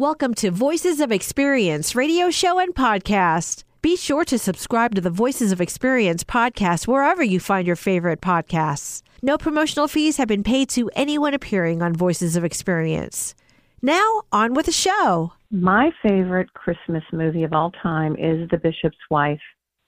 Welcome 0.00 0.32
to 0.36 0.50
Voices 0.50 0.98
of 0.98 1.12
Experience 1.12 1.94
radio 1.94 2.30
show 2.30 2.58
and 2.58 2.74
podcast. 2.74 3.64
Be 3.82 3.98
sure 3.98 4.24
to 4.24 4.38
subscribe 4.38 4.94
to 4.94 5.02
the 5.02 5.10
Voices 5.10 5.52
of 5.52 5.60
Experience 5.60 6.24
podcast 6.24 6.86
wherever 6.86 7.22
you 7.22 7.38
find 7.38 7.66
your 7.66 7.76
favorite 7.76 8.22
podcasts. 8.22 9.02
No 9.20 9.36
promotional 9.36 9.88
fees 9.88 10.16
have 10.16 10.26
been 10.26 10.42
paid 10.42 10.70
to 10.70 10.90
anyone 10.96 11.34
appearing 11.34 11.82
on 11.82 11.92
Voices 11.94 12.34
of 12.34 12.44
Experience. 12.44 13.34
Now, 13.82 14.22
on 14.32 14.54
with 14.54 14.64
the 14.64 14.72
show. 14.72 15.34
My 15.50 15.90
favorite 16.02 16.54
Christmas 16.54 17.04
movie 17.12 17.44
of 17.44 17.52
all 17.52 17.70
time 17.70 18.16
is 18.16 18.48
The 18.48 18.56
Bishop's 18.56 18.96
Wife, 19.10 19.42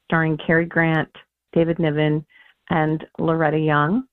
starring 0.05 0.37
Cary 0.37 0.67
Grant, 0.67 1.09
David 1.55 1.79
Niven, 1.79 2.27
and 2.69 3.03
Loretta 3.19 3.59
Young. 3.59 4.05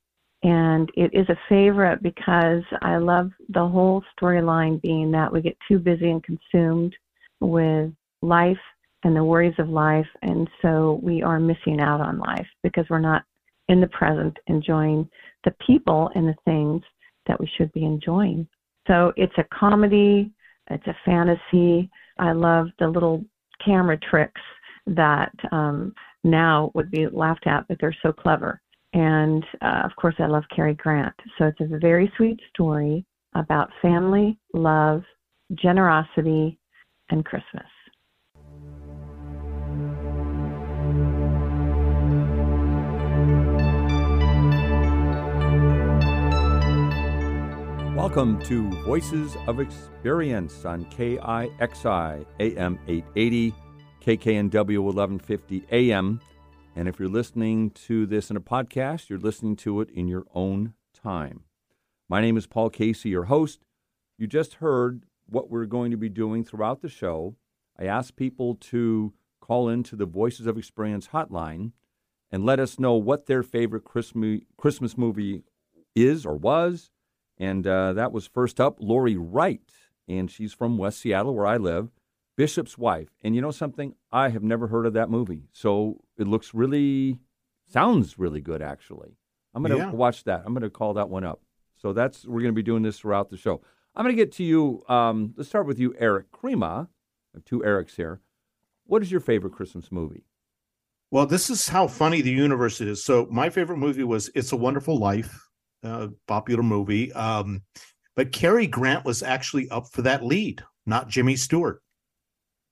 And 0.43 0.89
it 0.95 1.11
is 1.13 1.27
a 1.29 1.39
favorite 1.49 2.01
because 2.01 2.63
I 2.81 2.97
love 2.97 3.31
the 3.49 3.67
whole 3.67 4.03
storyline 4.17 4.81
being 4.81 5.11
that 5.11 5.31
we 5.31 5.41
get 5.41 5.57
too 5.67 5.79
busy 5.79 6.09
and 6.09 6.23
consumed 6.23 6.95
with 7.41 7.91
life 8.21 8.57
and 9.03 9.15
the 9.15 9.23
worries 9.23 9.55
of 9.59 9.69
life. 9.69 10.07
And 10.21 10.49
so 10.61 10.99
we 11.03 11.21
are 11.21 11.39
missing 11.39 11.81
out 11.81 11.99
on 12.01 12.19
life 12.19 12.47
because 12.63 12.85
we're 12.89 12.99
not 12.99 13.23
in 13.67 13.81
the 13.81 13.87
present 13.87 14.37
enjoying 14.47 15.09
the 15.43 15.53
people 15.65 16.09
and 16.15 16.27
the 16.27 16.35
things 16.45 16.81
that 17.27 17.39
we 17.39 17.49
should 17.57 17.71
be 17.73 17.85
enjoying. 17.85 18.47
So 18.87 19.13
it's 19.15 19.37
a 19.37 19.45
comedy, 19.53 20.31
it's 20.69 20.87
a 20.87 20.95
fantasy. 21.05 21.89
I 22.17 22.31
love 22.31 22.67
the 22.79 22.87
little 22.87 23.23
camera 23.63 23.97
tricks 23.97 24.41
that 24.87 25.31
um, 25.51 25.93
now 26.23 26.71
would 26.73 26.89
be 26.91 27.07
laughed 27.07 27.47
at, 27.47 27.67
but 27.67 27.77
they're 27.79 27.95
so 28.01 28.11
clever. 28.11 28.61
And 28.93 29.45
uh, 29.61 29.81
of 29.85 29.91
course, 29.95 30.15
I 30.19 30.25
love 30.25 30.43
Cary 30.55 30.73
Grant. 30.73 31.13
So 31.37 31.45
it's 31.45 31.61
a 31.61 31.77
very 31.79 32.11
sweet 32.17 32.39
story 32.53 33.05
about 33.35 33.69
family, 33.81 34.37
love, 34.53 35.03
generosity, 35.53 36.57
and 37.11 37.23
Christmas. 37.23 37.65
Welcome 47.95 48.41
to 48.43 48.69
Voices 48.85 49.35
of 49.45 49.59
Experience 49.59 50.65
on 50.65 50.85
KIXI 50.85 52.25
AM 52.39 52.79
880, 52.87 53.53
KKNW 54.03 54.79
1150 54.79 55.65
AM. 55.71 56.19
And 56.79 56.87
if 56.87 56.97
you're 56.97 57.09
listening 57.09 57.71
to 57.71 58.05
this 58.05 58.31
in 58.31 58.37
a 58.37 58.39
podcast, 58.39 59.09
you're 59.09 59.19
listening 59.19 59.57
to 59.57 59.81
it 59.81 59.89
in 59.89 60.07
your 60.07 60.23
own 60.33 60.75
time. 60.93 61.41
My 62.07 62.21
name 62.21 62.37
is 62.37 62.47
Paul 62.47 62.69
Casey, 62.69 63.09
your 63.09 63.25
host. 63.25 63.65
You 64.17 64.27
just 64.27 64.53
heard 64.53 65.03
what 65.25 65.49
we're 65.49 65.65
going 65.65 65.91
to 65.91 65.97
be 65.97 66.07
doing 66.07 66.45
throughout 66.45 66.81
the 66.81 66.87
show. 66.87 67.35
I 67.77 67.83
asked 67.83 68.15
people 68.15 68.55
to 68.55 69.11
call 69.41 69.67
into 69.67 69.97
the 69.97 70.05
Voices 70.05 70.47
of 70.47 70.57
Experience 70.57 71.09
hotline 71.09 71.73
and 72.31 72.45
let 72.45 72.61
us 72.61 72.79
know 72.79 72.93
what 72.93 73.25
their 73.25 73.43
favorite 73.43 73.83
Christmas 73.83 74.97
movie 74.97 75.43
is 75.97 76.25
or 76.25 76.37
was 76.37 76.91
and 77.37 77.67
uh, 77.67 77.91
that 77.91 78.13
was 78.13 78.25
first 78.25 78.61
up, 78.61 78.77
Lori 78.79 79.17
Wright, 79.17 79.69
and 80.07 80.31
she's 80.31 80.53
from 80.53 80.77
West 80.77 80.99
Seattle, 80.99 81.35
where 81.35 81.45
I 81.45 81.57
live. 81.57 81.89
Bishop's 82.39 82.77
Wife. 82.77 83.09
And 83.21 83.35
you 83.35 83.41
know 83.41 83.51
something? 83.51 83.95
I 84.13 84.29
have 84.29 84.43
never 84.43 84.67
heard 84.67 84.85
of 84.85 84.93
that 84.93 85.09
movie. 85.09 85.49
So 85.51 86.05
it 86.19 86.27
looks 86.27 86.53
really, 86.53 87.19
sounds 87.67 88.19
really 88.19 88.41
good, 88.41 88.61
actually. 88.61 89.17
I'm 89.53 89.63
going 89.63 89.77
to 89.77 89.85
yeah. 89.85 89.91
watch 89.91 90.23
that. 90.25 90.43
I'm 90.45 90.53
going 90.53 90.63
to 90.63 90.69
call 90.69 90.93
that 90.95 91.09
one 91.09 91.23
up. 91.23 91.41
So 91.77 91.93
that's, 91.93 92.25
we're 92.25 92.41
going 92.41 92.53
to 92.53 92.53
be 92.53 92.63
doing 92.63 92.83
this 92.83 92.99
throughout 92.99 93.29
the 93.29 93.37
show. 93.37 93.61
I'm 93.95 94.05
going 94.05 94.15
to 94.15 94.21
get 94.21 94.33
to 94.33 94.43
you. 94.43 94.83
Um, 94.87 95.33
let's 95.37 95.49
start 95.49 95.65
with 95.65 95.79
you, 95.79 95.95
Eric 95.97 96.31
Crema. 96.31 96.87
I 97.33 97.37
have 97.37 97.45
two 97.45 97.59
Erics 97.59 97.95
here. 97.95 98.21
What 98.85 99.01
is 99.01 99.11
your 99.11 99.21
favorite 99.21 99.53
Christmas 99.53 99.91
movie? 99.91 100.23
Well, 101.11 101.25
this 101.25 101.49
is 101.49 101.67
how 101.67 101.87
funny 101.87 102.21
the 102.21 102.31
universe 102.31 102.81
is. 102.81 103.03
So 103.03 103.27
my 103.31 103.49
favorite 103.49 103.77
movie 103.77 104.03
was 104.03 104.29
It's 104.35 104.51
a 104.51 104.57
Wonderful 104.57 104.97
Life 104.97 105.49
uh, 105.83 106.09
popular 106.27 106.63
movie. 106.63 107.11
Um, 107.13 107.63
but 108.15 108.31
Cary 108.31 108.67
Grant 108.67 109.05
was 109.05 109.23
actually 109.23 109.69
up 109.69 109.87
for 109.87 110.01
that 110.03 110.23
lead, 110.23 110.61
not 110.85 111.07
Jimmy 111.07 111.35
Stewart. 111.35 111.81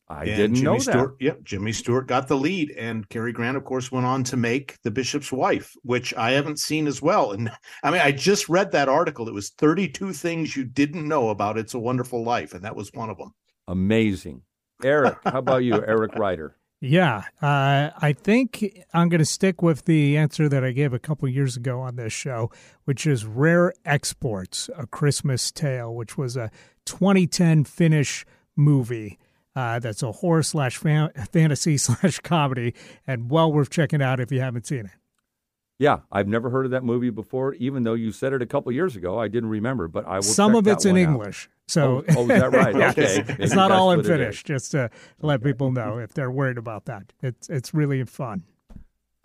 I 0.09 0.25
and 0.25 0.37
didn't 0.37 0.55
Jimmy 0.55 0.65
know 0.65 0.79
Stewart, 0.79 1.19
that. 1.19 1.25
Yep, 1.25 1.43
Jimmy 1.43 1.71
Stewart 1.73 2.07
got 2.07 2.27
the 2.27 2.37
lead, 2.37 2.71
and 2.71 3.07
Cary 3.09 3.33
Grant, 3.33 3.57
of 3.57 3.65
course, 3.65 3.91
went 3.91 4.05
on 4.05 4.23
to 4.25 4.37
make 4.37 4.77
The 4.83 4.91
Bishop's 4.91 5.31
Wife, 5.31 5.73
which 5.83 6.13
I 6.15 6.31
haven't 6.31 6.59
seen 6.59 6.87
as 6.87 7.01
well. 7.01 7.33
And 7.33 7.51
I 7.83 7.91
mean, 7.91 8.01
I 8.01 8.11
just 8.11 8.47
read 8.47 8.71
that 8.71 8.89
article. 8.89 9.27
It 9.27 9.33
was 9.33 9.49
32 9.49 10.13
things 10.13 10.55
you 10.55 10.63
didn't 10.63 11.07
know 11.07 11.29
about 11.29 11.57
It's 11.57 11.73
a 11.73 11.79
Wonderful 11.79 12.23
Life, 12.23 12.53
and 12.53 12.63
that 12.63 12.75
was 12.75 12.89
one 12.93 13.09
of 13.09 13.17
them. 13.17 13.33
Amazing. 13.67 14.43
Eric, 14.83 15.17
how 15.23 15.39
about 15.39 15.63
you, 15.63 15.73
Eric 15.73 16.15
Ryder? 16.15 16.55
Yeah, 16.79 17.23
uh, 17.41 17.89
I 17.99 18.13
think 18.13 18.83
I'm 18.93 19.09
going 19.09 19.17
to 19.17 19.25
stick 19.25 19.63
with 19.63 19.85
the 19.85 20.15
answer 20.15 20.47
that 20.47 20.63
I 20.63 20.73
gave 20.73 20.93
a 20.93 20.99
couple 20.99 21.27
years 21.27 21.57
ago 21.57 21.81
on 21.81 21.95
this 21.95 22.13
show, 22.13 22.51
which 22.85 23.07
is 23.07 23.25
Rare 23.25 23.73
Exports, 23.83 24.69
A 24.77 24.85
Christmas 24.85 25.51
Tale, 25.51 25.95
which 25.95 26.19
was 26.19 26.37
a 26.37 26.51
2010 26.85 27.63
Finnish 27.63 28.27
movie. 28.55 29.17
Uh, 29.57 29.79
that's 29.79 30.03
a 30.03 30.11
horror 30.11 30.43
slash 30.43 30.77
fantasy 30.77 31.77
slash 31.77 32.19
comedy, 32.19 32.75
and 33.07 33.31
well 33.31 33.51
worth 33.51 33.71
checking 33.71 34.03
out 34.03 34.19
if 34.19 34.31
you 34.31 34.39
haven't 34.39 34.67
seen 34.67 34.85
it. 34.85 34.91
Yeah, 35.79 36.01
I've 36.11 36.27
never 36.27 36.51
heard 36.51 36.65
of 36.65 36.71
that 36.71 36.83
movie 36.83 37.09
before. 37.09 37.55
Even 37.55 37.81
though 37.81 37.95
you 37.95 38.11
said 38.11 38.33
it 38.33 38.43
a 38.43 38.45
couple 38.45 38.71
years 38.71 38.95
ago, 38.95 39.19
I 39.19 39.27
didn't 39.27 39.49
remember. 39.49 39.87
But 39.87 40.05
I 40.05 40.17
will. 40.17 40.21
Some 40.21 40.53
of 40.53 40.67
it's 40.67 40.85
in 40.85 40.95
English, 40.95 41.49
so 41.67 42.03
oh, 42.09 42.15
oh, 42.17 42.21
is 42.21 42.27
that 42.27 42.51
right? 42.51 42.75
Okay, 42.97 43.25
it's 43.39 43.55
not 43.55 43.71
all 43.71 43.89
in 43.93 44.03
Finnish. 44.03 44.43
Just 44.43 44.69
to 44.71 44.91
let 45.23 45.43
people 45.43 45.71
know 45.71 45.97
if 45.97 46.13
they're 46.13 46.29
worried 46.29 46.59
about 46.59 46.85
that. 46.85 47.11
It's 47.23 47.49
it's 47.49 47.73
really 47.73 48.03
fun. 48.03 48.43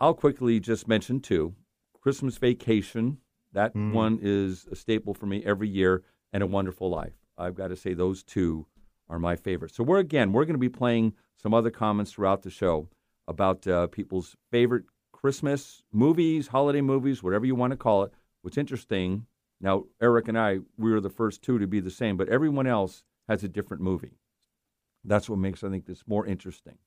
I'll 0.01 0.15
quickly 0.15 0.59
just 0.59 0.87
mention 0.87 1.19
two 1.19 1.53
Christmas 2.01 2.37
Vacation. 2.37 3.19
That 3.51 3.75
mm. 3.75 3.93
one 3.93 4.17
is 4.19 4.65
a 4.71 4.75
staple 4.75 5.13
for 5.13 5.27
me 5.27 5.43
every 5.45 5.69
year, 5.69 6.01
and 6.31 6.41
A 6.41 6.47
Wonderful 6.47 6.89
Life. 6.89 7.13
I've 7.37 7.53
got 7.53 7.67
to 7.67 7.75
say 7.75 7.93
those 7.93 8.23
two 8.23 8.65
are 9.09 9.19
my 9.19 9.35
favorite. 9.35 9.73
So 9.73 9.83
we're 9.83 9.99
again 9.99 10.31
we're 10.31 10.45
going 10.45 10.55
to 10.55 10.59
be 10.59 10.69
playing 10.69 11.13
some 11.41 11.53
other 11.53 11.71
comments 11.71 12.11
throughout 12.11 12.43
the 12.43 12.49
show 12.49 12.87
about 13.27 13.67
uh, 13.67 13.87
people's 13.87 14.35
favorite 14.51 14.85
Christmas 15.11 15.83
movies, 15.91 16.47
holiday 16.47 16.81
movies, 16.81 17.23
whatever 17.23 17.45
you 17.45 17.55
want 17.55 17.71
to 17.71 17.77
call 17.77 18.03
it. 18.03 18.11
What's 18.41 18.57
interesting 18.57 19.25
now, 19.63 19.85
Eric 20.01 20.27
and 20.27 20.37
I, 20.37 20.59
we 20.77 20.91
were 20.91 20.99
the 20.99 21.09
first 21.09 21.41
two 21.41 21.57
to 21.57 21.65
be 21.65 21.79
the 21.79 21.89
same, 21.89 22.17
but 22.17 22.27
everyone 22.27 22.67
else 22.67 23.03
has 23.29 23.45
a 23.45 23.47
different 23.47 23.81
movie. 23.81 24.17
That's 25.05 25.29
what 25.29 25.39
makes, 25.39 25.63
I 25.63 25.69
think, 25.69 25.85
this 25.85 26.03
more 26.05 26.25
interesting. 26.25 26.77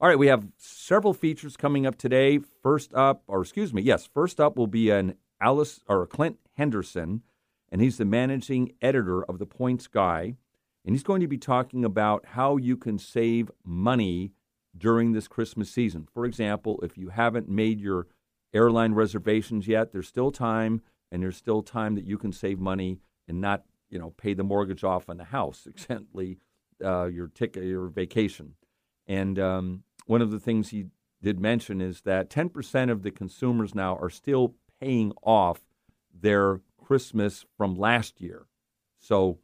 All 0.00 0.08
right, 0.08 0.18
we 0.18 0.26
have 0.26 0.48
several 0.56 1.14
features 1.14 1.56
coming 1.56 1.86
up 1.86 1.96
today. 1.96 2.40
First 2.62 2.92
up, 2.94 3.22
or 3.28 3.42
excuse 3.42 3.72
me, 3.72 3.80
yes, 3.80 4.08
first 4.12 4.40
up 4.40 4.56
will 4.56 4.66
be 4.66 4.90
an 4.90 5.14
Alice 5.40 5.80
or 5.88 6.04
Clint 6.06 6.38
Henderson, 6.54 7.22
and 7.70 7.80
he's 7.80 7.96
the 7.96 8.04
managing 8.04 8.72
editor 8.82 9.22
of 9.24 9.38
the 9.38 9.46
Points 9.46 9.86
Guy, 9.86 10.34
and 10.86 10.94
he's 10.94 11.02
going 11.02 11.20
to 11.20 11.26
be 11.26 11.36
talking 11.36 11.84
about 11.84 12.24
how 12.24 12.56
you 12.56 12.76
can 12.76 12.96
save 12.96 13.50
money 13.64 14.32
during 14.78 15.12
this 15.12 15.26
Christmas 15.26 15.68
season. 15.68 16.06
For 16.14 16.24
example, 16.24 16.78
if 16.82 16.96
you 16.96 17.08
haven't 17.08 17.48
made 17.48 17.80
your 17.80 18.06
airline 18.54 18.94
reservations 18.94 19.66
yet, 19.66 19.90
there's 19.92 20.06
still 20.06 20.30
time, 20.30 20.82
and 21.10 21.22
there's 21.22 21.36
still 21.36 21.62
time 21.62 21.96
that 21.96 22.04
you 22.04 22.16
can 22.16 22.32
save 22.32 22.60
money 22.60 23.00
and 23.26 23.40
not, 23.40 23.64
you 23.90 23.98
know, 23.98 24.10
pay 24.10 24.32
the 24.32 24.44
mortgage 24.44 24.84
off 24.84 25.08
on 25.08 25.16
the 25.16 25.24
house, 25.24 25.66
except 25.68 26.04
uh, 26.84 27.06
your 27.06 27.26
ticket, 27.28 27.64
your 27.64 27.88
vacation. 27.88 28.54
And 29.08 29.40
um, 29.40 29.82
one 30.06 30.22
of 30.22 30.30
the 30.30 30.40
things 30.40 30.68
he 30.68 30.86
did 31.20 31.40
mention 31.40 31.80
is 31.80 32.02
that 32.02 32.30
10% 32.30 32.90
of 32.92 33.02
the 33.02 33.10
consumers 33.10 33.74
now 33.74 33.96
are 33.96 34.10
still 34.10 34.54
paying 34.80 35.12
off 35.24 35.62
their 36.14 36.60
Christmas 36.76 37.44
from 37.56 37.74
last 37.74 38.20
year. 38.20 38.46
So 38.98 39.38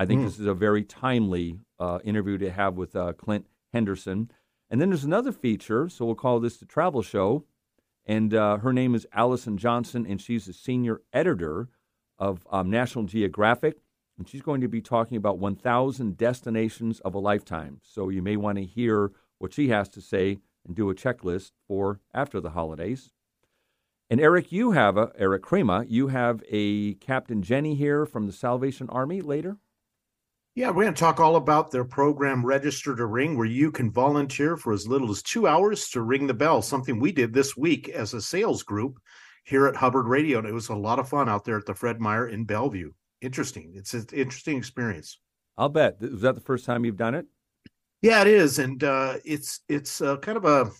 I 0.00 0.06
think 0.06 0.22
mm. 0.22 0.24
this 0.24 0.38
is 0.38 0.46
a 0.46 0.54
very 0.54 0.82
timely 0.82 1.58
uh, 1.78 1.98
interview 2.02 2.38
to 2.38 2.50
have 2.50 2.78
with 2.78 2.96
uh, 2.96 3.12
Clint 3.12 3.44
Henderson. 3.74 4.30
And 4.70 4.80
then 4.80 4.88
there's 4.88 5.04
another 5.04 5.30
feature, 5.30 5.90
so 5.90 6.06
we'll 6.06 6.14
call 6.14 6.40
this 6.40 6.56
the 6.56 6.64
travel 6.64 7.02
show. 7.02 7.44
And 8.06 8.32
uh, 8.32 8.56
her 8.56 8.72
name 8.72 8.94
is 8.94 9.06
Allison 9.12 9.58
Johnson, 9.58 10.06
and 10.08 10.18
she's 10.18 10.46
the 10.46 10.54
senior 10.54 11.02
editor 11.12 11.68
of 12.18 12.46
um, 12.50 12.70
National 12.70 13.04
Geographic. 13.04 13.82
And 14.16 14.26
she's 14.26 14.40
going 14.40 14.62
to 14.62 14.68
be 14.68 14.80
talking 14.80 15.18
about 15.18 15.36
1,000 15.36 16.16
destinations 16.16 17.00
of 17.00 17.14
a 17.14 17.18
lifetime. 17.18 17.82
So 17.82 18.08
you 18.08 18.22
may 18.22 18.36
want 18.38 18.56
to 18.56 18.64
hear 18.64 19.12
what 19.36 19.52
she 19.52 19.68
has 19.68 19.90
to 19.90 20.00
say 20.00 20.38
and 20.66 20.74
do 20.74 20.88
a 20.88 20.94
checklist 20.94 21.52
for 21.68 22.00
after 22.14 22.40
the 22.40 22.50
holidays. 22.50 23.10
And 24.08 24.18
Eric, 24.18 24.50
you 24.50 24.70
have 24.70 24.96
a, 24.96 25.12
Eric 25.18 25.42
Crema, 25.42 25.84
you 25.86 26.08
have 26.08 26.42
a 26.48 26.94
Captain 26.94 27.42
Jenny 27.42 27.74
here 27.74 28.06
from 28.06 28.26
the 28.26 28.32
Salvation 28.32 28.88
Army 28.88 29.20
later. 29.20 29.58
Yeah, 30.60 30.68
we're 30.68 30.82
going 30.82 30.92
to 30.92 31.00
talk 31.00 31.20
all 31.20 31.36
about 31.36 31.70
their 31.70 31.86
program 31.86 32.44
Register 32.44 32.94
to 32.94 33.06
Ring, 33.06 33.34
where 33.34 33.46
you 33.46 33.72
can 33.72 33.90
volunteer 33.90 34.58
for 34.58 34.74
as 34.74 34.86
little 34.86 35.10
as 35.10 35.22
two 35.22 35.46
hours 35.46 35.88
to 35.88 36.02
ring 36.02 36.26
the 36.26 36.34
bell, 36.34 36.60
something 36.60 37.00
we 37.00 37.12
did 37.12 37.32
this 37.32 37.56
week 37.56 37.88
as 37.88 38.12
a 38.12 38.20
sales 38.20 38.62
group 38.62 39.00
here 39.44 39.66
at 39.66 39.74
Hubbard 39.74 40.04
Radio. 40.04 40.38
And 40.38 40.46
it 40.46 40.52
was 40.52 40.68
a 40.68 40.74
lot 40.74 40.98
of 40.98 41.08
fun 41.08 41.30
out 41.30 41.46
there 41.46 41.56
at 41.56 41.64
the 41.64 41.72
Fred 41.72 41.98
Meyer 41.98 42.28
in 42.28 42.44
Bellevue. 42.44 42.92
Interesting. 43.22 43.72
It's 43.74 43.94
an 43.94 44.04
interesting 44.12 44.58
experience. 44.58 45.18
I'll 45.56 45.70
bet. 45.70 45.96
Is 46.02 46.20
that 46.20 46.34
the 46.34 46.42
first 46.42 46.66
time 46.66 46.84
you've 46.84 46.98
done 46.98 47.14
it? 47.14 47.24
Yeah, 48.02 48.20
it 48.20 48.26
is, 48.26 48.58
and 48.58 48.84
uh, 48.84 49.14
it's 49.24 49.60
it's 49.66 50.02
uh, 50.02 50.18
kind 50.18 50.36
of 50.36 50.44
a 50.44 50.70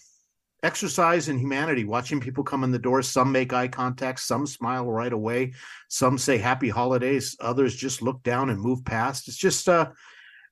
exercise 0.62 1.28
in 1.28 1.38
humanity. 1.38 1.84
Watching 1.84 2.20
people 2.20 2.44
come 2.44 2.64
in 2.64 2.70
the 2.70 2.78
door, 2.78 3.02
some 3.02 3.32
make 3.32 3.52
eye 3.52 3.68
contact, 3.68 4.20
some 4.20 4.46
smile 4.46 4.90
right 4.90 5.12
away, 5.12 5.54
some 5.88 6.18
say 6.18 6.38
"Happy 6.38 6.68
Holidays," 6.68 7.36
others 7.40 7.74
just 7.74 8.02
look 8.02 8.22
down 8.22 8.50
and 8.50 8.60
move 8.60 8.84
past. 8.84 9.28
It's 9.28 9.36
just 9.36 9.68
uh, 9.68 9.90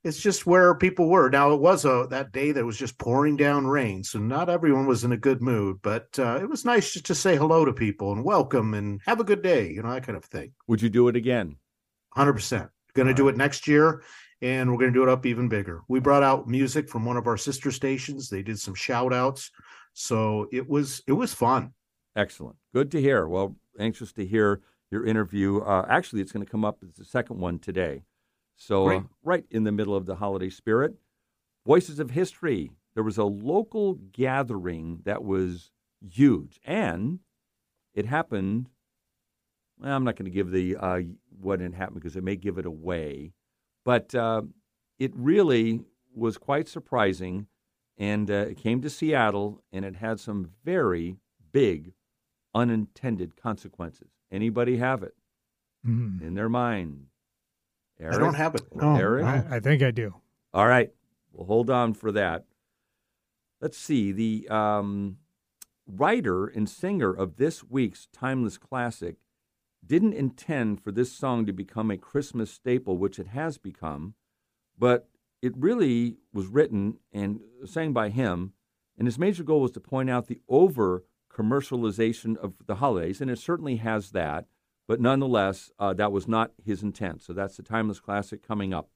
it's 0.03 0.19
just 0.19 0.45
where 0.45 0.73
people 0.75 1.09
were. 1.09 1.29
Now 1.29 1.51
it 1.53 1.59
was 1.59 1.85
a 1.85 2.07
that 2.09 2.31
day 2.31 2.51
that 2.53 2.65
was 2.65 2.77
just 2.77 2.97
pouring 2.97 3.35
down 3.35 3.67
rain, 3.67 4.03
so 4.03 4.19
not 4.19 4.49
everyone 4.49 4.87
was 4.87 5.03
in 5.03 5.11
a 5.11 5.17
good 5.17 5.41
mood, 5.41 5.79
but 5.81 6.07
uh, 6.17 6.39
it 6.41 6.49
was 6.49 6.65
nice 6.65 6.93
just 6.93 7.05
to 7.07 7.15
say 7.15 7.35
hello 7.35 7.65
to 7.65 7.73
people 7.73 8.11
and 8.13 8.23
welcome 8.23 8.73
and 8.73 9.01
have 9.05 9.19
a 9.19 9.25
good 9.25 9.41
day, 9.41 9.69
you 9.69 9.81
know 9.81 9.91
that 9.91 10.05
kind 10.05 10.17
of 10.17 10.25
thing. 10.25 10.53
Would 10.67 10.81
you 10.81 10.89
do 10.89 11.07
it 11.09 11.15
again? 11.15 11.57
Hundred 12.11 12.33
percent. 12.33 12.69
Going 12.93 13.07
to 13.07 13.13
do 13.13 13.27
it 13.27 13.37
next 13.37 13.67
year, 13.67 14.01
and 14.41 14.71
we're 14.71 14.79
going 14.79 14.91
to 14.91 14.97
do 14.97 15.03
it 15.03 15.09
up 15.09 15.25
even 15.25 15.47
bigger. 15.47 15.83
We 15.87 15.99
brought 15.99 16.23
out 16.23 16.47
music 16.47 16.89
from 16.89 17.05
one 17.05 17.17
of 17.17 17.27
our 17.27 17.37
sister 17.37 17.71
stations. 17.71 18.29
They 18.29 18.41
did 18.41 18.59
some 18.59 18.73
shout 18.73 19.13
outs, 19.13 19.51
so 19.93 20.47
it 20.51 20.69
was 20.69 21.03
it 21.07 21.13
was 21.13 21.33
fun. 21.33 21.73
Excellent. 22.15 22.57
Good 22.73 22.91
to 22.91 23.01
hear. 23.01 23.27
Well, 23.27 23.55
anxious 23.79 24.11
to 24.13 24.25
hear 24.25 24.61
your 24.91 25.05
interview. 25.05 25.61
Uh, 25.61 25.85
actually, 25.89 26.21
it's 26.21 26.31
going 26.31 26.45
to 26.45 26.51
come 26.51 26.65
up 26.65 26.79
as 26.83 26.95
the 26.95 27.05
second 27.05 27.39
one 27.39 27.59
today. 27.59 28.03
So, 28.55 28.89
uh, 28.89 29.01
right 29.23 29.45
in 29.51 29.63
the 29.63 29.71
middle 29.71 29.95
of 29.95 30.05
the 30.05 30.15
holiday 30.15 30.49
spirit, 30.49 30.95
Voices 31.65 31.99
of 31.99 32.11
History. 32.11 32.71
There 32.95 33.03
was 33.03 33.17
a 33.17 33.23
local 33.23 33.93
gathering 33.93 35.01
that 35.05 35.23
was 35.23 35.71
huge, 36.01 36.59
and 36.65 37.19
it 37.93 38.05
happened. 38.05 38.67
Well, 39.79 39.95
I'm 39.95 40.03
not 40.03 40.17
going 40.17 40.25
to 40.25 40.31
give 40.31 40.51
the 40.51 40.75
uh, 40.75 41.01
what 41.39 41.61
had 41.61 41.73
happened 41.73 42.01
because 42.01 42.17
it 42.17 42.23
may 42.23 42.35
give 42.35 42.57
it 42.57 42.65
away, 42.65 43.31
but 43.85 44.13
uh, 44.13 44.41
it 44.97 45.13
really 45.15 45.81
was 46.13 46.37
quite 46.37 46.67
surprising, 46.67 47.47
and 47.99 48.31
uh, 48.31 48.33
it 48.49 48.57
came 48.57 48.81
to 48.81 48.89
Seattle, 48.89 49.61
and 49.71 49.83
it 49.85 49.97
had 49.97 50.19
some 50.19 50.49
very 50.63 51.17
big 51.51 51.93
unintended 52.55 53.35
consequences. 53.35 54.09
Anybody 54.31 54.77
have 54.77 55.03
it 55.03 55.13
Mm. 55.85 56.21
in 56.21 56.33
their 56.33 56.49
mind? 56.49 57.05
Eric? 57.99 58.15
I 58.15 58.19
don't 58.19 58.33
have 58.33 58.55
it. 58.55 58.63
Oh, 58.81 58.95
Eric? 58.95 59.25
I, 59.25 59.45
I 59.57 59.59
think 59.61 59.81
I 59.81 59.91
do. 59.91 60.13
All 60.53 60.67
right. 60.67 60.91
Well, 61.31 61.45
hold 61.47 61.69
on 61.69 61.93
for 61.93 62.11
that. 62.11 62.45
Let's 63.61 63.77
see. 63.77 64.11
The 64.11 64.47
um, 64.49 65.17
writer 65.87 66.47
and 66.47 66.67
singer 66.69 67.11
of 67.13 67.37
this 67.37 67.63
week's 67.63 68.07
timeless 68.11 68.57
classic 68.57 69.15
didn't 69.85 70.13
intend 70.13 70.81
for 70.81 70.91
this 70.91 71.11
song 71.13 71.45
to 71.45 71.53
become 71.53 71.89
a 71.91 71.97
Christmas 71.97 72.51
staple, 72.51 72.97
which 72.97 73.19
it 73.19 73.27
has 73.27 73.57
become, 73.57 74.15
but 74.77 75.07
it 75.41 75.53
really 75.55 76.17
was 76.33 76.47
written 76.47 76.97
and 77.11 77.39
sang 77.65 77.93
by 77.93 78.09
him. 78.09 78.53
And 78.97 79.07
his 79.07 79.19
major 79.19 79.43
goal 79.43 79.61
was 79.61 79.71
to 79.71 79.79
point 79.79 80.09
out 80.09 80.27
the 80.27 80.41
over 80.49 81.05
commercialization 81.33 82.35
of 82.37 82.53
the 82.65 82.75
holidays, 82.75 83.21
and 83.21 83.31
it 83.31 83.39
certainly 83.39 83.77
has 83.77 84.11
that. 84.11 84.45
But 84.87 84.99
nonetheless, 84.99 85.71
uh, 85.79 85.93
that 85.93 86.11
was 86.11 86.27
not 86.27 86.51
his 86.63 86.83
intent. 86.83 87.21
So 87.21 87.31
that's 87.31 87.55
the 87.55 87.63
timeless 87.63 87.99
classic 87.99 88.45
coming 88.45 88.73
up. 88.73 88.89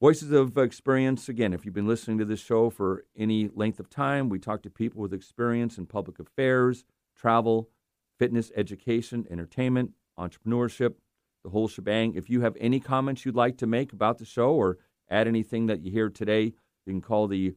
Voices 0.00 0.30
of 0.30 0.58
Experience, 0.58 1.28
again, 1.28 1.54
if 1.54 1.64
you've 1.64 1.72
been 1.72 1.86
listening 1.86 2.18
to 2.18 2.24
this 2.26 2.40
show 2.40 2.68
for 2.68 3.04
any 3.16 3.48
length 3.54 3.80
of 3.80 3.88
time, 3.88 4.28
we 4.28 4.38
talk 4.38 4.62
to 4.62 4.70
people 4.70 5.00
with 5.00 5.14
experience 5.14 5.78
in 5.78 5.86
public 5.86 6.18
affairs, 6.18 6.84
travel, 7.16 7.70
fitness, 8.18 8.52
education, 8.54 9.26
entertainment, 9.30 9.92
entrepreneurship, 10.18 10.96
the 11.44 11.50
whole 11.50 11.68
shebang. 11.68 12.14
If 12.14 12.28
you 12.28 12.42
have 12.42 12.56
any 12.60 12.78
comments 12.78 13.24
you'd 13.24 13.36
like 13.36 13.56
to 13.58 13.66
make 13.66 13.92
about 13.92 14.18
the 14.18 14.26
show 14.26 14.52
or 14.52 14.76
add 15.08 15.28
anything 15.28 15.66
that 15.66 15.80
you 15.82 15.90
hear 15.90 16.08
today, 16.08 16.44
you 16.44 16.92
can 16.92 17.00
call 17.00 17.26
the 17.26 17.54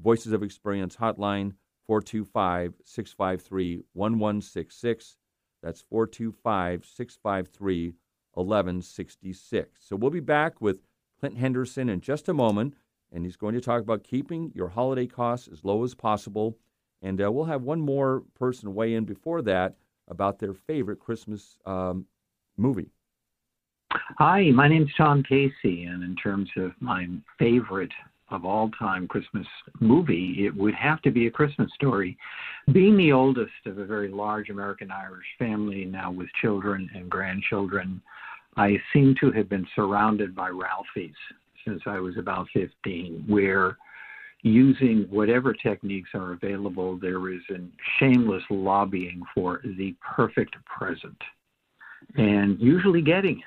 Voices 0.00 0.32
of 0.32 0.42
Experience 0.42 0.96
hotline 0.96 1.52
425 1.86 2.74
653 2.84 3.82
1166. 3.92 5.16
That's 5.62 5.82
425 5.82 6.84
653 6.84 7.94
1166. 8.34 9.80
So 9.84 9.96
we'll 9.96 10.10
be 10.10 10.20
back 10.20 10.60
with 10.60 10.80
Clint 11.18 11.36
Henderson 11.36 11.88
in 11.88 12.00
just 12.00 12.28
a 12.28 12.34
moment, 12.34 12.74
and 13.12 13.24
he's 13.24 13.36
going 13.36 13.54
to 13.54 13.60
talk 13.60 13.82
about 13.82 14.04
keeping 14.04 14.52
your 14.54 14.68
holiday 14.68 15.06
costs 15.06 15.48
as 15.48 15.64
low 15.64 15.84
as 15.84 15.94
possible. 15.94 16.56
And 17.02 17.20
uh, 17.20 17.30
we'll 17.30 17.44
have 17.44 17.62
one 17.62 17.80
more 17.80 18.22
person 18.38 18.74
weigh 18.74 18.94
in 18.94 19.04
before 19.04 19.42
that 19.42 19.74
about 20.08 20.38
their 20.38 20.54
favorite 20.54 20.98
Christmas 20.98 21.58
um, 21.66 22.06
movie. 22.56 22.90
Hi, 24.18 24.50
my 24.50 24.66
name's 24.66 24.90
Tom 24.96 25.22
Casey, 25.22 25.84
and 25.84 26.02
in 26.02 26.16
terms 26.16 26.50
of 26.56 26.72
my 26.80 27.06
favorite 27.38 27.92
of 28.30 28.44
all 28.44 28.70
time 28.72 29.06
Christmas 29.06 29.46
movie, 29.80 30.44
it 30.44 30.54
would 30.54 30.74
have 30.74 31.00
to 31.02 31.10
be 31.10 31.26
A 31.26 31.30
Christmas 31.30 31.70
Story. 31.74 32.18
Being 32.72 32.96
the 32.96 33.12
oldest 33.12 33.52
of 33.66 33.78
a 33.78 33.84
very 33.84 34.08
large 34.08 34.50
American 34.50 34.90
Irish 34.90 35.26
family, 35.38 35.84
now 35.84 36.10
with 36.10 36.28
children 36.40 36.90
and 36.94 37.08
grandchildren, 37.08 38.02
I 38.56 38.78
seem 38.92 39.14
to 39.20 39.30
have 39.30 39.48
been 39.48 39.66
surrounded 39.76 40.34
by 40.34 40.50
Ralphies 40.50 41.14
since 41.64 41.80
I 41.86 42.00
was 42.00 42.16
about 42.18 42.48
15, 42.52 43.24
where 43.28 43.78
using 44.42 45.06
whatever 45.08 45.54
techniques 45.54 46.10
are 46.14 46.32
available, 46.32 46.98
there 46.98 47.32
is 47.32 47.42
a 47.50 47.58
shameless 47.98 48.42
lobbying 48.50 49.22
for 49.34 49.60
the 49.78 49.94
perfect 50.00 50.56
present 50.64 51.16
and 52.16 52.58
usually 52.60 53.02
getting 53.02 53.38
it 53.38 53.44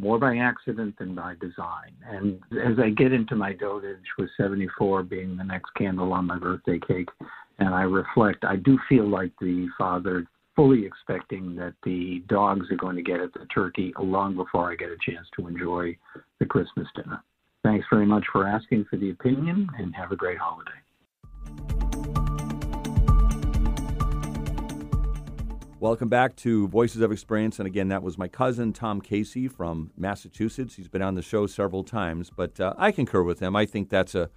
more 0.00 0.18
by 0.18 0.36
accident 0.36 0.96
than 0.98 1.14
by 1.14 1.34
design. 1.40 1.92
And 2.06 2.40
as 2.52 2.78
I 2.78 2.90
get 2.90 3.12
into 3.12 3.36
my 3.36 3.52
dotage 3.52 3.96
with 4.18 4.30
74 4.36 5.02
being 5.04 5.36
the 5.36 5.44
next 5.44 5.70
candle 5.76 6.12
on 6.12 6.26
my 6.26 6.38
birthday 6.38 6.78
cake, 6.86 7.08
and 7.58 7.74
I 7.74 7.82
reflect, 7.82 8.44
I 8.44 8.56
do 8.56 8.78
feel 8.88 9.08
like 9.08 9.32
the 9.40 9.68
father 9.76 10.26
fully 10.54 10.84
expecting 10.84 11.54
that 11.54 11.74
the 11.84 12.22
dogs 12.28 12.66
are 12.70 12.76
going 12.76 12.96
to 12.96 13.02
get 13.02 13.20
at 13.20 13.32
the 13.32 13.46
turkey 13.54 13.92
long 14.00 14.34
before 14.34 14.72
I 14.72 14.74
get 14.74 14.88
a 14.88 14.96
chance 15.08 15.26
to 15.36 15.46
enjoy 15.46 15.96
the 16.40 16.46
Christmas 16.46 16.88
dinner. 16.96 17.22
Thanks 17.62 17.86
very 17.90 18.06
much 18.06 18.24
for 18.32 18.46
asking 18.46 18.86
for 18.90 18.96
the 18.96 19.10
opinion 19.10 19.68
and 19.78 19.94
have 19.94 20.10
a 20.10 20.16
great 20.16 20.38
holiday. 20.38 21.77
Welcome 25.80 26.08
back 26.08 26.34
to 26.36 26.66
Voices 26.68 27.02
of 27.02 27.12
Experience. 27.12 27.60
And 27.60 27.66
again, 27.66 27.88
that 27.88 28.02
was 28.02 28.18
my 28.18 28.26
cousin, 28.26 28.72
Tom 28.72 29.00
Casey 29.00 29.46
from 29.46 29.92
Massachusetts. 29.96 30.74
He's 30.74 30.88
been 30.88 31.02
on 31.02 31.14
the 31.14 31.22
show 31.22 31.46
several 31.46 31.84
times, 31.84 32.30
but 32.34 32.58
uh, 32.58 32.74
I 32.76 32.90
concur 32.90 33.22
with 33.22 33.38
him. 33.38 33.54
I 33.54 33.64
think 33.64 33.88
that's 33.88 34.16
a 34.16 34.28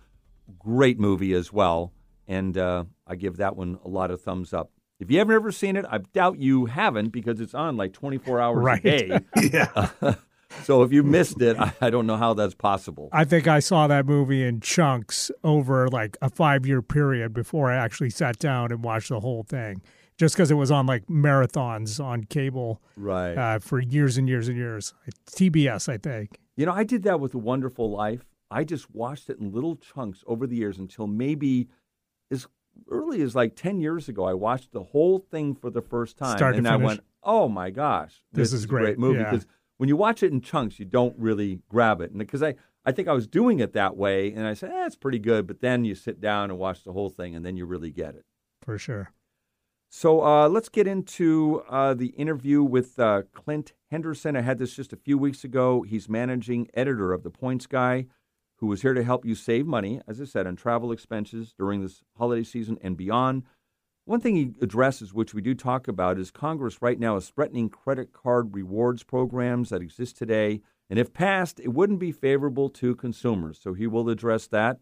great 0.59 0.99
movie 0.99 1.33
as 1.33 1.51
well. 1.51 1.93
And 2.27 2.57
uh, 2.59 2.83
I 3.07 3.15
give 3.15 3.37
that 3.37 3.55
one 3.55 3.79
a 3.83 3.87
lot 3.87 4.11
of 4.11 4.21
thumbs 4.21 4.53
up. 4.53 4.69
If 4.99 5.09
you 5.09 5.17
haven't 5.17 5.33
ever 5.33 5.51
seen 5.51 5.75
it, 5.77 5.85
I 5.89 5.97
doubt 6.13 6.37
you 6.37 6.67
haven't 6.67 7.09
because 7.09 7.39
it's 7.41 7.55
on 7.55 7.75
like 7.75 7.91
24 7.93 8.39
hours 8.41 8.63
Right. 8.63 8.85
a 8.85 8.97
day. 9.07 9.19
Yeah. 9.51 9.89
so 10.61 10.83
if 10.83 10.91
you 10.91 11.01
missed 11.01 11.41
it, 11.41 11.57
I, 11.59 11.73
I 11.81 11.89
don't 11.89 12.05
know 12.05 12.17
how 12.17 12.35
that's 12.35 12.53
possible. 12.53 13.09
I 13.11 13.25
think 13.25 13.47
I 13.47 13.61
saw 13.61 13.87
that 13.87 14.05
movie 14.05 14.43
in 14.43 14.59
chunks 14.61 15.31
over 15.43 15.87
like 15.87 16.17
a 16.21 16.29
five 16.29 16.67
year 16.67 16.83
period 16.83 17.33
before 17.33 17.71
I 17.71 17.77
actually 17.77 18.11
sat 18.11 18.37
down 18.37 18.71
and 18.71 18.83
watched 18.83 19.09
the 19.09 19.21
whole 19.21 19.41
thing. 19.41 19.81
Just 20.21 20.35
because 20.35 20.51
it 20.51 20.55
was 20.55 20.69
on 20.69 20.85
like 20.85 21.07
marathons 21.07 21.99
on 22.03 22.25
cable 22.25 22.79
Right. 22.95 23.33
uh, 23.35 23.57
for 23.57 23.79
years 23.79 24.17
and 24.19 24.29
years 24.29 24.47
and 24.47 24.55
years. 24.55 24.93
TBS, 25.31 25.89
I 25.89 25.97
think. 25.97 26.39
You 26.55 26.67
know, 26.67 26.73
I 26.73 26.83
did 26.83 27.01
that 27.03 27.19
with 27.19 27.33
A 27.33 27.39
Wonderful 27.39 27.89
Life. 27.89 28.23
I 28.51 28.63
just 28.63 28.93
watched 28.93 29.31
it 29.31 29.39
in 29.39 29.51
little 29.51 29.77
chunks 29.77 30.23
over 30.27 30.45
the 30.45 30.55
years 30.55 30.77
until 30.77 31.07
maybe 31.07 31.69
as 32.29 32.45
early 32.91 33.23
as 33.23 33.33
like 33.33 33.55
10 33.55 33.79
years 33.79 34.07
ago. 34.07 34.25
I 34.25 34.35
watched 34.35 34.73
the 34.73 34.83
whole 34.83 35.17
thing 35.17 35.55
for 35.55 35.71
the 35.71 35.81
first 35.81 36.17
time. 36.17 36.37
Start 36.37 36.53
to 36.53 36.57
and 36.59 36.67
I 36.67 36.75
went, 36.75 36.99
oh 37.23 37.49
my 37.49 37.71
gosh, 37.71 38.23
This 38.31 38.51
this, 38.51 38.59
is 38.59 38.65
a 38.65 38.67
great 38.67 38.83
great. 38.83 38.99
movie. 38.99 39.21
Yeah. 39.21 39.31
Because 39.31 39.47
when 39.77 39.89
you 39.89 39.95
watch 39.97 40.21
it 40.21 40.31
in 40.31 40.39
chunks, 40.41 40.77
you 40.77 40.85
don't 40.85 41.17
really 41.17 41.61
grab 41.67 41.99
it. 41.99 42.11
And 42.11 42.19
because 42.19 42.43
I, 42.43 42.53
I 42.85 42.91
think 42.91 43.07
I 43.07 43.13
was 43.13 43.25
doing 43.25 43.59
it 43.59 43.73
that 43.73 43.97
way, 43.97 44.31
and 44.31 44.45
I 44.45 44.53
said, 44.53 44.69
eh, 44.69 44.85
it's 44.85 44.95
pretty 44.95 45.17
good. 45.17 45.47
But 45.47 45.61
then 45.61 45.83
you 45.83 45.95
sit 45.95 46.21
down 46.21 46.51
and 46.51 46.59
watch 46.59 46.83
the 46.83 46.93
whole 46.93 47.09
thing, 47.09 47.35
and 47.35 47.43
then 47.43 47.57
you 47.57 47.65
really 47.65 47.89
get 47.89 48.13
it. 48.13 48.25
For 48.61 48.77
sure. 48.77 49.11
So 49.93 50.23
uh, 50.23 50.47
let's 50.47 50.69
get 50.69 50.87
into 50.87 51.63
uh, 51.69 51.93
the 51.93 52.07
interview 52.17 52.63
with 52.63 52.97
uh, 52.97 53.23
Clint 53.33 53.73
Henderson. 53.91 54.37
I 54.37 54.41
had 54.41 54.57
this 54.57 54.73
just 54.73 54.93
a 54.93 54.95
few 54.95 55.17
weeks 55.17 55.43
ago. 55.43 55.81
He's 55.81 56.07
managing 56.07 56.69
editor 56.73 57.11
of 57.11 57.23
The 57.23 57.29
Points 57.29 57.67
Guy, 57.67 58.05
who 58.59 58.67
was 58.67 58.83
here 58.83 58.93
to 58.93 59.03
help 59.03 59.25
you 59.25 59.35
save 59.35 59.67
money, 59.67 59.99
as 60.07 60.21
I 60.21 60.23
said, 60.23 60.47
on 60.47 60.55
travel 60.55 60.93
expenses 60.93 61.53
during 61.57 61.81
this 61.81 62.03
holiday 62.17 62.43
season 62.43 62.77
and 62.81 62.95
beyond. 62.95 63.43
One 64.05 64.21
thing 64.21 64.37
he 64.37 64.53
addresses, 64.61 65.13
which 65.13 65.33
we 65.33 65.41
do 65.41 65.53
talk 65.53 65.89
about, 65.89 66.17
is 66.17 66.31
Congress 66.31 66.81
right 66.81 66.97
now 66.97 67.17
is 67.17 67.27
threatening 67.27 67.67
credit 67.67 68.13
card 68.13 68.55
rewards 68.55 69.03
programs 69.03 69.71
that 69.71 69.81
exist 69.81 70.17
today. 70.17 70.61
And 70.89 70.99
if 70.99 71.11
passed, 71.11 71.59
it 71.59 71.73
wouldn't 71.73 71.99
be 71.99 72.13
favorable 72.13 72.69
to 72.69 72.95
consumers. 72.95 73.59
So 73.61 73.73
he 73.73 73.87
will 73.87 74.07
address 74.07 74.47
that. 74.47 74.77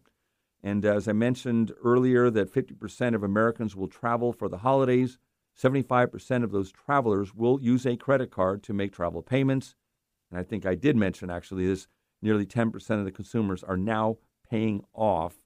And 0.62 0.84
as 0.84 1.08
I 1.08 1.12
mentioned 1.12 1.72
earlier, 1.82 2.30
that 2.30 2.52
50% 2.52 3.14
of 3.14 3.22
Americans 3.22 3.74
will 3.74 3.88
travel 3.88 4.32
for 4.32 4.48
the 4.48 4.58
holidays. 4.58 5.18
75% 5.58 6.44
of 6.44 6.52
those 6.52 6.70
travelers 6.70 7.34
will 7.34 7.60
use 7.60 7.86
a 7.86 7.96
credit 7.96 8.30
card 8.30 8.62
to 8.64 8.72
make 8.72 8.92
travel 8.92 9.22
payments. 9.22 9.74
And 10.30 10.38
I 10.38 10.42
think 10.42 10.66
I 10.66 10.74
did 10.74 10.96
mention 10.96 11.30
actually 11.30 11.66
this 11.66 11.88
nearly 12.22 12.46
10% 12.46 12.90
of 12.98 13.04
the 13.04 13.12
consumers 13.12 13.62
are 13.62 13.76
now 13.76 14.18
paying 14.48 14.84
off 14.92 15.36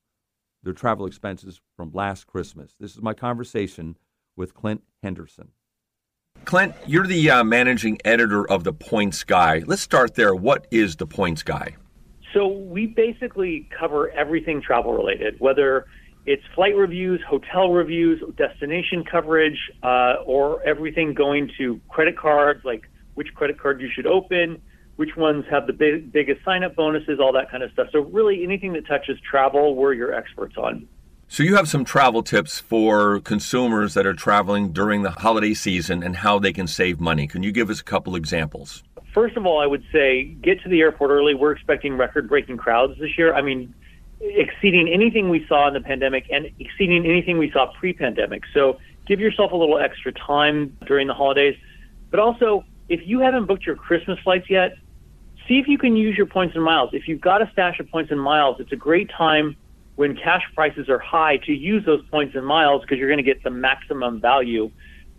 their 0.62 0.72
travel 0.72 1.06
expenses 1.06 1.60
from 1.76 1.92
last 1.92 2.26
Christmas. 2.26 2.74
This 2.80 2.96
is 2.96 3.02
my 3.02 3.14
conversation 3.14 3.96
with 4.36 4.54
Clint 4.54 4.82
Henderson. 5.02 5.50
Clint, 6.44 6.74
you're 6.86 7.06
the 7.06 7.30
uh, 7.30 7.44
managing 7.44 7.98
editor 8.04 8.48
of 8.50 8.64
the 8.64 8.72
Points 8.72 9.22
Guy. 9.24 9.62
Let's 9.66 9.82
start 9.82 10.14
there. 10.14 10.34
What 10.34 10.66
is 10.70 10.96
the 10.96 11.06
Points 11.06 11.42
Guy? 11.42 11.76
So 12.34 12.48
we 12.48 12.86
basically 12.86 13.68
cover 13.78 14.10
everything 14.10 14.60
travel 14.60 14.92
related, 14.92 15.38
whether 15.38 15.86
it's 16.26 16.42
flight 16.54 16.74
reviews, 16.74 17.22
hotel 17.26 17.70
reviews, 17.70 18.20
destination 18.36 19.04
coverage, 19.08 19.58
uh, 19.84 20.16
or 20.26 20.60
everything 20.64 21.14
going 21.14 21.50
to 21.58 21.80
credit 21.88 22.18
cards, 22.18 22.64
like 22.64 22.90
which 23.14 23.32
credit 23.34 23.58
card 23.58 23.80
you 23.80 23.88
should 23.94 24.06
open, 24.06 24.60
which 24.96 25.16
ones 25.16 25.44
have 25.48 25.68
the 25.68 25.72
big, 25.72 26.12
biggest 26.12 26.44
sign 26.44 26.64
up 26.64 26.74
bonuses, 26.74 27.20
all 27.20 27.32
that 27.32 27.50
kind 27.52 27.62
of 27.62 27.70
stuff. 27.70 27.86
So, 27.92 28.00
really, 28.00 28.42
anything 28.42 28.72
that 28.72 28.86
touches 28.86 29.18
travel, 29.20 29.76
we're 29.76 29.92
your 29.92 30.12
experts 30.12 30.56
on. 30.56 30.88
So, 31.28 31.42
you 31.42 31.54
have 31.54 31.68
some 31.68 31.84
travel 31.84 32.22
tips 32.22 32.58
for 32.58 33.20
consumers 33.20 33.94
that 33.94 34.06
are 34.06 34.14
traveling 34.14 34.72
during 34.72 35.02
the 35.02 35.10
holiday 35.10 35.54
season 35.54 36.02
and 36.02 36.16
how 36.16 36.40
they 36.40 36.52
can 36.52 36.66
save 36.66 37.00
money. 37.00 37.28
Can 37.28 37.44
you 37.44 37.52
give 37.52 37.70
us 37.70 37.80
a 37.80 37.84
couple 37.84 38.16
examples? 38.16 38.82
First 39.14 39.36
of 39.36 39.46
all, 39.46 39.60
I 39.60 39.66
would 39.66 39.84
say 39.92 40.24
get 40.24 40.60
to 40.64 40.68
the 40.68 40.80
airport 40.80 41.12
early. 41.12 41.34
We're 41.34 41.52
expecting 41.52 41.96
record 41.96 42.28
breaking 42.28 42.56
crowds 42.56 42.98
this 42.98 43.16
year. 43.16 43.32
I 43.32 43.42
mean, 43.42 43.72
exceeding 44.20 44.88
anything 44.88 45.30
we 45.30 45.46
saw 45.46 45.68
in 45.68 45.74
the 45.74 45.80
pandemic 45.80 46.26
and 46.32 46.50
exceeding 46.58 47.06
anything 47.06 47.38
we 47.38 47.50
saw 47.52 47.72
pre 47.78 47.92
pandemic. 47.92 48.42
So, 48.52 48.78
give 49.06 49.20
yourself 49.20 49.52
a 49.52 49.56
little 49.56 49.78
extra 49.78 50.12
time 50.12 50.76
during 50.86 51.06
the 51.06 51.14
holidays. 51.14 51.56
But 52.10 52.18
also, 52.18 52.64
if 52.88 53.06
you 53.06 53.20
haven't 53.20 53.46
booked 53.46 53.64
your 53.64 53.76
Christmas 53.76 54.18
flights 54.18 54.50
yet, 54.50 54.76
see 55.46 55.58
if 55.58 55.68
you 55.68 55.78
can 55.78 55.96
use 55.96 56.16
your 56.16 56.26
points 56.26 56.56
and 56.56 56.64
miles. 56.64 56.90
If 56.92 57.06
you've 57.06 57.20
got 57.20 57.40
a 57.40 57.48
stash 57.52 57.78
of 57.78 57.88
points 57.90 58.10
and 58.10 58.20
miles, 58.20 58.56
it's 58.58 58.72
a 58.72 58.76
great 58.76 59.10
time 59.10 59.56
when 59.94 60.16
cash 60.16 60.42
prices 60.56 60.88
are 60.88 60.98
high 60.98 61.36
to 61.36 61.52
use 61.52 61.84
those 61.84 62.04
points 62.10 62.34
and 62.34 62.44
miles 62.44 62.82
because 62.82 62.98
you're 62.98 63.08
going 63.08 63.18
to 63.18 63.22
get 63.22 63.44
the 63.44 63.50
maximum 63.50 64.20
value. 64.20 64.72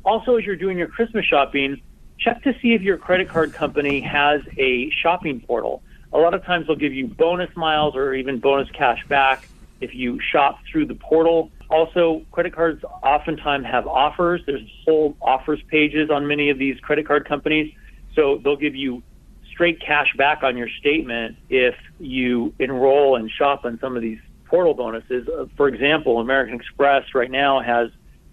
Also, 0.04 0.36
as 0.36 0.44
you're 0.44 0.58
doing 0.58 0.78
your 0.78 0.88
Christmas 0.88 1.26
shopping, 1.26 1.82
check 2.20 2.44
to 2.44 2.54
see 2.62 2.74
if 2.74 2.82
your 2.82 2.98
credit 2.98 3.30
card 3.30 3.54
company 3.54 4.02
has 4.02 4.42
a 4.58 4.90
shopping 4.92 5.42
portal. 5.42 5.82
A 6.14 6.18
lot 6.18 6.34
of 6.34 6.44
times 6.46 6.68
they'll 6.68 6.76
give 6.76 6.94
you 6.94 7.08
bonus 7.08 7.54
miles 7.56 7.96
or 7.96 8.14
even 8.14 8.40
bonus 8.40 8.70
cash 8.72 9.06
back 9.08 9.48
if 9.82 9.94
you 9.94 10.20
shop 10.22 10.60
through 10.72 10.86
the 10.86 10.96
portal. 10.96 11.52
Also, 11.70 12.24
credit 12.32 12.54
cards 12.54 12.84
oftentimes 13.04 13.66
have 13.66 13.88
offers. 13.88 14.42
There's 14.46 14.62
whole 14.86 15.18
offers 15.22 15.62
pages 15.70 16.10
on 16.10 16.28
many 16.28 16.50
of 16.50 16.58
these 16.58 16.80
credit 16.80 17.08
card 17.08 17.28
companies. 17.28 17.74
So 18.14 18.40
they'll 18.44 18.56
give 18.56 18.76
you 18.76 19.04
straight 19.52 19.82
cash 19.82 20.14
back 20.18 20.44
on 20.44 20.58
your 20.58 20.70
statement 20.80 21.38
if 21.50 21.76
you 22.00 22.54
enroll 22.60 23.16
and 23.16 23.30
shop 23.30 23.66
on 23.66 23.80
some 23.80 23.96
of 23.96 24.02
these 24.02 24.20
portal 24.46 24.74
bonuses. 24.74 25.28
Uh, 25.28 25.46
for 25.58 25.68
example, 25.68 26.20
American 26.20 26.56
Express 26.56 27.04
right 27.14 27.32
now 27.32 27.62
has 27.62 27.90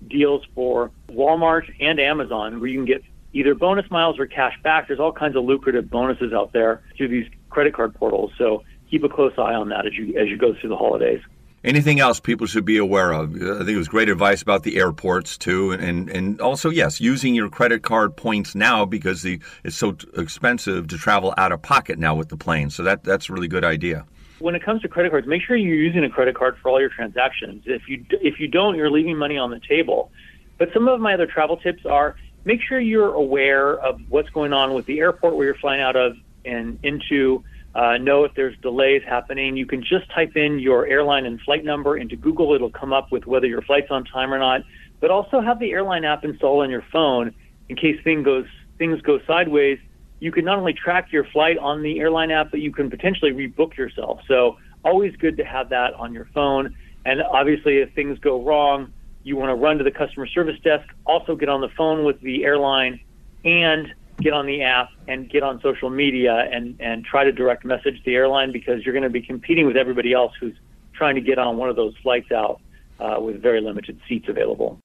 deals 0.08 0.44
for 0.54 0.90
Walmart 1.08 1.72
and 1.80 2.00
Amazon 2.00 2.60
where 2.60 2.68
you 2.68 2.78
can 2.78 2.86
get 2.86 3.02
either 3.32 3.54
bonus 3.54 3.90
miles 3.90 4.18
or 4.18 4.26
cash 4.26 4.54
back. 4.62 4.88
There's 4.88 5.00
all 5.00 5.12
kinds 5.12 5.36
of 5.36 5.44
lucrative 5.44 5.90
bonuses 5.90 6.32
out 6.32 6.52
there 6.52 6.82
through 6.96 7.08
these 7.08 7.26
credit 7.50 7.74
card 7.74 7.94
portals. 7.94 8.32
So 8.38 8.62
keep 8.90 9.04
a 9.04 9.08
close 9.08 9.32
eye 9.38 9.54
on 9.54 9.68
that 9.70 9.86
as 9.86 9.94
you 9.94 10.18
as 10.18 10.28
you 10.28 10.36
go 10.36 10.54
through 10.54 10.70
the 10.70 10.76
holidays. 10.76 11.20
Anything 11.64 12.00
else 12.00 12.18
people 12.18 12.48
should 12.48 12.64
be 12.64 12.76
aware 12.76 13.12
of? 13.12 13.40
Uh, 13.40 13.54
I 13.54 13.58
think 13.58 13.70
it 13.70 13.76
was 13.76 13.86
great 13.86 14.08
advice 14.08 14.42
about 14.42 14.64
the 14.64 14.78
airports 14.78 15.38
too, 15.38 15.72
and 15.72 16.10
and 16.10 16.40
also 16.40 16.70
yes, 16.70 17.00
using 17.00 17.34
your 17.34 17.48
credit 17.48 17.82
card 17.82 18.16
points 18.16 18.54
now 18.54 18.84
because 18.84 19.22
the 19.22 19.40
it's 19.62 19.76
so 19.76 19.96
expensive 20.16 20.88
to 20.88 20.98
travel 20.98 21.32
out 21.38 21.52
of 21.52 21.62
pocket 21.62 21.98
now 21.98 22.14
with 22.14 22.28
the 22.28 22.36
plane. 22.36 22.70
So 22.70 22.82
that 22.82 23.04
that's 23.04 23.30
a 23.30 23.32
really 23.32 23.48
good 23.48 23.64
idea. 23.64 24.04
When 24.40 24.56
it 24.56 24.64
comes 24.64 24.82
to 24.82 24.88
credit 24.88 25.10
cards, 25.10 25.28
make 25.28 25.42
sure 25.42 25.54
you're 25.54 25.76
using 25.76 26.02
a 26.02 26.10
credit 26.10 26.34
card 26.34 26.56
for 26.60 26.68
all 26.68 26.80
your 26.80 26.90
transactions. 26.90 27.62
If 27.66 27.88
you 27.88 28.04
if 28.10 28.40
you 28.40 28.48
don't, 28.48 28.74
you're 28.74 28.90
leaving 28.90 29.16
money 29.16 29.38
on 29.38 29.50
the 29.50 29.60
table. 29.60 30.10
But 30.58 30.70
some 30.74 30.88
of 30.88 31.00
my 31.00 31.14
other 31.14 31.26
travel 31.26 31.56
tips 31.56 31.86
are 31.86 32.16
make 32.44 32.60
sure 32.62 32.80
you're 32.80 33.14
aware 33.14 33.78
of 33.78 34.00
what's 34.08 34.30
going 34.30 34.52
on 34.52 34.74
with 34.74 34.86
the 34.86 35.00
airport 35.00 35.36
where 35.36 35.46
you're 35.46 35.54
flying 35.54 35.80
out 35.80 35.96
of 35.96 36.16
and 36.44 36.78
into 36.82 37.44
uh, 37.74 37.96
know 37.96 38.24
if 38.24 38.34
there's 38.34 38.56
delays 38.58 39.02
happening. 39.06 39.56
You 39.56 39.66
can 39.66 39.82
just 39.82 40.10
type 40.10 40.36
in 40.36 40.58
your 40.58 40.86
airline 40.86 41.24
and 41.24 41.40
flight 41.40 41.64
number 41.64 41.96
into 41.96 42.16
Google. 42.16 42.52
It'll 42.54 42.70
come 42.70 42.92
up 42.92 43.10
with 43.10 43.26
whether 43.26 43.46
your 43.46 43.62
flight's 43.62 43.90
on 43.90 44.04
time 44.04 44.32
or 44.32 44.38
not. 44.38 44.62
But 45.00 45.10
also 45.10 45.40
have 45.40 45.58
the 45.58 45.72
airline 45.72 46.04
app 46.04 46.24
installed 46.24 46.62
on 46.62 46.70
your 46.70 46.84
phone 46.92 47.34
in 47.68 47.76
case 47.76 47.98
thing 48.04 48.22
goes, 48.22 48.44
things 48.78 49.00
go 49.00 49.20
sideways. 49.26 49.78
You 50.20 50.30
can 50.30 50.44
not 50.44 50.58
only 50.58 50.74
track 50.74 51.12
your 51.12 51.24
flight 51.24 51.58
on 51.58 51.82
the 51.82 51.98
airline 51.98 52.30
app, 52.30 52.50
but 52.50 52.60
you 52.60 52.72
can 52.72 52.90
potentially 52.90 53.32
rebook 53.32 53.76
yourself. 53.76 54.20
So 54.28 54.58
always 54.84 55.16
good 55.16 55.36
to 55.38 55.44
have 55.44 55.70
that 55.70 55.94
on 55.94 56.12
your 56.12 56.28
phone. 56.34 56.76
And 57.04 57.22
obviously, 57.22 57.78
if 57.78 57.92
things 57.94 58.18
go 58.20 58.42
wrong, 58.42 58.92
you 59.24 59.36
want 59.36 59.50
to 59.50 59.54
run 59.54 59.78
to 59.78 59.84
the 59.84 59.90
customer 59.90 60.26
service 60.26 60.58
desk. 60.62 60.88
Also, 61.06 61.36
get 61.36 61.48
on 61.48 61.60
the 61.60 61.68
phone 61.76 62.04
with 62.04 62.20
the 62.20 62.44
airline 62.44 63.00
and 63.44 63.92
get 64.20 64.32
on 64.32 64.46
the 64.46 64.62
app 64.62 64.90
and 65.08 65.28
get 65.28 65.42
on 65.42 65.60
social 65.60 65.90
media 65.90 66.48
and, 66.52 66.76
and 66.80 67.04
try 67.04 67.24
to 67.24 67.32
direct 67.32 67.64
message 67.64 68.02
the 68.04 68.14
airline 68.14 68.52
because 68.52 68.84
you're 68.84 68.92
going 68.92 69.02
to 69.02 69.10
be 69.10 69.22
competing 69.22 69.66
with 69.66 69.76
everybody 69.76 70.12
else 70.12 70.32
who's 70.40 70.54
trying 70.92 71.14
to 71.14 71.20
get 71.20 71.38
on 71.38 71.56
one 71.56 71.68
of 71.68 71.76
those 71.76 71.94
flights 72.02 72.30
out 72.30 72.60
uh, 73.00 73.20
with 73.20 73.40
very 73.42 73.60
limited 73.60 74.00
seats 74.08 74.28
available. 74.28 74.78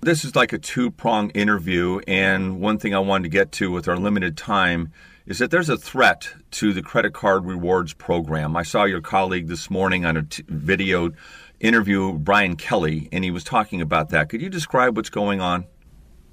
This 0.00 0.24
is 0.24 0.36
like 0.36 0.52
a 0.52 0.58
two 0.58 0.92
prong 0.92 1.30
interview, 1.30 2.00
and 2.06 2.60
one 2.60 2.78
thing 2.78 2.94
I 2.94 3.00
wanted 3.00 3.24
to 3.24 3.28
get 3.30 3.50
to 3.52 3.72
with 3.72 3.88
our 3.88 3.96
limited 3.96 4.36
time 4.36 4.92
is 5.26 5.40
that 5.40 5.50
there's 5.50 5.68
a 5.68 5.76
threat 5.76 6.28
to 6.52 6.72
the 6.72 6.82
credit 6.82 7.12
card 7.12 7.44
rewards 7.44 7.92
program. 7.94 8.56
I 8.56 8.62
saw 8.62 8.84
your 8.84 9.00
colleague 9.00 9.48
this 9.48 9.68
morning 9.68 10.04
on 10.04 10.16
a 10.16 10.22
t- 10.22 10.44
video 10.48 11.12
interview, 11.60 12.12
Brian 12.12 12.56
Kelly, 12.56 13.08
and 13.12 13.24
he 13.24 13.30
was 13.30 13.44
talking 13.44 13.80
about 13.80 14.10
that. 14.10 14.28
Could 14.28 14.40
you 14.40 14.48
describe 14.48 14.96
what's 14.96 15.10
going 15.10 15.40
on? 15.40 15.66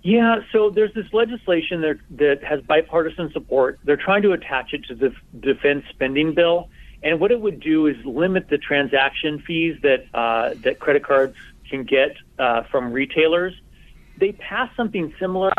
Yeah, 0.04 0.42
so 0.52 0.70
there's 0.70 0.94
this 0.94 1.12
legislation 1.14 1.82
that, 1.82 1.98
that 2.12 2.44
has 2.44 2.62
bipartisan 2.62 3.32
support. 3.32 3.80
They're 3.84 3.98
trying 3.98 4.22
to 4.22 4.34
attach 4.34 4.72
it 4.74 4.86
to 4.86 4.96
the 4.96 5.16
defense 5.40 5.84
spending 5.90 6.36
bill, 6.36 6.70
and 7.02 7.20
what 7.20 7.32
it 7.32 7.42
would 7.42 7.60
do 7.60 7.88
is 7.88 7.96
limit 8.06 8.50
the 8.50 8.60
transaction 8.60 9.40
fees 9.40 9.80
that 9.82 10.06
uh, 10.14 10.54
that 10.62 10.80
credit 10.80 11.04
cards 11.04 11.36
can 11.70 11.84
get 11.84 12.16
uh, 12.38 12.64
from 12.64 12.94
retailers. 12.94 13.54
They 14.18 14.34
passed 14.34 14.76
something 14.76 15.12
similar 15.20 15.52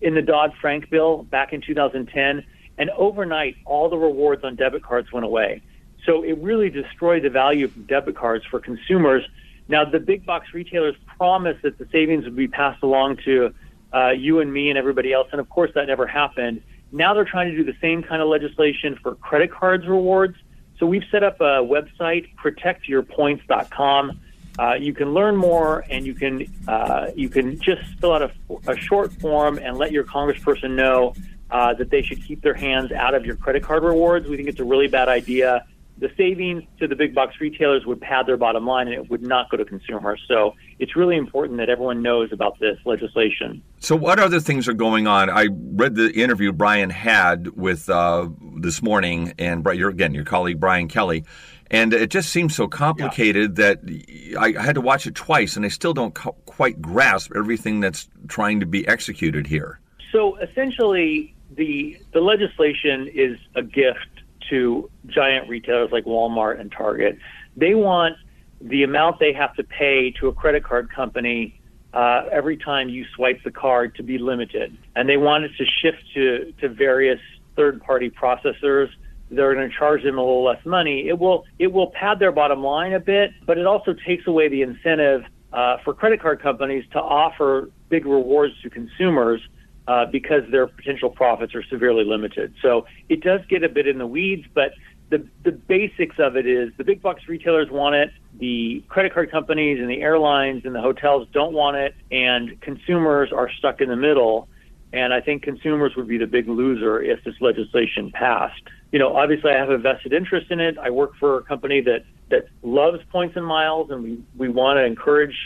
in 0.00 0.14
the 0.14 0.22
Dodd 0.22 0.54
Frank 0.60 0.88
bill 0.88 1.24
back 1.24 1.52
in 1.52 1.60
2010, 1.60 2.44
and 2.78 2.90
overnight 2.90 3.56
all 3.66 3.90
the 3.90 3.98
rewards 3.98 4.42
on 4.42 4.56
debit 4.56 4.82
cards 4.82 5.12
went 5.12 5.26
away. 5.26 5.60
So 6.04 6.22
it 6.22 6.38
really 6.38 6.70
destroyed 6.70 7.22
the 7.22 7.30
value 7.30 7.66
of 7.66 7.86
debit 7.86 8.16
cards 8.16 8.44
for 8.44 8.58
consumers. 8.58 9.24
Now 9.68 9.84
the 9.84 10.00
big 10.00 10.26
box 10.26 10.48
retailers 10.52 10.96
promised 11.16 11.62
that 11.62 11.78
the 11.78 11.86
savings 11.92 12.24
would 12.24 12.36
be 12.36 12.48
passed 12.48 12.82
along 12.82 13.18
to 13.24 13.54
uh, 13.94 14.10
you 14.10 14.40
and 14.40 14.52
me 14.52 14.68
and 14.68 14.78
everybody 14.78 15.12
else. 15.12 15.28
And 15.32 15.40
of 15.40 15.48
course, 15.48 15.70
that 15.74 15.86
never 15.86 16.06
happened. 16.06 16.62
Now 16.90 17.14
they're 17.14 17.24
trying 17.24 17.50
to 17.50 17.56
do 17.56 17.64
the 17.64 17.76
same 17.80 18.02
kind 18.02 18.20
of 18.20 18.28
legislation 18.28 18.98
for 19.02 19.14
credit 19.16 19.50
cards 19.52 19.86
rewards. 19.86 20.36
So 20.78 20.86
we've 20.86 21.04
set 21.10 21.22
up 21.22 21.40
a 21.40 21.62
website, 21.62 22.34
protectyourpoints.com. 22.36 24.20
Uh, 24.58 24.74
you 24.74 24.92
can 24.92 25.14
learn 25.14 25.36
more, 25.36 25.84
and 25.88 26.04
you 26.04 26.12
can 26.12 26.46
uh, 26.68 27.10
you 27.16 27.30
can 27.30 27.58
just 27.60 27.82
fill 28.00 28.12
out 28.12 28.22
a, 28.22 28.32
a, 28.66 28.76
short 28.76 29.10
form 29.14 29.58
and 29.58 29.78
let 29.78 29.92
your 29.92 30.04
congressperson 30.04 30.72
know 30.72 31.14
uh, 31.50 31.72
that 31.72 31.88
they 31.88 32.02
should 32.02 32.22
keep 32.22 32.42
their 32.42 32.52
hands 32.52 32.92
out 32.92 33.14
of 33.14 33.24
your 33.24 33.36
credit 33.36 33.62
card 33.62 33.82
rewards. 33.82 34.28
We 34.28 34.36
think 34.36 34.50
it's 34.50 34.60
a 34.60 34.64
really 34.64 34.88
bad 34.88 35.08
idea 35.08 35.64
the 36.02 36.10
savings 36.16 36.64
to 36.80 36.88
the 36.88 36.96
big 36.96 37.14
box 37.14 37.36
retailers 37.40 37.86
would 37.86 38.00
pad 38.00 38.26
their 38.26 38.36
bottom 38.36 38.66
line 38.66 38.88
and 38.88 38.96
it 38.96 39.08
would 39.08 39.22
not 39.22 39.48
go 39.48 39.56
to 39.56 39.64
consumers. 39.64 40.20
So 40.26 40.54
it's 40.80 40.96
really 40.96 41.16
important 41.16 41.58
that 41.58 41.70
everyone 41.70 42.02
knows 42.02 42.32
about 42.32 42.58
this 42.58 42.76
legislation. 42.84 43.62
So, 43.78 43.94
what 43.94 44.18
other 44.18 44.40
things 44.40 44.66
are 44.66 44.74
going 44.74 45.06
on? 45.06 45.30
I 45.30 45.46
read 45.52 45.94
the 45.94 46.10
interview 46.10 46.52
Brian 46.52 46.90
had 46.90 47.56
with 47.56 47.88
uh, 47.88 48.28
this 48.56 48.82
morning, 48.82 49.32
and 49.38 49.64
your, 49.64 49.90
again, 49.90 50.12
your 50.12 50.24
colleague 50.24 50.58
Brian 50.58 50.88
Kelly. 50.88 51.24
And 51.70 51.94
it 51.94 52.10
just 52.10 52.30
seems 52.30 52.54
so 52.54 52.66
complicated 52.66 53.56
yeah. 53.56 53.74
that 53.74 54.36
I 54.38 54.60
had 54.60 54.74
to 54.74 54.80
watch 54.80 55.06
it 55.06 55.14
twice, 55.14 55.56
and 55.56 55.64
I 55.64 55.68
still 55.68 55.94
don't 55.94 56.14
co- 56.14 56.36
quite 56.46 56.82
grasp 56.82 57.32
everything 57.34 57.80
that's 57.80 58.08
trying 58.28 58.60
to 58.60 58.66
be 58.66 58.86
executed 58.86 59.46
here. 59.46 59.80
So 60.10 60.36
essentially, 60.36 61.34
the 61.56 61.96
the 62.12 62.20
legislation 62.20 63.08
is 63.14 63.38
a 63.54 63.62
gift 63.62 64.11
to 64.52 64.90
giant 65.06 65.48
retailers 65.48 65.90
like 65.90 66.04
Walmart 66.04 66.60
and 66.60 66.70
Target. 66.70 67.18
They 67.56 67.74
want 67.74 68.16
the 68.60 68.82
amount 68.82 69.18
they 69.18 69.32
have 69.32 69.54
to 69.56 69.64
pay 69.64 70.10
to 70.20 70.28
a 70.28 70.32
credit 70.32 70.62
card 70.62 70.92
company 70.92 71.58
uh, 71.94 72.26
every 72.30 72.58
time 72.58 72.90
you 72.90 73.04
swipe 73.14 73.40
the 73.44 73.50
card 73.50 73.94
to 73.96 74.02
be 74.02 74.18
limited. 74.18 74.76
And 74.94 75.08
they 75.08 75.16
want 75.16 75.44
it 75.44 75.52
to 75.56 75.64
shift 75.64 76.02
to, 76.14 76.52
to 76.60 76.68
various 76.68 77.20
third 77.56 77.82
party 77.82 78.10
processors 78.10 78.88
They're 79.30 79.54
going 79.54 79.70
to 79.70 79.76
charge 79.76 80.02
them 80.02 80.18
a 80.18 80.20
little 80.20 80.44
less 80.44 80.64
money. 80.66 81.08
It 81.08 81.18
will, 81.18 81.44
it 81.58 81.72
will 81.72 81.90
pad 81.90 82.18
their 82.18 82.32
bottom 82.32 82.62
line 82.62 82.92
a 82.92 83.00
bit, 83.00 83.32
but 83.46 83.56
it 83.56 83.66
also 83.66 83.94
takes 84.06 84.26
away 84.26 84.48
the 84.48 84.62
incentive 84.62 85.24
uh, 85.52 85.78
for 85.84 85.94
credit 85.94 86.20
card 86.20 86.40
companies 86.42 86.84
to 86.92 87.00
offer 87.00 87.70
big 87.88 88.04
rewards 88.06 88.54
to 88.62 88.70
consumers 88.70 89.40
uh, 89.88 90.06
because 90.06 90.42
their 90.50 90.66
potential 90.66 91.10
profits 91.10 91.54
are 91.54 91.64
severely 91.64 92.04
limited. 92.04 92.54
So 92.62 92.86
it 93.08 93.22
does 93.22 93.40
get 93.48 93.64
a 93.64 93.68
bit 93.68 93.86
in 93.86 93.98
the 93.98 94.06
weeds, 94.06 94.46
but 94.54 94.72
the 95.10 95.26
the 95.44 95.52
basics 95.52 96.16
of 96.18 96.36
it 96.36 96.46
is 96.46 96.72
the 96.78 96.84
big 96.84 97.02
box 97.02 97.28
retailers 97.28 97.70
want 97.70 97.94
it, 97.94 98.10
the 98.38 98.82
credit 98.88 99.12
card 99.12 99.30
companies 99.30 99.78
and 99.78 99.88
the 99.88 100.00
airlines 100.00 100.64
and 100.64 100.74
the 100.74 100.80
hotels 100.80 101.28
don't 101.32 101.52
want 101.52 101.76
it, 101.76 101.94
and 102.10 102.60
consumers 102.60 103.30
are 103.32 103.50
stuck 103.50 103.80
in 103.80 103.88
the 103.88 103.96
middle. 103.96 104.48
And 104.94 105.14
I 105.14 105.22
think 105.22 105.42
consumers 105.42 105.96
would 105.96 106.06
be 106.06 106.18
the 106.18 106.26
big 106.26 106.48
loser 106.48 107.00
if 107.00 107.24
this 107.24 107.34
legislation 107.40 108.10
passed. 108.10 108.62
You 108.90 108.98
know, 108.98 109.16
obviously, 109.16 109.50
I 109.50 109.56
have 109.56 109.70
a 109.70 109.78
vested 109.78 110.12
interest 110.12 110.50
in 110.50 110.60
it. 110.60 110.76
I 110.76 110.90
work 110.90 111.12
for 111.18 111.38
a 111.38 111.42
company 111.42 111.80
that 111.82 112.04
that 112.30 112.48
loves 112.62 113.00
points 113.10 113.36
and 113.36 113.46
miles, 113.46 113.90
and 113.90 114.02
we 114.02 114.22
we 114.36 114.48
want 114.48 114.78
to 114.78 114.84
encourage 114.84 115.36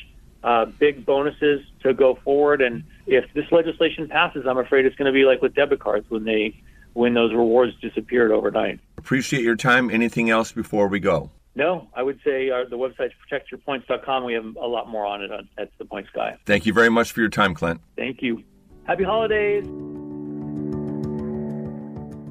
uh, 0.45 0.66
big 0.66 1.05
bonuses 1.05 1.61
to 1.83 1.93
go 1.93 2.19
forward. 2.25 2.61
And 2.62 2.85
if 3.07 3.25
this 3.35 3.45
legislation 3.51 4.09
passes, 4.09 4.45
I'm 4.49 4.59
afraid 4.59 4.85
it's 4.85 4.97
going 4.97 5.07
to 5.07 5.13
be 5.13 5.25
like 5.25 5.43
with 5.43 5.55
debit 5.55 5.81
cards 5.81 6.07
when 6.09 6.25
they 6.25 6.61
when 6.93 7.15
those 7.15 7.33
rewards 7.33 7.73
disappeared 7.81 8.33
overnight. 8.33 8.81
Appreciate 8.97 9.43
your 9.43 9.57
time. 9.57 9.91
Anything 9.91 10.31
else 10.31 10.53
before 10.53 10.89
we 10.89 10.99
go? 10.99 11.31
No, 11.55 11.89
I 11.95 12.03
would 12.03 12.19
say 12.25 12.51
uh, 12.51 12.65
the 12.69 12.77
website's 12.77 13.15
protectyourpoints.com. 13.31 14.25
We 14.25 14.35
have 14.35 14.57
a 14.57 14.67
lot 14.67 14.89
more 14.89 15.07
on 15.07 15.23
it 15.23 15.33
on, 15.33 15.49
at 15.57 15.71
the 15.79 15.85
Points 15.85 16.11
Guy. 16.15 16.37
Thank 16.45 16.67
you 16.67 16.73
very 16.73 16.91
much 16.91 17.13
for 17.13 17.21
your 17.21 17.31
time, 17.31 17.55
Clint. 17.55 17.81
Thank 17.97 18.23
you. 18.23 18.43
Happy 18.85 19.05
holidays. 19.05 19.67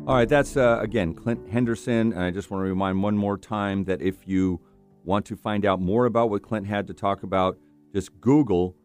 All 0.08 0.16
right, 0.16 0.30
that's 0.30 0.56
uh, 0.56 0.80
again 0.82 1.16
Clint 1.16 1.50
Henderson, 1.50 2.14
and 2.14 2.22
I 2.22 2.30
just 2.30 2.52
want 2.52 2.62
to 2.62 2.70
remind 2.70 3.02
one 3.02 3.18
more 3.18 3.38
time 3.38 3.86
that 3.86 4.02
if 4.02 4.28
you 4.28 4.62
want 5.04 5.26
to 5.26 5.36
find 5.36 5.66
out 5.66 5.82
more 5.82 6.06
about 6.06 6.30
what 6.30 6.44
Clint 6.44 6.68
had 6.68 6.86
to 6.88 6.94
talk 6.94 7.24
about, 7.24 7.58
just 7.94 8.20
Google 8.22 8.76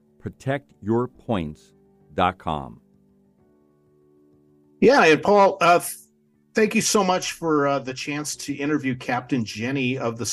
protectyourpoints.com. 2.21 2.81
Yeah, 4.81 5.05
and 5.05 5.23
Paul, 5.23 5.59
uh, 5.61 5.81
thank 6.55 6.75
you 6.75 6.81
so 6.81 7.05
much 7.05 7.33
for 7.33 7.69
uh, 7.69 7.79
the 7.81 7.93
chance 7.93 8.35
to 8.37 8.55
interview 8.55 8.95
Captain 8.95 9.45
Jenny 9.45 9.99
of 9.99 10.17
the 10.17 10.25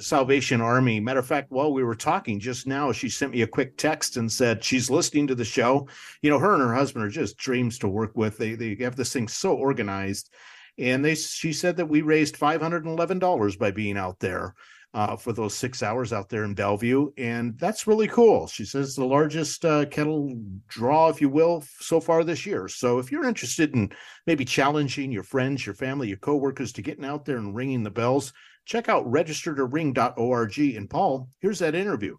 Salvation 0.00 0.60
Army. 0.60 1.00
Matter 1.00 1.18
of 1.18 1.26
fact, 1.26 1.50
while 1.50 1.72
we 1.72 1.82
were 1.82 1.96
talking 1.96 2.38
just 2.38 2.68
now, 2.68 2.92
she 2.92 3.08
sent 3.08 3.32
me 3.32 3.42
a 3.42 3.48
quick 3.48 3.76
text 3.76 4.16
and 4.16 4.30
said 4.30 4.62
she's 4.62 4.90
listening 4.90 5.26
to 5.26 5.34
the 5.34 5.44
show. 5.44 5.88
You 6.22 6.30
know, 6.30 6.38
her 6.38 6.54
and 6.54 6.62
her 6.62 6.74
husband 6.74 7.04
are 7.04 7.10
just 7.10 7.36
dreams 7.36 7.78
to 7.80 7.88
work 7.88 8.16
with. 8.16 8.38
They 8.38 8.54
they 8.54 8.76
have 8.80 8.94
this 8.94 9.12
thing 9.12 9.26
so 9.26 9.54
organized, 9.54 10.32
and 10.78 11.04
they 11.04 11.16
she 11.16 11.52
said 11.52 11.76
that 11.78 11.88
we 11.88 12.02
raised 12.02 12.36
five 12.36 12.62
hundred 12.62 12.84
and 12.84 12.96
eleven 12.96 13.18
dollars 13.18 13.56
by 13.56 13.72
being 13.72 13.96
out 13.96 14.20
there 14.20 14.54
uh, 14.96 15.14
for 15.14 15.34
those 15.34 15.54
six 15.54 15.82
hours 15.82 16.10
out 16.10 16.30
there 16.30 16.44
in 16.44 16.54
Bellevue. 16.54 17.10
And 17.18 17.56
that's 17.58 17.86
really 17.86 18.08
cool. 18.08 18.46
She 18.46 18.64
says 18.64 18.96
the 18.96 19.04
largest 19.04 19.62
uh, 19.62 19.84
kettle 19.84 20.34
draw, 20.68 21.10
if 21.10 21.20
you 21.20 21.28
will, 21.28 21.62
so 21.80 22.00
far 22.00 22.24
this 22.24 22.46
year. 22.46 22.66
So 22.66 22.98
if 22.98 23.12
you're 23.12 23.28
interested 23.28 23.74
in 23.74 23.92
maybe 24.26 24.46
challenging 24.46 25.12
your 25.12 25.22
friends, 25.22 25.66
your 25.66 25.74
family, 25.74 26.08
your 26.08 26.16
coworkers 26.16 26.72
to 26.72 26.82
getting 26.82 27.04
out 27.04 27.26
there 27.26 27.36
and 27.36 27.54
ringing 27.54 27.82
the 27.82 27.90
bells, 27.90 28.32
check 28.64 28.88
out 28.88 29.04
registertoring.org. 29.04 30.58
And 30.58 30.88
Paul, 30.88 31.28
here's 31.40 31.58
that 31.58 31.74
interview. 31.74 32.16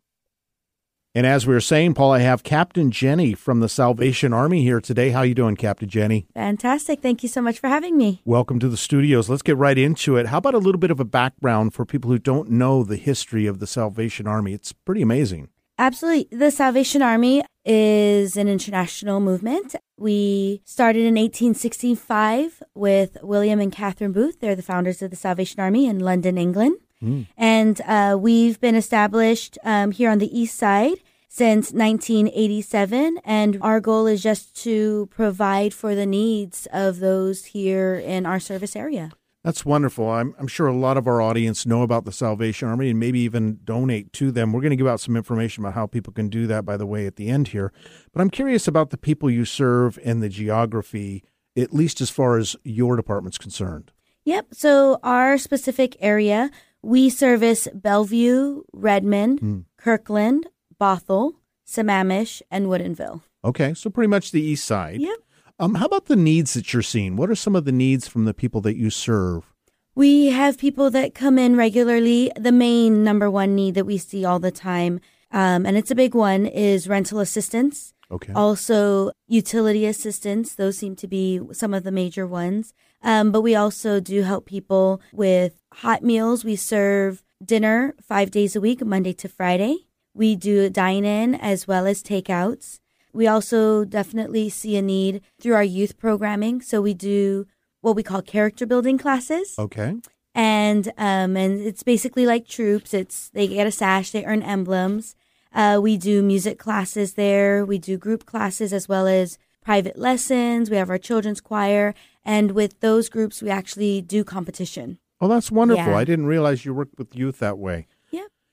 And 1.17 1.25
as 1.25 1.47
we 1.47 1.55
were 1.55 1.59
saying, 1.59 1.95
Paul, 1.95 2.11
I 2.11 2.19
have 2.19 2.43
Captain 2.43 2.91
Jenny 2.91 3.33
from 3.33 3.59
the 3.59 3.67
Salvation 3.67 4.33
Army 4.33 4.61
here 4.61 4.79
today. 4.79 5.09
How 5.09 5.23
you 5.23 5.33
doing, 5.33 5.55
Captain 5.55 5.89
Jenny? 5.89 6.27
Fantastic. 6.35 7.01
Thank 7.01 7.23
you 7.23 7.29
so 7.29 7.41
much 7.41 7.57
for 7.57 7.67
having 7.67 7.97
me. 7.97 8.21
Welcome 8.23 8.59
to 8.59 8.69
the 8.69 8.77
studios. 8.77 9.27
Let's 9.27 9.41
get 9.41 9.57
right 9.57 9.79
into 9.79 10.15
it. 10.15 10.27
How 10.27 10.37
about 10.37 10.53
a 10.53 10.59
little 10.59 10.77
bit 10.77 10.91
of 10.91 10.99
a 10.99 11.05
background 11.05 11.73
for 11.73 11.85
people 11.85 12.11
who 12.11 12.19
don't 12.19 12.51
know 12.51 12.83
the 12.83 12.97
history 12.97 13.47
of 13.47 13.57
the 13.57 13.65
Salvation 13.65 14.27
Army? 14.27 14.53
It's 14.53 14.73
pretty 14.73 15.01
amazing. 15.01 15.49
Absolutely. 15.79 16.37
The 16.37 16.51
Salvation 16.51 17.01
Army 17.01 17.43
is 17.65 18.37
an 18.37 18.47
international 18.47 19.19
movement. 19.19 19.73
We 19.97 20.61
started 20.65 20.99
in 20.99 21.15
1865 21.15 22.61
with 22.75 23.17
William 23.23 23.59
and 23.59 23.71
Catherine 23.71 24.11
Booth. 24.11 24.39
They're 24.39 24.55
the 24.55 24.61
founders 24.61 25.01
of 25.01 25.09
the 25.09 25.17
Salvation 25.17 25.61
Army 25.61 25.87
in 25.87 25.97
London, 25.97 26.37
England. 26.37 26.77
Mm. 27.03 27.27
And 27.37 27.81
uh, 27.81 28.17
we've 28.19 28.59
been 28.59 28.75
established 28.75 29.57
um, 29.63 29.91
here 29.91 30.09
on 30.09 30.19
the 30.19 30.39
east 30.39 30.57
side 30.57 30.97
since 31.37 31.71
1987. 31.71 33.19
And 33.23 33.59
our 33.61 33.79
goal 33.79 34.07
is 34.07 34.23
just 34.23 34.55
to 34.63 35.07
provide 35.11 35.71
for 35.71 35.93
the 35.93 36.07
needs 36.07 36.67
of 36.73 36.99
those 36.99 37.45
here 37.45 37.95
in 37.95 38.25
our 38.25 38.39
service 38.39 38.75
area. 38.75 39.11
That's 39.43 39.63
wonderful. 39.63 40.09
I'm, 40.09 40.33
I'm 40.39 40.47
sure 40.47 40.65
a 40.65 40.75
lot 40.75 40.97
of 40.97 41.07
our 41.07 41.21
audience 41.21 41.67
know 41.67 41.83
about 41.83 42.05
the 42.05 42.11
Salvation 42.11 42.67
Army 42.67 42.89
and 42.89 42.99
maybe 42.99 43.19
even 43.19 43.59
donate 43.63 44.11
to 44.13 44.31
them. 44.31 44.51
We're 44.51 44.61
going 44.61 44.71
to 44.71 44.75
give 44.75 44.87
out 44.87 44.99
some 44.99 45.15
information 45.15 45.63
about 45.63 45.75
how 45.75 45.85
people 45.85 46.11
can 46.11 46.27
do 46.27 46.47
that, 46.47 46.65
by 46.65 46.75
the 46.75 46.87
way, 46.87 47.05
at 47.05 47.17
the 47.17 47.29
end 47.29 47.49
here. 47.49 47.71
But 48.11 48.21
I'm 48.21 48.31
curious 48.31 48.67
about 48.67 48.89
the 48.89 48.97
people 48.97 49.29
you 49.29 49.45
serve 49.45 49.99
and 50.03 50.23
the 50.23 50.29
geography, 50.29 51.23
at 51.55 51.71
least 51.71 52.01
as 52.01 52.09
far 52.09 52.39
as 52.39 52.55
your 52.63 52.95
department's 52.95 53.37
concerned. 53.37 53.91
Yep. 54.25 54.47
So, 54.53 54.99
our 55.03 55.37
specific 55.37 55.95
area, 55.99 56.49
we 56.81 57.09
service 57.09 57.67
Bellevue, 57.73 58.63
Redmond, 58.73 59.39
mm. 59.39 59.65
Kirkland, 59.77 60.47
Bothell, 60.79 61.33
Sammamish, 61.67 62.41
and 62.49 62.67
Woodinville. 62.67 63.21
Okay, 63.43 63.73
so 63.73 63.89
pretty 63.89 64.07
much 64.07 64.31
the 64.31 64.41
east 64.41 64.65
side. 64.65 65.01
Yep. 65.01 65.17
Um, 65.59 65.75
how 65.75 65.85
about 65.85 66.05
the 66.05 66.15
needs 66.15 66.53
that 66.53 66.71
you're 66.71 66.81
seeing? 66.81 67.15
What 67.15 67.29
are 67.29 67.35
some 67.35 67.55
of 67.55 67.65
the 67.65 67.71
needs 67.71 68.07
from 68.07 68.25
the 68.25 68.33
people 68.33 68.61
that 68.61 68.75
you 68.75 68.89
serve? 68.89 69.53
We 69.95 70.27
have 70.27 70.59
people 70.59 70.91
that 70.91 71.15
come 71.15 71.39
in 71.39 71.55
regularly. 71.55 72.31
The 72.35 72.51
main 72.51 73.03
number 73.03 73.31
one 73.31 73.55
need 73.55 73.73
that 73.73 73.85
we 73.85 73.97
see 73.97 74.23
all 74.23 74.39
the 74.39 74.51
time, 74.51 74.99
um, 75.31 75.65
and 75.65 75.75
it's 75.75 75.89
a 75.89 75.95
big 75.95 76.13
one, 76.13 76.45
is 76.45 76.87
rental 76.87 77.19
assistance. 77.19 77.95
Okay. 78.11 78.31
Also, 78.33 79.11
utility 79.27 79.85
assistance. 79.85 80.53
Those 80.53 80.77
seem 80.77 80.95
to 80.97 81.07
be 81.07 81.41
some 81.51 81.73
of 81.73 81.83
the 81.83 81.91
major 81.91 82.27
ones. 82.27 82.73
Um, 83.01 83.31
but 83.31 83.41
we 83.41 83.55
also 83.55 83.99
do 83.99 84.21
help 84.21 84.45
people 84.45 85.01
with 85.11 85.61
hot 85.73 86.03
meals. 86.03 86.45
We 86.45 86.55
serve 86.55 87.23
dinner 87.43 87.95
five 88.01 88.31
days 88.31 88.55
a 88.55 88.61
week, 88.61 88.85
Monday 88.85 89.13
to 89.13 89.27
Friday. 89.27 89.86
We 90.17 90.35
do 90.35 90.69
dine 90.69 91.05
in 91.05 91.35
as 91.35 91.67
well 91.67 91.85
as 91.85 92.01
takeouts. 92.01 92.79
We 93.13 93.27
also 93.27 93.85
definitely 93.85 94.49
see 94.49 94.75
a 94.75 94.81
need 94.81 95.21
through 95.39 95.53
our 95.53 95.63
youth 95.63 95.97
programming. 95.97 96.61
So 96.61 96.81
we 96.81 96.93
do 96.93 97.45
what 97.81 97.95
we 97.95 98.03
call 98.03 98.21
character 98.21 98.65
building 98.65 98.97
classes. 98.97 99.55
Okay. 99.57 99.95
And 100.33 100.91
um, 100.97 101.37
and 101.37 101.61
it's 101.61 101.83
basically 101.83 102.25
like 102.25 102.47
troops. 102.47 102.93
It's 102.93 103.29
they 103.29 103.47
get 103.47 103.67
a 103.67 103.71
sash, 103.71 104.11
they 104.11 104.25
earn 104.25 104.43
emblems. 104.43 105.15
Uh, 105.53 105.79
we 105.81 105.97
do 105.97 106.21
music 106.21 106.59
classes 106.59 107.13
there. 107.13 107.65
We 107.65 107.77
do 107.77 107.97
group 107.97 108.25
classes 108.25 108.73
as 108.73 108.87
well 108.87 109.07
as 109.07 109.37
private 109.63 109.97
lessons. 109.97 110.69
We 110.69 110.77
have 110.77 110.89
our 110.89 110.97
children's 110.97 111.41
choir, 111.41 111.93
and 112.23 112.51
with 112.51 112.79
those 112.79 113.09
groups, 113.09 113.41
we 113.41 113.49
actually 113.49 114.01
do 114.01 114.23
competition. 114.23 114.99
Oh, 115.19 115.27
that's 115.27 115.51
wonderful. 115.51 115.85
Yeah. 115.85 115.97
I 115.97 116.03
didn't 116.03 116.27
realize 116.27 116.65
you 116.65 116.73
worked 116.73 116.97
with 116.99 117.15
youth 117.15 117.39
that 117.39 117.57
way. 117.57 117.87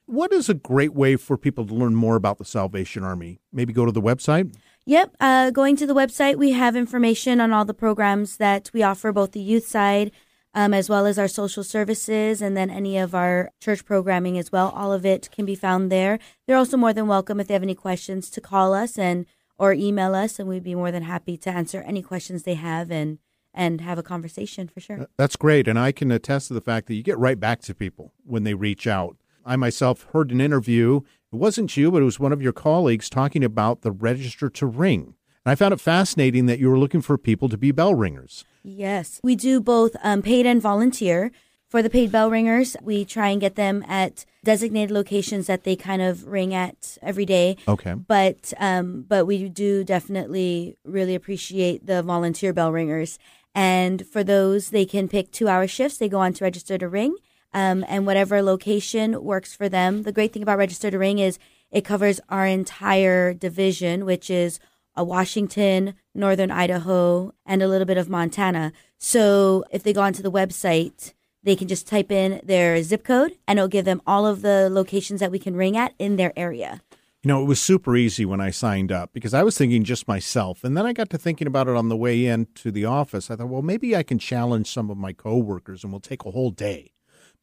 What 0.06 0.32
is 0.32 0.48
a 0.48 0.54
great 0.54 0.94
way 0.94 1.16
for 1.16 1.36
people 1.36 1.66
to 1.66 1.74
learn 1.74 1.94
more 1.94 2.16
about 2.16 2.38
the 2.38 2.44
Salvation 2.44 3.04
Army? 3.04 3.40
Maybe 3.52 3.72
go 3.72 3.86
to 3.86 3.92
the 3.92 4.02
website? 4.02 4.54
Yep. 4.86 5.16
Uh, 5.18 5.50
going 5.50 5.76
to 5.76 5.86
the 5.86 5.94
website, 5.94 6.36
we 6.36 6.52
have 6.52 6.76
information 6.76 7.40
on 7.40 7.52
all 7.52 7.64
the 7.64 7.72
programs 7.72 8.36
that 8.36 8.70
we 8.74 8.82
offer, 8.82 9.12
both 9.12 9.32
the 9.32 9.40
youth 9.40 9.66
side 9.66 10.12
um, 10.54 10.72
as 10.72 10.88
well 10.88 11.06
as 11.06 11.18
our 11.18 11.28
social 11.28 11.64
services 11.64 12.40
and 12.40 12.56
then 12.56 12.70
any 12.70 12.96
of 12.96 13.14
our 13.14 13.50
church 13.60 13.84
programming 13.84 14.38
as 14.38 14.52
well. 14.52 14.70
All 14.70 14.92
of 14.92 15.04
it 15.04 15.28
can 15.32 15.44
be 15.44 15.54
found 15.54 15.90
there. 15.90 16.18
They're 16.46 16.56
also 16.56 16.76
more 16.76 16.92
than 16.92 17.08
welcome 17.08 17.40
if 17.40 17.48
they 17.48 17.54
have 17.54 17.62
any 17.62 17.74
questions 17.74 18.30
to 18.30 18.40
call 18.40 18.72
us 18.72 18.96
and 18.98 19.26
or 19.56 19.72
email 19.72 20.14
us, 20.14 20.38
and 20.38 20.48
we'd 20.48 20.64
be 20.64 20.74
more 20.74 20.90
than 20.90 21.04
happy 21.04 21.36
to 21.36 21.50
answer 21.50 21.82
any 21.82 22.02
questions 22.02 22.42
they 22.42 22.54
have 22.54 22.90
and 22.90 23.18
and 23.56 23.80
have 23.82 23.98
a 23.98 24.02
conversation 24.02 24.66
for 24.66 24.80
sure. 24.80 25.06
That's 25.16 25.36
great. 25.36 25.68
And 25.68 25.78
I 25.78 25.92
can 25.92 26.10
attest 26.10 26.48
to 26.48 26.54
the 26.54 26.60
fact 26.60 26.88
that 26.88 26.94
you 26.94 27.04
get 27.04 27.16
right 27.18 27.38
back 27.38 27.62
to 27.62 27.74
people 27.74 28.12
when 28.24 28.42
they 28.42 28.54
reach 28.54 28.88
out. 28.88 29.16
I 29.44 29.56
myself 29.56 30.06
heard 30.12 30.30
an 30.30 30.40
interview. 30.40 31.00
It 31.32 31.36
wasn't 31.36 31.76
you, 31.76 31.90
but 31.90 32.02
it 32.02 32.04
was 32.04 32.20
one 32.20 32.32
of 32.32 32.42
your 32.42 32.52
colleagues 32.52 33.10
talking 33.10 33.44
about 33.44 33.82
the 33.82 33.92
register 33.92 34.48
to 34.50 34.66
ring. 34.66 35.14
And 35.44 35.52
I 35.52 35.54
found 35.54 35.74
it 35.74 35.80
fascinating 35.80 36.46
that 36.46 36.58
you 36.58 36.70
were 36.70 36.78
looking 36.78 37.02
for 37.02 37.18
people 37.18 37.48
to 37.48 37.58
be 37.58 37.70
bell 37.70 37.94
ringers. 37.94 38.44
Yes, 38.62 39.20
we 39.22 39.36
do 39.36 39.60
both 39.60 39.96
um, 40.02 40.22
paid 40.22 40.46
and 40.46 40.62
volunteer. 40.62 41.30
For 41.68 41.82
the 41.82 41.90
paid 41.90 42.12
bell 42.12 42.30
ringers, 42.30 42.76
we 42.82 43.04
try 43.04 43.30
and 43.30 43.40
get 43.40 43.56
them 43.56 43.84
at 43.88 44.24
designated 44.44 44.92
locations 44.92 45.48
that 45.48 45.64
they 45.64 45.74
kind 45.74 46.00
of 46.00 46.28
ring 46.28 46.54
at 46.54 46.96
every 47.02 47.26
day. 47.26 47.56
Okay. 47.66 47.94
But 47.94 48.52
um, 48.58 49.04
but 49.08 49.26
we 49.26 49.48
do 49.48 49.82
definitely 49.82 50.76
really 50.84 51.16
appreciate 51.16 51.84
the 51.86 52.02
volunteer 52.02 52.52
bell 52.52 52.70
ringers 52.70 53.18
and 53.54 54.06
for 54.06 54.24
those, 54.24 54.70
they 54.70 54.84
can 54.84 55.08
pick 55.08 55.30
two 55.30 55.48
hour 55.48 55.66
shifts. 55.66 55.98
They 55.98 56.08
go 56.08 56.18
on 56.18 56.32
to 56.34 56.44
register 56.44 56.76
to 56.76 56.88
ring. 56.88 57.16
Um, 57.54 57.84
and 57.88 58.04
whatever 58.04 58.42
location 58.42 59.22
works 59.22 59.54
for 59.54 59.68
them. 59.68 60.02
The 60.02 60.12
great 60.12 60.32
thing 60.32 60.42
about 60.42 60.58
Register 60.58 60.90
to 60.90 60.98
Ring 60.98 61.20
is 61.20 61.38
it 61.70 61.84
covers 61.84 62.20
our 62.28 62.46
entire 62.46 63.32
division, 63.32 64.04
which 64.04 64.28
is 64.28 64.58
uh, 64.98 65.04
Washington, 65.04 65.94
Northern 66.14 66.50
Idaho, 66.50 67.32
and 67.46 67.62
a 67.62 67.68
little 67.68 67.86
bit 67.86 67.96
of 67.96 68.08
Montana. 68.08 68.72
So 68.98 69.64
if 69.70 69.82
they 69.82 69.92
go 69.92 70.02
onto 70.02 70.22
the 70.22 70.30
website, 70.30 71.14
they 71.42 71.56
can 71.56 71.68
just 71.68 71.86
type 71.86 72.10
in 72.10 72.40
their 72.44 72.82
zip 72.82 73.04
code 73.04 73.36
and 73.46 73.58
it'll 73.58 73.68
give 73.68 73.84
them 73.84 74.02
all 74.06 74.26
of 74.26 74.42
the 74.42 74.68
locations 74.70 75.20
that 75.20 75.30
we 75.30 75.38
can 75.38 75.54
ring 75.54 75.76
at 75.76 75.94
in 75.98 76.16
their 76.16 76.32
area. 76.36 76.80
You 77.22 77.28
know, 77.28 77.42
it 77.42 77.46
was 77.46 77.60
super 77.60 77.96
easy 77.96 78.24
when 78.24 78.40
I 78.40 78.50
signed 78.50 78.92
up 78.92 79.12
because 79.12 79.32
I 79.32 79.42
was 79.42 79.56
thinking 79.56 79.84
just 79.84 80.06
myself. 80.06 80.62
And 80.62 80.76
then 80.76 80.84
I 80.84 80.92
got 80.92 81.08
to 81.10 81.18
thinking 81.18 81.46
about 81.46 81.68
it 81.68 81.76
on 81.76 81.88
the 81.88 81.96
way 81.96 82.26
in 82.26 82.46
to 82.56 82.70
the 82.70 82.84
office. 82.84 83.30
I 83.30 83.36
thought, 83.36 83.48
well, 83.48 83.62
maybe 83.62 83.96
I 83.96 84.02
can 84.02 84.18
challenge 84.18 84.70
some 84.70 84.90
of 84.90 84.98
my 84.98 85.12
coworkers 85.12 85.84
and 85.84 85.92
we'll 85.92 86.00
take 86.00 86.24
a 86.24 86.30
whole 86.30 86.50
day. 86.50 86.93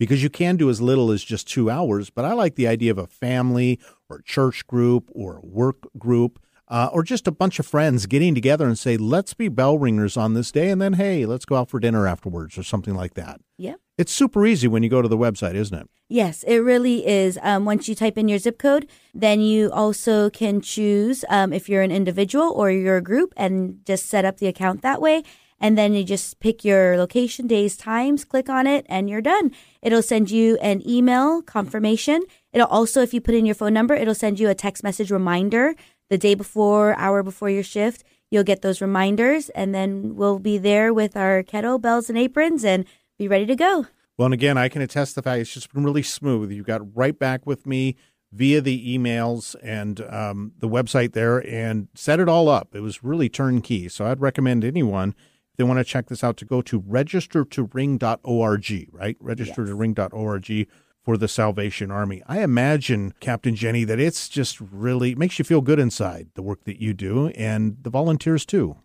Because 0.01 0.23
you 0.23 0.31
can 0.31 0.55
do 0.55 0.67
as 0.67 0.81
little 0.81 1.11
as 1.11 1.23
just 1.23 1.47
two 1.47 1.69
hours. 1.69 2.09
But 2.09 2.25
I 2.25 2.33
like 2.33 2.55
the 2.55 2.67
idea 2.67 2.89
of 2.89 2.97
a 2.97 3.05
family 3.05 3.79
or 4.09 4.23
church 4.23 4.65
group 4.65 5.11
or 5.13 5.37
a 5.37 5.45
work 5.45 5.77
group. 5.95 6.39
Uh, 6.67 6.89
or 6.93 7.03
just 7.03 7.27
a 7.27 7.31
bunch 7.31 7.59
of 7.59 7.67
friends 7.67 8.05
getting 8.05 8.33
together 8.33 8.65
and 8.65 8.79
say, 8.79 8.95
let's 8.95 9.33
be 9.33 9.49
bell 9.49 9.77
ringers 9.77 10.15
on 10.15 10.35
this 10.35 10.53
day, 10.53 10.69
and 10.69 10.81
then, 10.81 10.93
hey, 10.93 11.25
let's 11.25 11.43
go 11.43 11.57
out 11.57 11.69
for 11.69 11.81
dinner 11.81 12.07
afterwards 12.07 12.57
or 12.57 12.63
something 12.63 12.95
like 12.95 13.13
that. 13.15 13.41
Yep. 13.57 13.77
It's 13.97 14.13
super 14.13 14.45
easy 14.45 14.69
when 14.69 14.81
you 14.81 14.87
go 14.87 15.01
to 15.01 15.09
the 15.09 15.17
website, 15.17 15.55
isn't 15.55 15.77
it? 15.77 15.89
Yes, 16.07 16.43
it 16.43 16.59
really 16.59 17.05
is. 17.05 17.37
Um, 17.41 17.65
once 17.65 17.89
you 17.89 17.95
type 17.95 18.17
in 18.17 18.29
your 18.29 18.39
zip 18.39 18.57
code, 18.57 18.89
then 19.13 19.41
you 19.41 19.69
also 19.71 20.29
can 20.29 20.61
choose 20.61 21.25
um, 21.27 21.51
if 21.51 21.67
you're 21.67 21.81
an 21.81 21.91
individual 21.91 22.51
or 22.51 22.71
you're 22.71 22.95
a 22.95 23.03
group 23.03 23.33
and 23.35 23.79
just 23.85 24.05
set 24.05 24.23
up 24.23 24.37
the 24.37 24.47
account 24.47 24.81
that 24.81 25.01
way. 25.01 25.23
And 25.61 25.77
then 25.77 25.93
you 25.93 26.03
just 26.03 26.39
pick 26.39 26.65
your 26.65 26.97
location, 26.97 27.45
days, 27.45 27.77
times, 27.77 28.25
click 28.25 28.49
on 28.49 28.65
it, 28.65 28.85
and 28.89 29.09
you're 29.09 29.21
done. 29.21 29.51
It'll 29.81 30.01
send 30.01 30.31
you 30.31 30.57
an 30.57 30.81
email 30.89 31.43
confirmation. 31.43 32.23
It'll 32.51 32.67
also, 32.67 33.01
if 33.01 33.13
you 33.13 33.21
put 33.21 33.35
in 33.35 33.45
your 33.45 33.55
phone 33.55 33.73
number, 33.73 33.93
it'll 33.93 34.15
send 34.15 34.39
you 34.39 34.49
a 34.49 34.55
text 34.55 34.83
message 34.83 35.11
reminder 35.11 35.75
the 36.09 36.17
day 36.17 36.33
before, 36.33 36.95
hour 36.95 37.21
before 37.21 37.49
your 37.49 37.63
shift. 37.63 38.03
You'll 38.31 38.43
get 38.43 38.63
those 38.63 38.81
reminders, 38.81 39.49
and 39.49 39.73
then 39.73 40.15
we'll 40.15 40.39
be 40.39 40.57
there 40.57 40.93
with 40.93 41.15
our 41.15 41.43
kettlebells 41.43 42.09
and 42.09 42.17
aprons 42.17 42.65
and 42.65 42.85
be 43.19 43.27
ready 43.27 43.45
to 43.45 43.55
go. 43.55 43.85
Well, 44.17 44.25
and 44.25 44.33
again, 44.33 44.57
I 44.57 44.67
can 44.67 44.81
attest 44.81 45.15
the 45.15 45.21
fact 45.21 45.41
it's 45.41 45.53
just 45.53 45.73
been 45.73 45.83
really 45.83 46.03
smooth. 46.03 46.51
You 46.51 46.63
got 46.63 46.81
right 46.95 47.17
back 47.17 47.45
with 47.45 47.67
me 47.67 47.95
via 48.31 48.61
the 48.61 48.97
emails 48.97 49.55
and 49.61 50.01
um, 50.09 50.53
the 50.57 50.69
website 50.69 51.13
there 51.13 51.45
and 51.45 51.87
set 51.93 52.19
it 52.19 52.29
all 52.29 52.49
up. 52.49 52.73
It 52.73 52.79
was 52.79 53.03
really 53.03 53.29
turnkey. 53.29 53.89
So 53.89 54.05
I'd 54.05 54.21
recommend 54.21 54.63
anyone, 54.63 55.13
they 55.61 55.67
want 55.67 55.77
to 55.77 55.83
check 55.83 56.07
this 56.07 56.23
out, 56.23 56.37
to 56.37 56.45
go 56.45 56.63
to 56.63 56.81
registertoring.org, 56.81 58.89
right? 58.91 59.23
Registertoring.org 59.23 60.67
for 61.03 61.17
the 61.17 61.27
Salvation 61.27 61.91
Army. 61.91 62.23
I 62.25 62.41
imagine, 62.41 63.13
Captain 63.19 63.55
Jenny, 63.55 63.83
that 63.83 63.99
it's 63.99 64.27
just 64.27 64.59
really 64.59 65.13
makes 65.13 65.37
you 65.37 65.45
feel 65.45 65.61
good 65.61 65.77
inside 65.77 66.29
the 66.33 66.41
work 66.41 66.63
that 66.63 66.81
you 66.81 66.95
do 66.95 67.27
and 67.29 67.77
the 67.79 67.91
volunteers 67.91 68.43
too. 68.43 68.77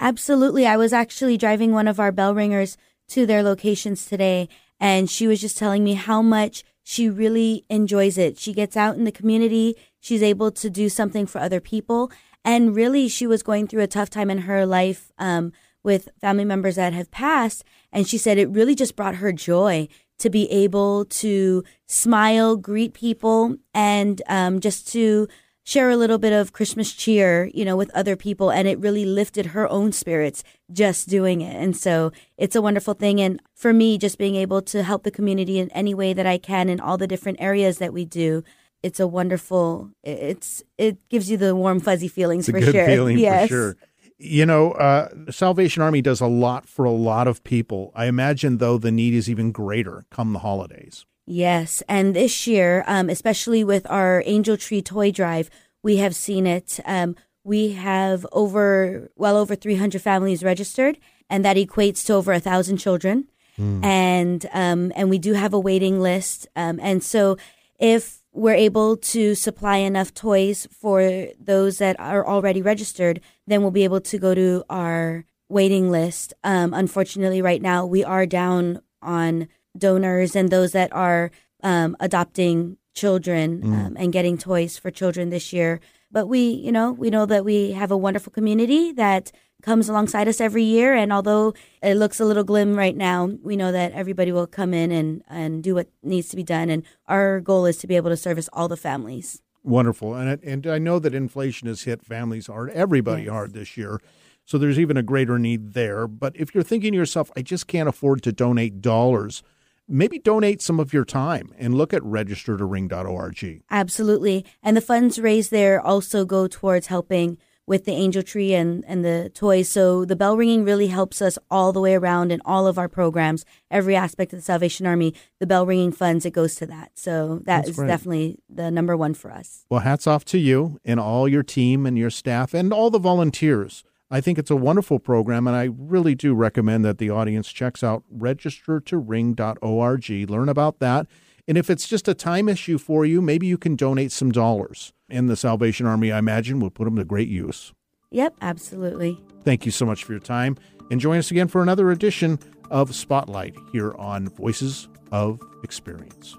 Absolutely. 0.00 0.66
I 0.66 0.78
was 0.78 0.94
actually 0.94 1.36
driving 1.36 1.72
one 1.72 1.86
of 1.86 2.00
our 2.00 2.12
bell 2.12 2.34
ringers 2.34 2.78
to 3.08 3.26
their 3.26 3.42
locations 3.42 4.06
today, 4.06 4.48
and 4.80 5.10
she 5.10 5.26
was 5.26 5.38
just 5.38 5.58
telling 5.58 5.84
me 5.84 5.92
how 5.92 6.22
much 6.22 6.64
she 6.82 7.10
really 7.10 7.66
enjoys 7.68 8.16
it. 8.16 8.38
She 8.38 8.54
gets 8.54 8.74
out 8.74 8.96
in 8.96 9.04
the 9.04 9.12
community, 9.12 9.76
she's 10.00 10.22
able 10.22 10.50
to 10.52 10.70
do 10.70 10.88
something 10.88 11.26
for 11.26 11.42
other 11.42 11.60
people. 11.60 12.10
And 12.42 12.74
really, 12.74 13.06
she 13.08 13.26
was 13.26 13.42
going 13.42 13.68
through 13.68 13.82
a 13.82 13.86
tough 13.86 14.08
time 14.08 14.30
in 14.30 14.38
her 14.38 14.64
life 14.64 15.12
um, 15.18 15.52
with 15.82 16.08
family 16.20 16.44
members 16.44 16.76
that 16.76 16.92
have 16.92 17.10
passed. 17.10 17.64
And 17.92 18.06
she 18.06 18.18
said 18.18 18.38
it 18.38 18.48
really 18.48 18.74
just 18.74 18.96
brought 18.96 19.16
her 19.16 19.32
joy 19.32 19.88
to 20.18 20.30
be 20.30 20.50
able 20.50 21.04
to 21.06 21.64
smile, 21.86 22.56
greet 22.56 22.94
people, 22.94 23.56
and 23.74 24.22
um, 24.28 24.60
just 24.60 24.86
to 24.92 25.28
share 25.64 25.90
a 25.90 25.96
little 25.96 26.18
bit 26.18 26.32
of 26.32 26.52
Christmas 26.52 26.92
cheer, 26.92 27.50
you 27.54 27.64
know, 27.64 27.76
with 27.76 27.90
other 27.94 28.16
people. 28.16 28.50
And 28.50 28.66
it 28.66 28.78
really 28.78 29.04
lifted 29.04 29.46
her 29.46 29.68
own 29.68 29.92
spirits 29.92 30.42
just 30.72 31.08
doing 31.08 31.40
it. 31.40 31.54
And 31.54 31.76
so 31.76 32.12
it's 32.36 32.56
a 32.56 32.62
wonderful 32.62 32.94
thing. 32.94 33.20
And 33.20 33.40
for 33.54 33.72
me, 33.72 33.98
just 33.98 34.18
being 34.18 34.34
able 34.34 34.62
to 34.62 34.82
help 34.82 35.04
the 35.04 35.10
community 35.10 35.58
in 35.58 35.70
any 35.70 35.94
way 35.94 36.12
that 36.12 36.26
I 36.26 36.38
can 36.38 36.68
in 36.68 36.80
all 36.80 36.98
the 36.98 37.06
different 37.06 37.40
areas 37.40 37.78
that 37.78 37.92
we 37.92 38.04
do. 38.04 38.42
It's 38.82 38.98
a 38.98 39.06
wonderful. 39.06 39.90
It's 40.02 40.62
it 40.76 41.08
gives 41.08 41.30
you 41.30 41.36
the 41.36 41.54
warm 41.54 41.78
fuzzy 41.78 42.08
feelings 42.08 42.48
it's 42.48 42.58
for 42.58 42.72
sure. 42.72 42.86
Feeling 42.86 43.18
yes. 43.20 43.42
for 43.42 43.48
sure. 43.48 43.76
You 44.22 44.46
know, 44.46 44.72
uh, 44.72 45.08
Salvation 45.30 45.82
Army 45.82 46.00
does 46.00 46.20
a 46.20 46.28
lot 46.28 46.68
for 46.68 46.84
a 46.84 46.92
lot 46.92 47.26
of 47.26 47.42
people. 47.42 47.90
I 47.94 48.06
imagine, 48.06 48.58
though, 48.58 48.78
the 48.78 48.92
need 48.92 49.14
is 49.14 49.28
even 49.28 49.50
greater 49.50 50.04
come 50.10 50.32
the 50.32 50.38
holidays. 50.38 51.04
Yes. 51.26 51.82
And 51.88 52.14
this 52.14 52.46
year, 52.46 52.84
um, 52.86 53.10
especially 53.10 53.64
with 53.64 53.84
our 53.90 54.22
Angel 54.24 54.56
Tree 54.56 54.80
Toy 54.80 55.10
Drive, 55.10 55.50
we 55.82 55.96
have 55.96 56.14
seen 56.14 56.46
it. 56.46 56.78
Um, 56.84 57.16
we 57.42 57.72
have 57.72 58.24
over, 58.30 59.10
well 59.16 59.36
over 59.36 59.56
300 59.56 60.00
families 60.00 60.44
registered, 60.44 60.98
and 61.28 61.44
that 61.44 61.56
equates 61.56 62.06
to 62.06 62.14
over 62.14 62.32
a 62.32 62.40
thousand 62.40 62.76
children. 62.76 63.28
Mm. 63.58 63.84
And, 63.84 64.46
um, 64.52 64.92
and 64.94 65.10
we 65.10 65.18
do 65.18 65.32
have 65.32 65.52
a 65.52 65.58
waiting 65.58 66.00
list. 66.00 66.46
Um, 66.54 66.78
and 66.80 67.02
so 67.02 67.36
if 67.80 68.21
we're 68.32 68.54
able 68.54 68.96
to 68.96 69.34
supply 69.34 69.76
enough 69.76 70.14
toys 70.14 70.66
for 70.70 71.28
those 71.38 71.78
that 71.78 71.98
are 72.00 72.26
already 72.26 72.62
registered, 72.62 73.20
then 73.46 73.60
we'll 73.60 73.70
be 73.70 73.84
able 73.84 74.00
to 74.00 74.18
go 74.18 74.34
to 74.34 74.64
our 74.70 75.24
waiting 75.48 75.90
list. 75.90 76.32
Um, 76.42 76.72
unfortunately, 76.72 77.42
right 77.42 77.60
now 77.60 77.84
we 77.84 78.02
are 78.02 78.24
down 78.24 78.80
on 79.02 79.48
donors 79.76 80.34
and 80.34 80.50
those 80.50 80.72
that 80.72 80.92
are 80.92 81.30
um, 81.62 81.96
adopting 82.00 82.78
children 82.94 83.62
mm. 83.62 83.86
um, 83.86 83.96
and 83.98 84.12
getting 84.12 84.38
toys 84.38 84.78
for 84.78 84.90
children 84.90 85.30
this 85.30 85.52
year. 85.52 85.80
But 86.12 86.26
we, 86.26 86.50
you 86.50 86.70
know, 86.70 86.92
we 86.92 87.10
know 87.10 87.26
that 87.26 87.44
we 87.44 87.72
have 87.72 87.90
a 87.90 87.96
wonderful 87.96 88.32
community 88.32 88.92
that 88.92 89.32
comes 89.62 89.88
alongside 89.88 90.28
us 90.28 90.40
every 90.40 90.64
year. 90.64 90.94
And 90.94 91.12
although 91.12 91.54
it 91.82 91.94
looks 91.94 92.20
a 92.20 92.24
little 92.24 92.44
glim 92.44 92.76
right 92.76 92.96
now, 92.96 93.30
we 93.42 93.56
know 93.56 93.72
that 93.72 93.92
everybody 93.92 94.30
will 94.30 94.46
come 94.46 94.74
in 94.74 94.92
and, 94.92 95.22
and 95.28 95.62
do 95.62 95.74
what 95.74 95.88
needs 96.02 96.28
to 96.28 96.36
be 96.36 96.42
done. 96.42 96.68
And 96.68 96.82
our 97.06 97.40
goal 97.40 97.64
is 97.64 97.78
to 97.78 97.86
be 97.86 97.96
able 97.96 98.10
to 98.10 98.16
service 98.16 98.48
all 98.52 98.68
the 98.68 98.76
families. 98.76 99.40
Wonderful. 99.64 100.14
And, 100.14 100.42
and 100.42 100.66
I 100.66 100.78
know 100.78 100.98
that 100.98 101.14
inflation 101.14 101.68
has 101.68 101.82
hit 101.82 102.04
families 102.04 102.48
hard, 102.48 102.70
everybody 102.70 103.22
yes. 103.22 103.30
hard 103.30 103.54
this 103.54 103.76
year. 103.76 104.00
So 104.44 104.58
there's 104.58 104.78
even 104.78 104.96
a 104.96 105.02
greater 105.02 105.38
need 105.38 105.72
there. 105.72 106.08
But 106.08 106.34
if 106.36 106.52
you're 106.52 106.64
thinking 106.64 106.92
to 106.92 106.98
yourself, 106.98 107.30
I 107.36 107.42
just 107.42 107.68
can't 107.68 107.88
afford 107.88 108.22
to 108.24 108.32
donate 108.32 108.82
dollars, 108.82 109.44
maybe 109.88 110.18
donate 110.18 110.62
some 110.62 110.80
of 110.80 110.92
your 110.92 111.04
time 111.04 111.52
and 111.58 111.74
look 111.74 111.92
at 111.92 112.02
registertoring.org. 112.02 113.62
Absolutely. 113.70 114.44
And 114.62 114.76
the 114.76 114.80
funds 114.80 115.18
raised 115.18 115.50
there 115.50 115.80
also 115.80 116.24
go 116.24 116.46
towards 116.46 116.86
helping 116.86 117.38
with 117.66 117.84
the 117.84 117.92
angel 117.92 118.22
tree 118.22 118.54
and, 118.54 118.84
and 118.88 119.04
the 119.04 119.30
toys. 119.34 119.68
So 119.68 120.04
the 120.04 120.16
bell 120.16 120.36
ringing 120.36 120.64
really 120.64 120.88
helps 120.88 121.22
us 121.22 121.38
all 121.50 121.72
the 121.72 121.80
way 121.80 121.94
around 121.94 122.32
in 122.32 122.42
all 122.44 122.66
of 122.66 122.76
our 122.76 122.88
programs, 122.88 123.44
every 123.70 123.94
aspect 123.94 124.32
of 124.32 124.40
the 124.40 124.44
Salvation 124.44 124.86
Army. 124.86 125.14
The 125.38 125.46
bell 125.46 125.64
ringing 125.64 125.92
funds, 125.92 126.26
it 126.26 126.32
goes 126.32 126.56
to 126.56 126.66
that. 126.66 126.90
So 126.94 127.36
that 127.36 127.44
That's 127.44 127.68
is 127.70 127.76
great. 127.76 127.86
definitely 127.86 128.38
the 128.48 128.70
number 128.70 128.96
one 128.96 129.14
for 129.14 129.30
us. 129.30 129.64
Well, 129.70 129.80
hats 129.80 130.06
off 130.06 130.24
to 130.26 130.38
you 130.38 130.80
and 130.84 130.98
all 130.98 131.28
your 131.28 131.44
team 131.44 131.86
and 131.86 131.96
your 131.96 132.10
staff 132.10 132.52
and 132.52 132.72
all 132.72 132.90
the 132.90 132.98
volunteers. 132.98 133.84
I 134.12 134.20
think 134.20 134.38
it's 134.38 134.50
a 134.50 134.56
wonderful 134.56 134.98
program, 134.98 135.46
and 135.46 135.56
I 135.56 135.70
really 135.74 136.14
do 136.14 136.34
recommend 136.34 136.84
that 136.84 136.98
the 136.98 137.08
audience 137.08 137.50
checks 137.50 137.82
out 137.82 138.04
registertoring.org, 138.14 140.30
learn 140.30 140.50
about 140.50 140.80
that. 140.80 141.06
And 141.48 141.56
if 141.56 141.70
it's 141.70 141.88
just 141.88 142.08
a 142.08 142.14
time 142.14 142.46
issue 142.46 142.76
for 142.76 143.06
you, 143.06 143.22
maybe 143.22 143.46
you 143.46 143.56
can 143.56 143.74
donate 143.74 144.12
some 144.12 144.30
dollars. 144.30 144.92
And 145.08 145.30
the 145.30 145.36
Salvation 145.36 145.86
Army, 145.86 146.12
I 146.12 146.18
imagine, 146.18 146.60
will 146.60 146.70
put 146.70 146.84
them 146.84 146.96
to 146.96 147.04
great 147.04 147.28
use. 147.28 147.72
Yep, 148.10 148.34
absolutely. 148.42 149.18
Thank 149.44 149.64
you 149.64 149.72
so 149.72 149.86
much 149.86 150.04
for 150.04 150.12
your 150.12 150.20
time. 150.20 150.58
And 150.90 151.00
join 151.00 151.16
us 151.16 151.30
again 151.30 151.48
for 151.48 151.62
another 151.62 151.90
edition 151.90 152.38
of 152.70 152.94
Spotlight 152.94 153.54
here 153.72 153.94
on 153.94 154.28
Voices 154.28 154.90
of 155.10 155.40
Experience. 155.64 156.36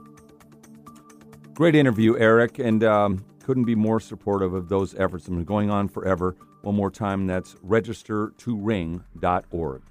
Great 1.55 1.73
interview, 1.73 2.15
Eric, 2.19 2.59
and 2.59 2.83
um, 2.83 3.25
couldn't 3.43 3.65
be 3.65 3.73
more 3.73 3.99
supportive 3.99 4.53
of 4.53 4.69
those 4.69 4.93
efforts. 4.93 5.25
They've 5.25 5.35
been 5.35 5.43
going 5.43 5.71
on 5.71 5.87
forever. 5.87 6.35
One 6.63 6.75
more 6.75 6.89
time, 6.89 7.27
that's 7.27 7.53
registertoring.org. 7.55 9.81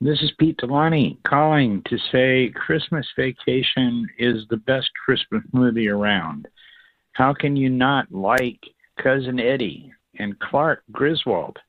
This 0.00 0.20
is 0.20 0.32
Pete 0.36 0.56
Delaney 0.56 1.20
calling 1.24 1.80
to 1.86 1.96
say 2.10 2.52
Christmas 2.56 3.06
Vacation 3.16 4.08
is 4.18 4.44
the 4.50 4.56
best 4.56 4.90
Christmas 5.04 5.44
movie 5.52 5.88
around. 5.88 6.48
How 7.12 7.32
can 7.32 7.54
you 7.54 7.68
not 7.68 8.10
like 8.10 8.58
Cousin 9.00 9.38
Eddie 9.38 9.92
and 10.18 10.36
Clark 10.40 10.82
Griswold 10.90 11.60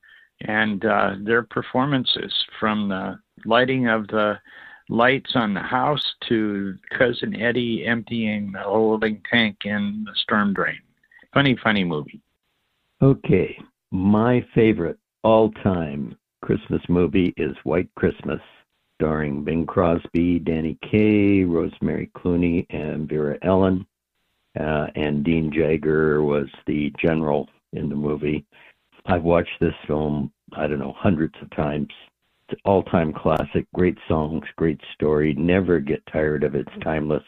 and 0.47 0.83
uh, 0.83 1.13
their 1.21 1.43
performances 1.43 2.33
from 2.59 2.89
the 2.89 3.19
lighting 3.45 3.87
of 3.87 4.07
the 4.07 4.39
lights 4.89 5.33
on 5.35 5.53
the 5.53 5.59
house 5.59 6.15
to 6.27 6.73
Cousin 6.97 7.39
Eddie 7.39 7.85
emptying 7.85 8.51
the 8.51 8.63
holding 8.63 9.21
tank 9.29 9.57
in 9.63 10.05
the 10.07 10.15
storm 10.15 10.55
drain? 10.55 10.79
Funny, 11.35 11.55
funny 11.61 11.83
movie. 11.83 12.23
Okay, 13.01 13.57
my 13.89 14.45
favorite 14.53 14.99
all 15.23 15.49
time 15.63 16.15
Christmas 16.43 16.83
movie 16.87 17.33
is 17.35 17.55
White 17.63 17.89
Christmas, 17.95 18.39
starring 18.99 19.43
Bing 19.43 19.65
Crosby, 19.65 20.37
Danny 20.37 20.77
Kaye, 20.83 21.43
Rosemary 21.43 22.11
Clooney, 22.15 22.67
and 22.69 23.09
Vera 23.09 23.39
Ellen. 23.41 23.87
Uh, 24.59 24.85
and 24.93 25.23
Dean 25.23 25.51
Jagger 25.51 26.21
was 26.21 26.47
the 26.67 26.93
general 27.01 27.49
in 27.73 27.89
the 27.89 27.95
movie. 27.95 28.45
I've 29.07 29.23
watched 29.23 29.59
this 29.59 29.73
film, 29.87 30.31
I 30.53 30.67
don't 30.67 30.77
know, 30.77 30.93
hundreds 30.95 31.33
of 31.41 31.49
times. 31.55 31.89
It's 32.49 32.61
all 32.65 32.83
time 32.83 33.13
classic, 33.13 33.65
great 33.73 33.97
songs, 34.07 34.45
great 34.57 34.79
story. 34.93 35.33
Never 35.33 35.79
get 35.79 36.05
tired 36.13 36.43
of 36.43 36.53
it. 36.53 36.67
It's 36.67 36.83
timeless. 36.83 37.23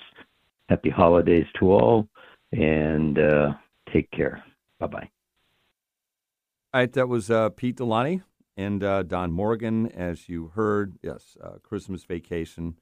Happy 0.69 0.91
holidays 0.91 1.47
to 1.59 1.71
all, 1.71 2.07
and 2.51 3.17
uh, 3.17 3.53
take 3.91 4.11
care. 4.11 4.43
Bye 4.79 4.87
bye. 4.87 5.09
All 6.73 6.79
right, 6.81 6.91
that 6.93 7.07
was 7.07 7.29
uh, 7.29 7.49
Pete 7.49 7.75
Delaney 7.77 8.21
and 8.57 8.83
uh, 8.83 9.03
Don 9.03 9.31
Morgan, 9.31 9.87
as 9.91 10.27
you 10.27 10.51
heard. 10.55 10.97
Yes, 11.03 11.37
uh, 11.43 11.57
Christmas 11.61 12.03
Vacation. 12.03 12.75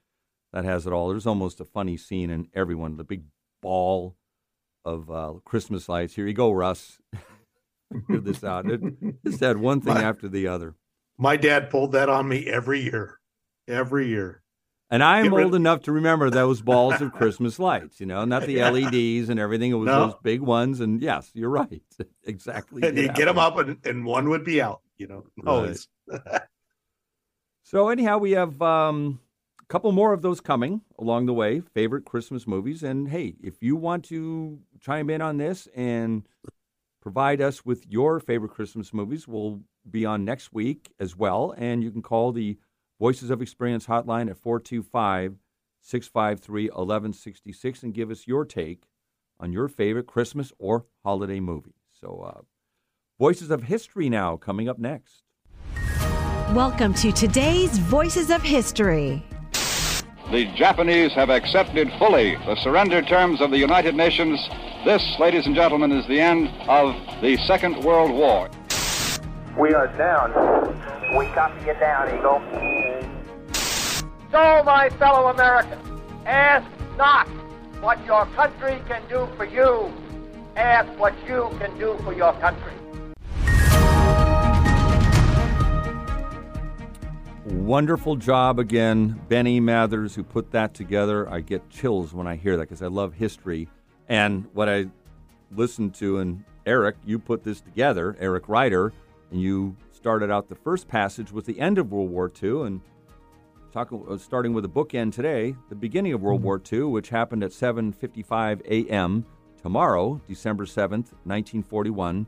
that 0.54 0.64
has 0.64 0.88
it 0.88 0.94
all. 0.94 1.10
There's 1.10 1.28
almost 1.28 1.60
a 1.60 1.66
funny 1.66 1.98
scene 1.98 2.30
in 2.30 2.48
everyone. 2.54 2.96
The 2.96 3.04
big 3.04 3.24
ball 3.62 4.16
of 4.86 5.12
uh, 5.12 5.34
Christmas 5.44 5.90
lights. 5.90 6.16
Here 6.16 6.26
you 6.26 6.34
go, 6.34 6.52
Russ. 6.52 7.00
Figure 8.08 8.22
this 8.22 8.44
out. 8.46 8.70
It 8.72 8.82
just 9.26 9.42
had 9.42 9.58
one 9.58 9.82
thing 9.82 9.96
My- 9.96 10.04
after 10.04 10.30
the 10.30 10.48
other. 10.48 10.76
My 11.18 11.36
dad 11.36 11.70
pulled 11.70 11.92
that 11.92 12.10
on 12.10 12.28
me 12.28 12.48
every 12.48 12.80
year, 12.82 13.20
every 13.68 14.08
year. 14.08 14.41
And 14.92 15.02
I 15.02 15.20
am 15.20 15.32
Get 15.32 15.44
old 15.44 15.56
enough 15.56 15.84
to 15.84 15.94
remember 15.94 16.30
those 16.30 16.62
balls 16.62 17.00
of 17.00 17.14
Christmas 17.14 17.58
lights, 17.60 18.02
you 18.02 18.06
know, 18.06 18.26
not 18.26 18.46
the. 18.46 18.62
LEDs 18.62 19.30
and 19.30 19.40
everything. 19.40 19.72
It 19.72 19.76
was 19.76 19.88
No. 19.88 20.08
those 20.08 20.16
big 20.22 20.42
ones. 20.42 20.82
And 20.82 21.02
yes, 21.02 21.32
you're 21.34 21.50
right. 21.50 21.82
exactly. 22.26 22.86
And 22.86 22.98
you 22.98 23.08
get 23.08 23.26
them 23.26 23.38
up, 23.40 23.58
and, 23.58 23.78
and 23.86 24.06
one 24.06 24.28
would 24.30 24.44
be 24.44 24.62
out. 24.62 24.82
You 24.98 25.08
know, 25.08 25.24
always. 25.48 25.88
So 27.64 27.88
anyhow, 27.88 28.18
we 28.18 28.32
have 28.32 28.62
um, 28.62 29.22
a 29.62 29.66
couple 29.68 29.94
more 29.94 30.12
of 30.12 30.22
those 30.22 30.42
coming 30.42 30.82
along 31.00 31.26
the 31.28 31.34
way. 31.34 31.62
Favorite 31.74 32.04
Christmas 32.04 32.46
movies, 32.46 32.84
and 32.84 33.08
hey, 33.08 33.36
if 33.42 33.64
you 33.64 33.78
want 33.78 34.04
to 34.06 34.60
chime 34.82 35.10
in 35.10 35.22
on 35.22 35.38
this 35.38 35.70
and 35.74 36.24
provide 37.02 37.40
us 37.40 37.66
with 37.66 37.88
your 37.88 38.20
favorite 38.20 38.52
Christmas 38.52 38.94
movies, 38.94 39.26
we'll 39.26 39.62
be 39.90 40.06
on 40.06 40.26
next 40.26 40.52
week 40.52 40.92
as 41.00 41.16
well. 41.16 41.54
And 41.58 41.82
you 41.82 41.92
can 41.92 42.02
call 42.02 42.34
the 42.34 42.58
Voices 43.02 43.32
of 43.32 43.42
Experience 43.42 43.88
hotline 43.88 44.30
at 44.30 44.38
425 44.38 45.38
653 45.82 46.66
1166 46.66 47.82
and 47.82 47.96
give 47.96 48.12
us 48.12 48.28
your 48.28 48.46
take 48.46 48.84
on 49.40 49.52
your 49.52 49.68
favorite 49.68 50.06
Christmas 50.06 50.54
or 50.60 50.86
holiday 51.04 51.40
movie. 51.40 51.74
So, 52.00 52.22
uh, 52.22 52.42
Voices 53.20 53.50
of 53.50 53.64
History 53.64 54.08
now 54.08 54.38
coming 54.38 54.70
up 54.70 54.78
next. 54.78 55.24
Welcome 56.54 56.94
to 56.94 57.12
today's 57.12 57.80
Voices 57.80 58.30
of 58.30 58.44
History. 58.44 59.26
The 60.32 60.54
Japanese 60.56 61.12
have 61.14 61.32
accepted 61.32 61.92
fully 61.98 62.36
the 62.46 62.56
surrender 62.58 63.02
terms 63.02 63.42
of 63.42 63.50
the 63.50 63.58
United 63.58 63.96
Nations. 63.96 64.40
This, 64.86 65.02
ladies 65.20 65.48
and 65.48 65.56
gentlemen, 65.56 65.92
is 65.92 66.08
the 66.08 66.20
end 66.20 66.50
of 66.70 66.94
the 67.20 67.36
Second 67.48 67.84
World 67.84 68.12
War. 68.12 68.48
We 69.58 69.74
are 69.74 69.88
down. 69.98 70.91
We 71.18 71.26
copy 71.28 71.66
you 71.66 71.74
down, 71.74 72.08
Eagle. 72.08 72.42
So, 74.32 74.64
my 74.64 74.90
fellow 74.98 75.28
Americans, 75.28 75.86
ask 76.26 76.66
not 76.98 77.28
what 77.82 78.04
your 78.06 78.26
country 78.28 78.82
can 78.88 79.02
do 79.10 79.28
for 79.36 79.44
you. 79.44 79.92
Ask 80.56 80.88
what 80.98 81.14
you 81.28 81.50
can 81.60 81.78
do 81.78 81.98
for 82.06 82.14
your 82.14 82.32
country. 82.36 82.72
Wonderful 87.44 88.16
job 88.16 88.58
again, 88.58 89.20
Benny 89.28 89.60
Mathers, 89.60 90.16
who 90.16 90.24
put 90.24 90.52
that 90.52 90.74
together. 90.74 91.30
I 91.30 91.42
get 91.42 91.70
chills 91.70 92.14
when 92.14 92.26
I 92.26 92.38
hear 92.38 92.56
that 92.56 92.70
because 92.70 92.82
I 92.82 92.88
love 92.88 93.16
history. 93.16 93.68
And 94.08 94.46
what 94.54 94.70
I 94.70 94.86
listened 95.54 95.94
to, 95.96 96.20
and 96.20 96.46
Eric, 96.66 96.96
you 97.06 97.20
put 97.20 97.44
this 97.44 97.60
together, 97.60 98.16
Eric 98.18 98.48
Ryder, 98.48 98.94
and 99.30 99.42
you 99.42 99.76
started 100.02 100.32
out 100.32 100.50
the 100.50 100.56
first 100.56 100.88
passage 100.88 101.32
with 101.32 101.46
the 101.46 101.60
end 101.60 101.78
of 101.78 101.92
World 101.92 102.10
War 102.10 102.32
II, 102.42 102.64
and 102.64 102.82
talking, 103.72 104.04
uh, 104.10 104.18
starting 104.18 104.52
with 104.52 104.66
a 104.66 104.68
bookend 104.68 105.14
today, 105.14 105.56
the 105.70 105.76
beginning 105.76 106.12
of 106.14 106.24
World 106.24 106.42
War 106.42 106.60
II, 106.74 106.86
which 106.86 107.10
happened 107.10 107.44
at 107.44 107.52
7:55 107.52 108.62
a.m. 108.66 109.24
tomorrow, 109.62 110.20
December 110.28 110.66
7th, 110.66 111.14
1941, 111.26 112.26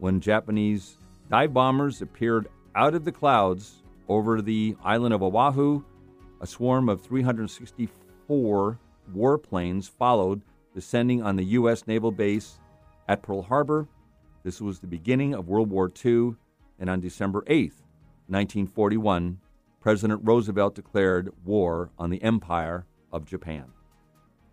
when 0.00 0.18
Japanese 0.18 0.98
dive 1.30 1.54
bombers 1.54 2.02
appeared 2.02 2.48
out 2.74 2.96
of 2.96 3.04
the 3.04 3.12
clouds 3.12 3.84
over 4.08 4.42
the 4.42 4.74
island 4.82 5.14
of 5.14 5.22
Oahu. 5.22 5.84
A 6.40 6.46
swarm 6.46 6.88
of 6.88 7.02
364 7.02 8.78
warplanes 9.14 9.88
followed, 9.88 10.42
descending 10.74 11.22
on 11.22 11.36
the 11.36 11.44
U.S. 11.44 11.86
naval 11.86 12.10
base 12.10 12.58
at 13.06 13.22
Pearl 13.22 13.42
Harbor. 13.42 13.86
This 14.42 14.60
was 14.60 14.80
the 14.80 14.88
beginning 14.88 15.34
of 15.34 15.46
World 15.48 15.70
War 15.70 15.88
II, 16.04 16.34
and 16.78 16.90
on 16.90 17.00
December 17.00 17.42
8th, 17.42 17.82
1941, 18.28 19.38
President 19.80 20.20
Roosevelt 20.24 20.74
declared 20.74 21.32
war 21.44 21.90
on 21.98 22.10
the 22.10 22.22
Empire 22.22 22.86
of 23.12 23.24
Japan. 23.24 23.66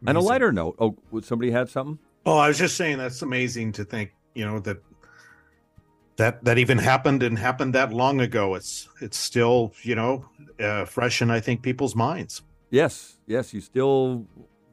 And 0.05 0.17
a 0.17 0.21
lighter 0.21 0.51
note, 0.51 0.75
oh, 0.79 0.97
would 1.11 1.23
somebody 1.25 1.51
had 1.51 1.69
something? 1.69 1.97
Oh, 2.25 2.37
I 2.37 2.49
was 2.49 2.57
just 2.57 2.75
saying 2.75 2.97
that's 2.97 3.21
amazing 3.21 3.71
to 3.73 3.85
think, 3.85 4.11
you 4.33 4.45
know, 4.45 4.59
that 4.59 4.77
that 6.17 6.43
that 6.43 6.57
even 6.57 6.77
happened 6.77 7.23
and 7.23 7.37
happened 7.37 7.73
that 7.75 7.91
long 7.93 8.21
ago. 8.21 8.55
It's 8.55 8.87
it's 9.01 9.17
still, 9.17 9.73
you 9.81 9.95
know, 9.95 10.25
uh, 10.59 10.85
fresh 10.85 11.21
in 11.21 11.31
I 11.31 11.39
think 11.39 11.61
people's 11.61 11.95
minds. 11.95 12.41
Yes, 12.69 13.17
yes. 13.27 13.53
You 13.53 13.61
still, 13.61 14.25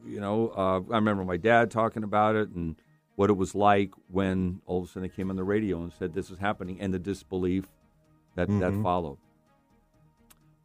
you 0.05 0.19
know, 0.19 0.49
uh, 0.49 0.81
I 0.91 0.95
remember 0.95 1.23
my 1.23 1.37
dad 1.37 1.71
talking 1.71 2.03
about 2.03 2.35
it 2.35 2.49
and 2.49 2.75
what 3.21 3.29
it 3.29 3.37
was 3.37 3.53
like 3.53 3.91
when 4.07 4.59
all 4.65 4.79
of 4.79 4.85
a 4.85 4.87
sudden 4.87 5.03
it 5.05 5.15
came 5.15 5.29
on 5.29 5.35
the 5.35 5.43
radio 5.43 5.83
and 5.83 5.93
said 5.93 6.11
this 6.11 6.31
is 6.31 6.39
happening 6.39 6.81
and 6.81 6.91
the 6.91 6.97
disbelief 6.97 7.67
that, 8.33 8.47
that 8.47 8.73
Mhm. 8.73 8.81
followed. 8.81 9.19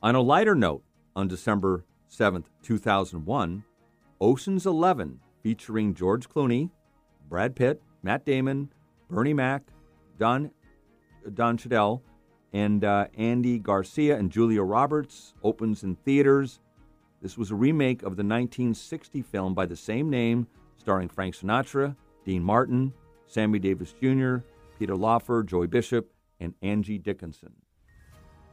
On 0.02 0.14
a 0.14 0.22
lighter 0.22 0.54
note, 0.54 0.82
on 1.14 1.28
December 1.28 1.84
7th, 2.08 2.48
2001, 2.62 3.62
Ocean's 4.22 4.64
11, 4.64 5.20
featuring 5.42 5.92
George 5.92 6.30
Clooney, 6.30 6.70
Brad 7.28 7.54
Pitt, 7.54 7.82
Matt 8.02 8.24
Damon, 8.24 8.70
Bernie 9.10 9.34
Mac, 9.34 9.70
Don, 10.16 10.50
Don 11.34 11.58
Cheadle, 11.58 12.02
and 12.54 12.82
uh, 12.84 13.08
Andy 13.18 13.58
Garcia 13.58 14.16
and 14.16 14.32
Julia 14.32 14.62
Roberts, 14.62 15.34
opens 15.42 15.84
in 15.84 15.96
theaters. 15.96 16.60
This 17.20 17.36
was 17.36 17.50
a 17.50 17.54
remake 17.54 17.98
of 18.02 18.16
the 18.16 18.24
1960 18.24 19.20
film 19.20 19.52
by 19.52 19.66
the 19.66 19.76
same 19.76 20.08
name, 20.08 20.46
starring 20.78 21.10
Frank 21.10 21.34
Sinatra, 21.34 21.96
Dean 22.26 22.42
Martin, 22.42 22.92
Sammy 23.26 23.58
Davis 23.58 23.94
Jr., 24.02 24.38
Peter 24.78 24.94
Lawford, 24.96 25.46
Joey 25.48 25.68
Bishop, 25.68 26.12
and 26.40 26.52
Angie 26.60 26.98
Dickinson. 26.98 27.52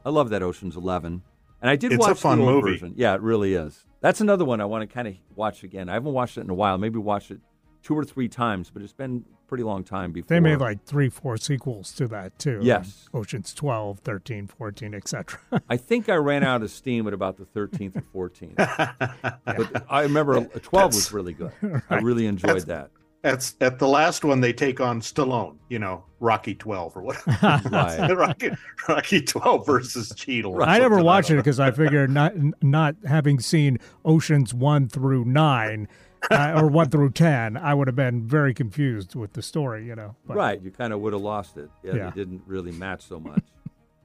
I 0.06 0.10
love 0.10 0.30
that 0.30 0.42
Ocean's 0.42 0.76
Eleven, 0.76 1.22
and 1.60 1.70
I 1.70 1.76
did 1.76 1.92
It's 1.92 2.04
a 2.04 2.08
watch 2.08 2.18
fun 2.18 2.38
the 2.38 2.44
old 2.44 2.64
movie. 2.64 2.72
version. 2.76 2.94
Yeah, 2.96 3.14
it 3.14 3.20
really 3.20 3.54
is. 3.54 3.84
That's 4.00 4.20
another 4.20 4.44
one 4.44 4.60
I 4.60 4.64
want 4.64 4.88
to 4.88 4.92
kind 4.94 5.08
of 5.08 5.14
watch 5.34 5.64
again. 5.64 5.88
I 5.88 5.94
haven't 5.94 6.12
watched 6.12 6.38
it 6.38 6.42
in 6.42 6.50
a 6.50 6.54
while. 6.54 6.78
Maybe 6.78 6.98
watched 6.98 7.30
it 7.30 7.40
two 7.82 7.94
or 7.96 8.04
three 8.04 8.28
times, 8.28 8.70
but 8.70 8.82
it's 8.82 8.92
been 8.92 9.24
a 9.30 9.48
pretty 9.48 9.64
long 9.64 9.82
time 9.82 10.12
before. 10.12 10.28
They 10.28 10.40
made 10.40 10.58
like 10.60 10.84
three, 10.84 11.08
four 11.08 11.36
sequels 11.36 11.92
to 11.94 12.06
that 12.08 12.38
too. 12.38 12.60
Yes. 12.62 13.08
Oceans 13.12 13.52
12, 13.54 13.98
13, 14.00 14.46
14, 14.46 14.94
etc. 14.94 15.38
I 15.68 15.76
think 15.78 16.08
I 16.08 16.16
ran 16.16 16.44
out 16.44 16.62
of 16.62 16.70
steam 16.70 17.06
at 17.06 17.12
about 17.14 17.38
the 17.38 17.44
13th 17.44 18.02
or 18.14 18.28
14th. 18.30 19.38
But 19.44 19.84
I 19.90 20.02
remember 20.02 20.36
uh, 20.38 20.44
12 20.62 20.94
was 20.94 21.12
really 21.12 21.32
good. 21.34 21.52
I 21.90 21.96
really 21.96 22.26
enjoyed 22.26 22.62
that. 22.66 22.90
That's 23.24 23.54
at 23.62 23.78
the 23.78 23.88
last 23.88 24.22
one 24.22 24.42
they 24.42 24.52
take 24.52 24.82
on 24.82 25.00
Stallone, 25.00 25.56
you 25.70 25.78
know, 25.78 26.04
Rocky 26.20 26.54
12 26.54 26.94
or 26.94 27.00
whatever. 27.00 27.30
Right. 27.70 28.10
Rocky, 28.16 28.50
Rocky 28.86 29.22
12 29.22 29.64
versus 29.64 30.12
Cheadle. 30.14 30.62
I 30.62 30.78
never 30.78 31.02
watched 31.02 31.30
don't 31.30 31.38
it 31.38 31.40
because 31.40 31.58
I 31.58 31.70
figured 31.70 32.10
not 32.10 32.34
not 32.62 32.96
having 33.06 33.40
seen 33.40 33.78
Oceans 34.04 34.52
one 34.52 34.88
through 34.90 35.24
nine 35.24 35.88
uh, 36.30 36.52
or 36.54 36.68
one 36.68 36.90
through 36.90 37.12
ten, 37.12 37.56
I 37.56 37.72
would 37.72 37.88
have 37.88 37.96
been 37.96 38.26
very 38.28 38.52
confused 38.52 39.14
with 39.14 39.32
the 39.32 39.40
story. 39.42 39.86
You 39.86 39.96
know, 39.96 40.16
But- 40.26 40.36
Right, 40.36 40.60
you 40.60 40.70
kind 40.70 40.92
of 40.92 41.00
would 41.00 41.14
have 41.14 41.22
lost 41.22 41.56
it. 41.56 41.70
Yeah, 41.82 41.94
Yeah. 41.94 42.10
they 42.10 42.16
didn't 42.20 42.42
really 42.46 42.72
match 42.72 43.06
so 43.06 43.18
much. 43.18 43.42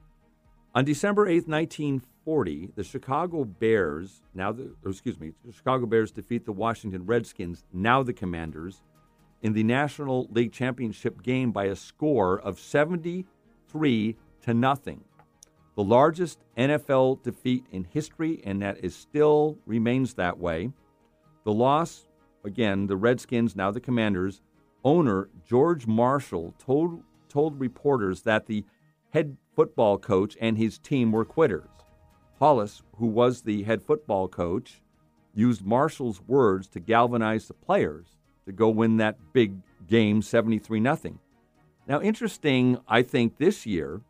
On 0.74 0.82
December 0.84 1.26
8th, 1.26 1.46
1940, 1.48 2.70
the 2.74 2.84
Chicago 2.84 3.44
Bears, 3.44 4.22
now 4.34 4.52
the, 4.52 4.72
or 4.84 4.90
excuse 4.92 5.20
me, 5.20 5.32
the 5.44 5.52
Chicago 5.52 5.84
Bears 5.84 6.10
defeat 6.10 6.46
the 6.46 6.52
Washington 6.52 7.04
Redskins, 7.04 7.64
now 7.72 8.02
the 8.02 8.12
Commanders, 8.14 8.80
in 9.42 9.52
the 9.52 9.62
National 9.62 10.28
League 10.30 10.52
Championship 10.52 11.22
game 11.22 11.52
by 11.52 11.64
a 11.64 11.76
score 11.76 12.38
of 12.40 12.60
73 12.60 14.16
to 14.42 14.54
nothing. 14.54 15.04
The 15.76 15.84
largest 15.84 16.40
NFL 16.58 17.22
defeat 17.22 17.64
in 17.70 17.84
history, 17.84 18.42
and 18.44 18.60
that 18.62 18.84
is 18.84 18.94
still 18.94 19.56
remains 19.66 20.14
that 20.14 20.38
way. 20.38 20.70
The 21.44 21.52
loss, 21.52 22.06
again, 22.44 22.86
the 22.86 22.96
Redskins, 22.96 23.56
now 23.56 23.70
the 23.70 23.80
Commanders, 23.80 24.42
owner 24.84 25.28
George 25.46 25.86
Marshall 25.86 26.54
told 26.58 27.02
told 27.28 27.60
reporters 27.60 28.22
that 28.22 28.46
the 28.46 28.64
head 29.10 29.36
football 29.54 29.96
coach 29.96 30.36
and 30.40 30.58
his 30.58 30.78
team 30.78 31.12
were 31.12 31.24
quitters. 31.24 31.68
Halas, 32.40 32.82
who 32.96 33.06
was 33.06 33.42
the 33.42 33.62
head 33.62 33.82
football 33.82 34.26
coach, 34.26 34.82
used 35.32 35.64
Marshall's 35.64 36.20
words 36.26 36.66
to 36.68 36.80
galvanize 36.80 37.46
the 37.46 37.54
players 37.54 38.16
to 38.50 38.56
go 38.56 38.68
win 38.68 38.96
that 38.98 39.16
big 39.32 39.54
game 39.86 40.22
73 40.22 40.80
nothing. 40.80 41.18
Now 41.86 42.00
interesting, 42.00 42.78
I 42.88 43.02
think 43.02 43.38
this 43.38 43.64
year 43.66 44.00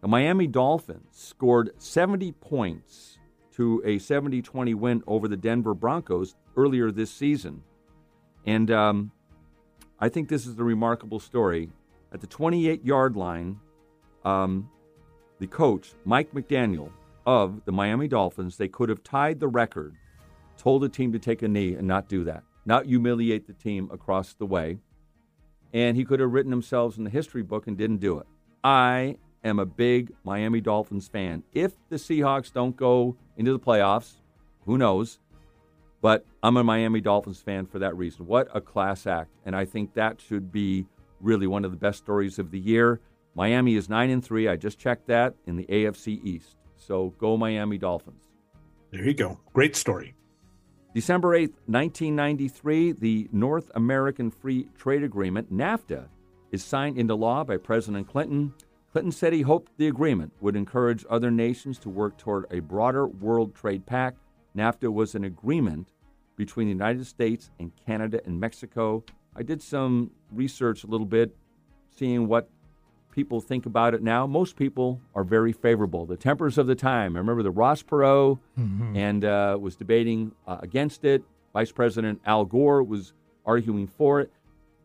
the 0.00 0.08
Miami 0.08 0.46
Dolphins 0.46 1.08
scored 1.12 1.70
70 1.78 2.32
points 2.32 3.18
to 3.54 3.82
a 3.84 3.96
70-20 3.96 4.74
win 4.74 5.02
over 5.06 5.28
the 5.28 5.36
Denver 5.36 5.74
Broncos 5.74 6.34
earlier 6.56 6.90
this 6.90 7.10
season. 7.10 7.62
And 8.44 8.70
um, 8.70 9.10
I 9.98 10.08
think 10.08 10.28
this 10.28 10.46
is 10.46 10.58
a 10.58 10.64
remarkable 10.64 11.20
story. 11.20 11.70
At 12.12 12.20
the 12.20 12.26
28 12.26 12.84
yard 12.84 13.16
line, 13.16 13.58
um, 14.24 14.68
the 15.38 15.46
coach, 15.46 15.92
Mike 16.04 16.32
McDaniel 16.32 16.90
of 17.24 17.64
the 17.64 17.72
Miami 17.72 18.08
Dolphins, 18.08 18.56
they 18.56 18.68
could 18.68 18.88
have 18.88 19.02
tied 19.02 19.40
the 19.40 19.48
record 19.48 19.96
told 20.56 20.82
the 20.82 20.88
team 20.88 21.12
to 21.12 21.18
take 21.18 21.42
a 21.42 21.48
knee 21.48 21.74
and 21.74 21.86
not 21.86 22.08
do 22.08 22.24
that, 22.24 22.42
not 22.66 22.86
humiliate 22.86 23.46
the 23.46 23.52
team 23.52 23.88
across 23.92 24.34
the 24.34 24.46
way. 24.46 24.78
And 25.72 25.96
he 25.96 26.04
could 26.04 26.20
have 26.20 26.32
written 26.32 26.52
himself 26.52 26.98
in 26.98 27.04
the 27.04 27.10
history 27.10 27.42
book 27.42 27.66
and 27.66 27.76
didn't 27.76 27.98
do 27.98 28.18
it. 28.18 28.26
I 28.62 29.16
am 29.44 29.58
a 29.58 29.66
big 29.66 30.12
Miami 30.24 30.60
Dolphins 30.60 31.08
fan. 31.08 31.44
If 31.54 31.72
the 31.88 31.96
Seahawks 31.96 32.52
don't 32.52 32.76
go 32.76 33.16
into 33.36 33.52
the 33.52 33.58
playoffs, 33.58 34.14
who 34.64 34.76
knows? 34.76 35.20
But 36.02 36.24
I'm 36.42 36.56
a 36.56 36.64
Miami 36.64 37.00
Dolphins 37.00 37.40
fan 37.40 37.66
for 37.66 37.78
that 37.78 37.96
reason. 37.96 38.26
What 38.26 38.48
a 38.52 38.60
class 38.60 39.06
act. 39.06 39.30
And 39.44 39.56
I 39.56 39.64
think 39.64 39.94
that 39.94 40.20
should 40.20 40.52
be 40.52 40.86
really 41.20 41.46
one 41.46 41.64
of 41.64 41.70
the 41.70 41.76
best 41.76 41.98
stories 41.98 42.38
of 42.38 42.50
the 42.50 42.58
year. 42.58 43.00
Miami 43.34 43.76
is 43.76 43.88
9 43.88 44.10
and 44.10 44.24
3. 44.24 44.48
I 44.48 44.56
just 44.56 44.78
checked 44.78 45.06
that 45.06 45.34
in 45.46 45.56
the 45.56 45.64
AFC 45.64 46.24
East. 46.24 46.56
So 46.76 47.14
go 47.18 47.36
Miami 47.36 47.78
Dolphins. 47.78 48.22
There 48.90 49.04
you 49.04 49.14
go. 49.14 49.38
Great 49.52 49.76
story. 49.76 50.14
December 50.96 51.34
8, 51.34 51.50
1993, 51.66 52.92
the 52.92 53.28
North 53.30 53.70
American 53.74 54.30
Free 54.30 54.66
Trade 54.78 55.02
Agreement, 55.02 55.52
NAFTA, 55.52 56.06
is 56.52 56.64
signed 56.64 56.96
into 56.96 57.14
law 57.14 57.44
by 57.44 57.58
President 57.58 58.08
Clinton. 58.08 58.54
Clinton 58.92 59.12
said 59.12 59.34
he 59.34 59.42
hoped 59.42 59.76
the 59.76 59.88
agreement 59.88 60.32
would 60.40 60.56
encourage 60.56 61.04
other 61.10 61.30
nations 61.30 61.78
to 61.80 61.90
work 61.90 62.16
toward 62.16 62.46
a 62.50 62.60
broader 62.60 63.06
world 63.06 63.54
trade 63.54 63.84
pact. 63.84 64.16
NAFTA 64.56 64.90
was 64.90 65.14
an 65.14 65.24
agreement 65.24 65.92
between 66.34 66.66
the 66.66 66.72
United 66.72 67.06
States 67.06 67.50
and 67.60 67.72
Canada 67.76 68.22
and 68.24 68.40
Mexico. 68.40 69.04
I 69.36 69.42
did 69.42 69.60
some 69.60 70.12
research 70.32 70.84
a 70.84 70.86
little 70.86 71.06
bit, 71.06 71.36
seeing 71.90 72.26
what 72.26 72.48
people 73.16 73.40
think 73.40 73.66
about 73.66 73.94
it 73.94 74.02
now, 74.02 74.26
most 74.26 74.54
people 74.56 75.00
are 75.14 75.24
very 75.24 75.50
favorable. 75.52 76.06
The 76.06 76.16
tempers 76.18 76.58
of 76.58 76.66
the 76.68 76.74
time. 76.76 77.16
I 77.16 77.18
remember 77.18 77.42
the 77.42 77.50
Ross 77.50 77.82
Perot 77.82 78.38
Mhm. 78.58 78.94
and 78.96 79.24
uh, 79.24 79.56
was 79.60 79.74
debating 79.74 80.32
uh, 80.46 80.58
against 80.60 81.04
it. 81.04 81.24
Vice 81.52 81.72
President 81.72 82.20
Al 82.26 82.44
Gore 82.44 82.82
was 82.82 83.14
arguing 83.46 83.86
for 83.88 84.20
it. 84.20 84.30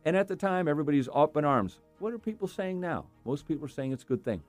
And 0.06 0.16
at 0.16 0.28
the 0.30 0.36
time, 0.38 0.68
everybody's 0.68 1.10
up 1.14 1.36
in 1.38 1.46
arms. 1.46 1.80
What 2.00 2.14
are 2.14 2.18
people 2.18 2.48
saying 2.48 2.80
now? 2.80 3.06
Most 3.26 3.48
people 3.48 3.66
are 3.66 3.70
saying 3.70 3.92
it's 3.92 4.04
a 4.04 4.08
good 4.08 4.24
thing. 4.24 4.42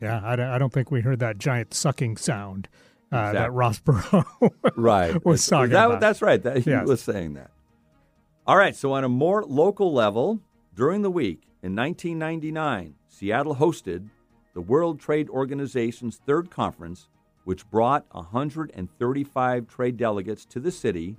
Yeah, 0.00 0.20
I, 0.24 0.36
don't- 0.36 0.48
I 0.50 0.56
don't 0.58 0.72
think 0.72 0.90
we 0.90 1.00
heard 1.02 1.18
that 1.18 1.38
giant 1.38 1.74
sucking 1.74 2.16
sound 2.16 2.68
uh, 3.12 3.32
that 3.32 3.52
Ross 3.52 3.80
Perot 3.80 4.24
right. 4.76 5.22
was 5.24 5.44
talking 5.46 5.70
That- 5.72 5.86
about. 5.86 6.00
That's 6.00 6.22
right. 6.22 6.42
That, 6.42 6.58
he 6.58 6.70
Yes. 6.70 6.86
was 6.86 7.00
saying 7.02 7.34
that. 7.34 7.50
All 8.46 8.56
right. 8.56 8.74
So, 8.76 8.92
on 8.92 9.04
a 9.04 9.08
more 9.08 9.42
local 9.44 9.92
level, 9.92 10.40
during 10.74 11.02
the 11.02 11.10
week 11.10 11.42
in 11.64 11.74
1999, 11.74 12.94
Seattle 13.08 13.56
hosted 13.56 14.10
the 14.52 14.60
World 14.60 15.00
Trade 15.00 15.30
Organization's 15.30 16.18
third 16.26 16.50
conference, 16.50 17.08
which 17.44 17.70
brought 17.70 18.04
135 18.10 19.66
trade 19.66 19.96
delegates 19.96 20.44
to 20.44 20.60
the 20.60 20.70
city, 20.70 21.16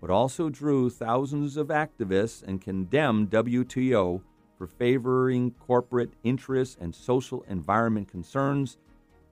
but 0.00 0.08
also 0.08 0.48
drew 0.48 0.90
thousands 0.90 1.56
of 1.56 1.68
activists 1.68 2.40
and 2.44 2.62
condemned 2.62 3.30
WTO 3.30 4.22
for 4.56 4.66
favoring 4.68 5.50
corporate 5.58 6.12
interests 6.22 6.76
and 6.80 6.94
social 6.94 7.44
environment 7.48 8.06
concerns. 8.06 8.78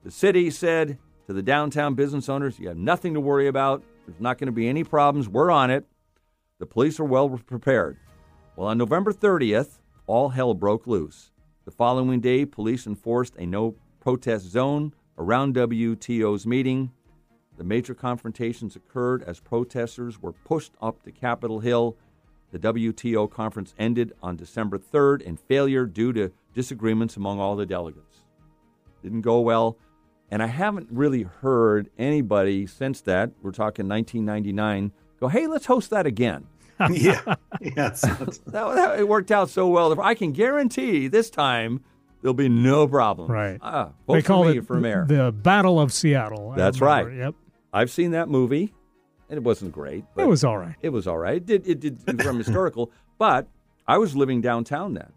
The 0.03 0.11
city 0.11 0.49
said 0.49 0.97
to 1.27 1.31
the 1.31 1.41
downtown 1.41 1.95
business 1.95 2.27
owners, 2.27 2.59
You 2.59 2.67
have 2.67 2.77
nothing 2.77 3.13
to 3.13 3.21
worry 3.21 3.47
about. 3.47 3.81
There's 4.05 4.19
not 4.19 4.37
going 4.37 4.47
to 4.47 4.51
be 4.51 4.67
any 4.67 4.83
problems. 4.83 5.29
We're 5.29 5.51
on 5.51 5.71
it. 5.71 5.85
The 6.59 6.65
police 6.65 6.99
are 6.99 7.05
well 7.05 7.29
prepared. 7.29 7.95
Well, 8.57 8.67
on 8.67 8.77
November 8.77 9.13
30th, 9.13 9.78
all 10.09 10.29
hell 10.29 10.55
broke 10.55 10.87
loose. 10.87 11.29
The 11.65 11.71
following 11.71 12.19
day, 12.19 12.43
police 12.43 12.87
enforced 12.87 13.35
a 13.37 13.45
no 13.45 13.75
protest 13.99 14.47
zone 14.47 14.91
around 15.19 15.53
WTO's 15.53 16.47
meeting. 16.47 16.91
The 17.57 17.63
major 17.63 17.93
confrontations 17.93 18.75
occurred 18.75 19.21
as 19.21 19.39
protesters 19.39 20.19
were 20.19 20.31
pushed 20.31 20.73
up 20.81 21.03
to 21.03 21.11
Capitol 21.11 21.59
Hill. 21.59 21.95
The 22.51 22.57
WTO 22.57 23.29
conference 23.29 23.75
ended 23.77 24.13
on 24.23 24.35
December 24.35 24.79
3rd 24.79 25.21
in 25.21 25.37
failure 25.37 25.85
due 25.85 26.11
to 26.13 26.31
disagreements 26.55 27.15
among 27.15 27.39
all 27.39 27.55
the 27.55 27.67
delegates. 27.67 28.21
Didn't 29.03 29.21
go 29.21 29.41
well. 29.41 29.77
And 30.31 30.41
I 30.41 30.47
haven't 30.47 30.87
really 30.89 31.21
heard 31.21 31.91
anybody 31.99 32.65
since 32.65 33.01
that, 33.01 33.29
we're 33.43 33.51
talking 33.51 33.87
1999, 33.87 34.91
go, 35.19 35.27
hey, 35.27 35.45
let's 35.45 35.67
host 35.67 35.91
that 35.91 36.07
again. 36.07 36.47
Yeah. 36.91 37.35
Yes. 37.61 38.01
that, 38.01 38.39
that- 38.47 38.99
it 38.99 39.07
worked 39.07 39.31
out 39.31 39.49
so 39.49 39.67
well. 39.67 39.99
I 40.01 40.13
can 40.15 40.31
guarantee 40.31 41.07
this 41.09 41.29
time 41.29 41.81
there'll 42.21 42.33
be 42.33 42.47
no 42.49 42.87
problem. 42.87 43.29
Right. 43.31 43.59
Vote 43.61 43.93
they 44.07 44.21
call 44.21 44.47
it 44.47 44.65
for 44.65 44.79
mayor. 44.79 45.05
the 45.07 45.31
Battle 45.31 45.79
of 45.79 45.91
Seattle. 45.91 46.51
I 46.51 46.55
That's 46.57 46.79
remember. 46.79 47.09
right. 47.09 47.17
Yep. 47.17 47.35
I've 47.73 47.91
seen 47.91 48.11
that 48.11 48.29
movie, 48.29 48.73
and 49.29 49.37
it 49.37 49.43
wasn't 49.43 49.71
great. 49.73 50.05
But 50.15 50.23
It 50.23 50.27
was 50.27 50.43
all 50.43 50.57
right. 50.57 50.75
It 50.81 50.89
was 50.89 51.05
all 51.07 51.17
right. 51.17 51.35
It 51.37 51.45
did 51.45 51.67
it 51.67 51.79
did 52.05 52.21
from 52.23 52.37
historical, 52.37 52.91
but 53.17 53.47
I 53.87 53.97
was 53.97 54.15
living 54.15 54.39
downtown 54.41 54.93
then, 54.93 55.11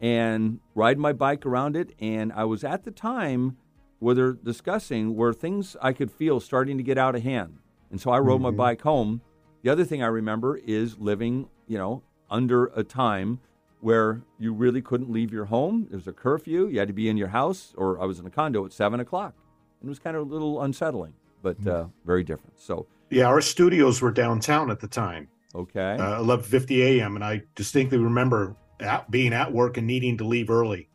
and 0.00 0.60
riding 0.74 1.00
my 1.02 1.12
bike 1.12 1.46
around 1.46 1.76
it, 1.76 1.94
and 2.00 2.32
I 2.32 2.44
was 2.44 2.64
at 2.64 2.84
the 2.84 2.90
time 2.90 3.56
where 4.00 4.14
they're 4.14 4.32
discussing 4.32 5.16
where 5.16 5.32
things 5.32 5.76
I 5.82 5.92
could 5.92 6.10
feel 6.10 6.40
starting 6.40 6.76
to 6.78 6.82
get 6.82 6.98
out 6.98 7.14
of 7.14 7.22
hand, 7.22 7.58
and 7.90 8.00
so 8.00 8.10
I 8.10 8.18
rode 8.18 8.40
my 8.40 8.48
Mm-hmm. 8.48 8.54
Mhm. 8.54 8.58
bike 8.58 8.82
home. 8.82 9.20
The 9.62 9.70
other 9.70 9.84
thing 9.84 10.02
I 10.02 10.06
remember 10.06 10.56
is 10.56 10.98
living, 10.98 11.48
you 11.66 11.78
know, 11.78 12.02
under 12.30 12.66
a 12.76 12.84
time 12.84 13.40
where 13.80 14.22
you 14.38 14.52
really 14.52 14.82
couldn't 14.82 15.10
leave 15.10 15.32
your 15.32 15.46
home. 15.46 15.86
There 15.88 15.96
was 15.98 16.06
a 16.06 16.12
curfew. 16.12 16.66
You 16.68 16.78
had 16.78 16.88
to 16.88 16.94
be 16.94 17.08
in 17.08 17.16
your 17.16 17.28
house, 17.28 17.74
or 17.76 18.00
I 18.00 18.04
was 18.04 18.18
in 18.18 18.26
a 18.26 18.30
condo 18.30 18.64
at 18.64 18.72
seven 18.72 19.00
o'clock. 19.00 19.34
It 19.82 19.88
was 19.88 19.98
kind 19.98 20.16
of 20.16 20.28
a 20.28 20.32
little 20.32 20.62
unsettling, 20.62 21.14
but 21.42 21.60
Mm. 21.60 21.68
uh, 21.70 21.86
very 22.04 22.24
different. 22.24 22.58
So, 22.60 22.86
Yeah, 23.10 23.26
our 23.26 23.40
studios 23.40 24.02
were 24.02 24.10
downtown 24.12 24.70
at 24.70 24.80
the 24.80 24.88
time. 24.88 25.28
okay. 25.54 25.96
Uh, 25.98 26.20
11:50 26.20 26.82
a.m. 26.82 27.14
and 27.16 27.24
I 27.24 27.42
distinctly 27.54 27.98
remember 27.98 28.54
at, 28.80 29.10
being 29.10 29.32
at 29.32 29.52
work 29.52 29.76
and 29.76 29.86
needing 29.86 30.16
to 30.18 30.24
leave 30.24 30.50
early, 30.50 30.88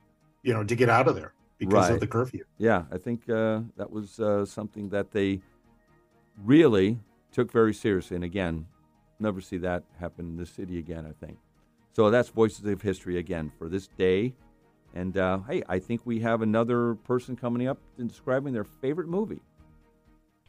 you 0.44 0.54
know, 0.54 0.64
to 0.64 0.76
get 0.76 0.90
out 0.90 1.08
of 1.08 1.16
there 1.16 1.34
because 1.58 1.86
Right. 1.86 1.94
of 1.94 2.00
the 2.00 2.08
curfew. 2.08 2.44
Yeah, 2.58 2.84
I 2.92 2.98
think 2.98 3.28
uh, 3.30 3.62
that 3.78 3.90
was 3.92 4.20
uh, 4.20 4.46
something 4.46 4.90
that 4.90 5.12
they 5.12 5.42
really 6.44 7.00
took 7.34 7.52
very 7.52 7.74
seriously. 7.74 8.16
And 8.16 8.24
again, 8.24 8.68
never 9.20 9.42
see 9.42 9.58
that 9.58 9.84
happen 10.00 10.26
in 10.26 10.38
this 10.38 10.52
city 10.52 10.80
again, 10.80 11.06
I 11.06 11.26
think. 11.26 11.38
So 11.92 12.10
that's 12.10 12.30
Voices 12.30 12.66
of 12.66 12.82
History 12.82 13.18
again 13.18 13.52
for 13.58 13.70
this 13.70 13.88
day. 13.98 14.34
And 14.96 15.18
uh, 15.18 15.40
hey, 15.50 15.64
I 15.68 15.80
think 15.80 16.02
we 16.06 16.20
have 16.20 16.42
another 16.42 16.96
person 16.96 17.36
coming 17.36 17.68
up 17.68 17.80
and 17.98 18.08
describing 18.08 18.54
their 18.54 18.64
favorite 18.64 19.08
movie. 19.08 19.42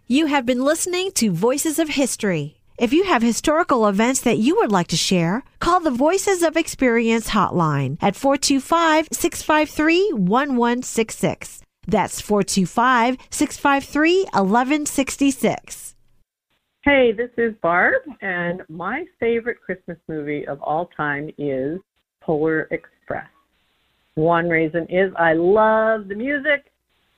You 0.07 0.27
have 0.27 0.45
been 0.45 0.63
listening 0.63 1.13
to 1.13 1.31
Voices 1.31 1.79
of 1.79 1.89
History. 1.89 2.61
If 2.77 2.93
you 2.93 3.05
have 3.05 3.23
historical 3.23 3.87
events 3.87 4.21
that 4.23 4.39
you 4.39 4.57
would 4.57 4.73
like 4.73 4.89
to 4.89 4.97
share, 4.97 5.45
call 5.61 5.81
the 5.81 5.91
Voices 5.91 6.43
of 6.43 6.57
Experience 6.57 7.31
hotline 7.31 7.97
at 8.03 8.17
425 8.17 9.09
653 9.13 10.13
1166. 10.13 11.63
That's 11.87 12.21
425 12.21 13.17
653 13.31 14.25
1166. 14.25 15.94
Hey, 16.85 17.13
this 17.13 17.31
is 17.39 17.55
Barb, 17.63 18.03
and 18.21 18.61
my 18.69 19.07
favorite 19.19 19.57
Christmas 19.59 19.97
movie 20.07 20.47
of 20.47 20.61
all 20.61 20.91
time 20.95 21.31
is 21.39 21.81
Polar 22.21 22.69
Express. 22.73 23.25
One 24.17 24.51
reason 24.51 24.87
is 24.91 25.11
I 25.17 25.33
love 25.33 26.09
the 26.09 26.15
music, 26.15 26.71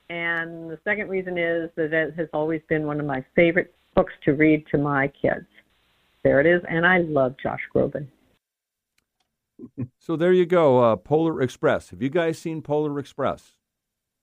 and 0.09 0.69
the 0.69 0.79
second 0.85 1.09
reason 1.09 1.37
is 1.37 1.69
that 1.75 1.91
it 1.91 2.13
has 2.15 2.29
always 2.31 2.61
been 2.69 2.85
one 2.87 2.97
of 3.01 3.05
my 3.05 3.25
favorite 3.35 3.75
books 3.93 4.13
to 4.23 4.35
read 4.35 4.65
to 4.71 4.77
my 4.77 5.09
kids. 5.21 5.45
There 6.23 6.39
it 6.39 6.45
is, 6.45 6.61
and 6.69 6.87
I 6.87 6.99
love 6.99 7.35
Josh 7.43 7.59
Groban. 7.75 8.07
So 9.99 10.15
there 10.15 10.31
you 10.31 10.45
go, 10.45 10.79
uh, 10.79 10.95
Polar 10.95 11.41
Express. 11.41 11.89
Have 11.89 12.01
you 12.01 12.09
guys 12.09 12.39
seen 12.39 12.61
Polar 12.61 12.97
Express? 12.99 13.57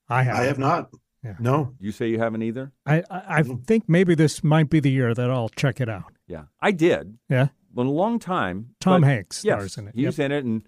I 0.09 0.23
have. 0.23 0.37
I 0.37 0.43
have 0.45 0.57
not. 0.57 0.89
Yeah. 1.25 1.35
No. 1.39 1.73
You 1.79 1.91
say 1.91 2.07
you 2.07 2.19
haven't 2.19 2.43
either? 2.43 2.71
I, 2.85 2.99
I, 3.09 3.21
I 3.39 3.43
think 3.43 3.89
maybe 3.89 4.13
this 4.15 4.43
might 4.43 4.69
be 4.69 4.79
the 4.79 4.91
year 4.91 5.13
that 5.13 5.29
I'll 5.31 5.49
check 5.49 5.81
it 5.81 5.89
out. 5.89 6.13
Yeah, 6.27 6.43
I 6.61 6.71
did. 6.71 7.17
Yeah. 7.29 7.47
Well, 7.73 7.87
a 7.87 7.89
long 7.89 8.19
time. 8.19 8.75
Tom 8.79 9.01
but 9.01 9.07
Hanks 9.07 9.43
yes, 9.43 9.55
stars 9.57 9.77
in 9.77 9.87
it. 9.89 9.95
He's 9.95 10.17
Yep. 10.17 10.25
in 10.25 10.31
it, 10.31 10.45
and 10.45 10.67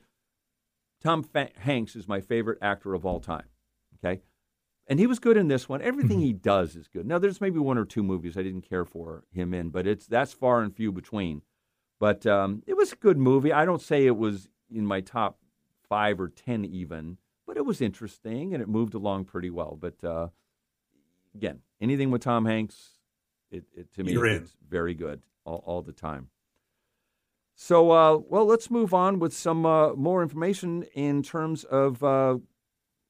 Tom 1.02 1.24
Fa- 1.24 1.52
Hanks 1.60 1.96
is 1.96 2.08
my 2.08 2.20
favorite 2.22 2.58
actor 2.62 2.94
of 2.94 3.06
all 3.06 3.20
time. 3.20 3.46
Okay, 4.04 4.22
and 4.88 5.00
he 5.00 5.08
was 5.08 5.20
good 5.20 5.38
in 5.38 5.48
this 5.48 5.70
one. 5.70 5.82
Everything 5.82 6.18
Mm-hmm. 6.18 6.26
he 6.28 6.34
does 6.34 6.76
is 6.76 6.88
good. 6.88 7.06
Now, 7.06 7.18
there's 7.20 7.40
maybe 7.42 7.60
one 7.60 7.78
or 7.78 7.86
two 7.86 8.04
movies 8.04 8.38
I 8.38 8.44
didn't 8.44 8.68
care 8.70 8.86
for 8.86 9.24
him 9.32 9.54
in, 9.54 9.70
but 9.70 9.88
it's 9.88 10.06
that's 10.08 10.34
far 10.34 10.62
and 10.62 10.76
few 10.76 10.92
between. 10.92 11.42
But 12.00 12.26
um, 12.26 12.62
it 12.68 12.76
was 12.78 12.92
a 12.92 12.96
good 12.98 13.18
movie. 13.18 13.52
I 13.54 13.66
don't 13.66 13.82
say 13.82 14.06
it 14.06 14.18
was 14.18 14.50
in 14.70 14.86
my 14.86 15.02
top 15.02 15.40
five 15.90 16.20
or 16.20 16.30
ten 16.30 16.66
even, 16.66 17.18
but 17.48 17.58
it 17.58 17.66
was 17.66 17.80
interesting 17.82 18.54
and 18.54 18.62
it 18.62 18.68
moved 18.70 18.94
along 18.94 19.26
pretty 19.26 19.50
well. 19.50 19.78
But 19.80 20.04
uh, 20.04 20.28
again, 21.38 21.60
anything 21.80 22.10
with 22.12 22.22
Tom 22.24 22.46
Hanks, 22.46 22.98
it, 23.52 23.64
it 23.76 23.94
to 23.94 24.04
me 24.04 24.12
You're 24.14 24.26
in. 24.26 24.42
it's 24.44 24.56
very 24.68 24.94
good 24.96 25.22
all, 25.46 25.64
all 25.66 25.82
the 25.82 25.94
time. 25.94 26.30
So, 27.56 27.92
uh, 27.92 28.18
well, 28.18 28.46
let's 28.46 28.70
move 28.70 28.94
on 28.94 29.20
with 29.20 29.34
some 29.34 29.66
uh, 29.66 29.94
more 29.94 30.22
information 30.22 30.84
in 30.94 31.24
terms 31.24 31.64
of 31.64 32.04
uh, 32.04 32.38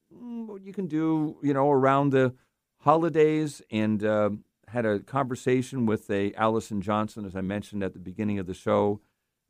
what 0.10 0.62
you 0.62 0.74
can 0.74 0.88
do, 0.88 1.38
you 1.44 1.54
know, 1.54 1.70
around 1.70 2.12
the 2.12 2.34
holidays 2.80 3.62
and 3.72 4.04
uh, 4.04 4.30
had 4.68 4.86
a 4.86 5.00
conversation 5.00 5.86
with 5.86 6.10
a 6.10 6.34
Allison 6.36 6.82
Johnson, 6.82 7.26
as 7.26 7.36
I 7.36 7.42
mentioned 7.42 7.84
at 7.84 7.94
the 7.94 8.00
beginning 8.00 8.40
of 8.40 8.46
the 8.46 8.54
show, 8.54 9.02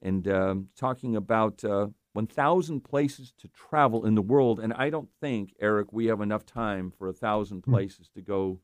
and 0.01 0.27
um, 0.27 0.69
talking 0.75 1.15
about 1.15 1.63
uh, 1.63 1.87
1,000 2.13 2.81
places 2.81 3.31
to 3.37 3.47
travel 3.49 4.03
in 4.03 4.15
the 4.15 4.21
world. 4.23 4.59
And 4.59 4.73
I 4.73 4.89
don't 4.89 5.09
think, 5.21 5.53
Eric, 5.59 5.93
we 5.93 6.07
have 6.07 6.21
enough 6.21 6.45
time 6.45 6.91
for 6.97 7.07
a 7.07 7.13
thousand 7.13 7.65
Hmm. 7.65 7.71
places 7.71 8.09
to 8.15 8.21
go 8.21 8.59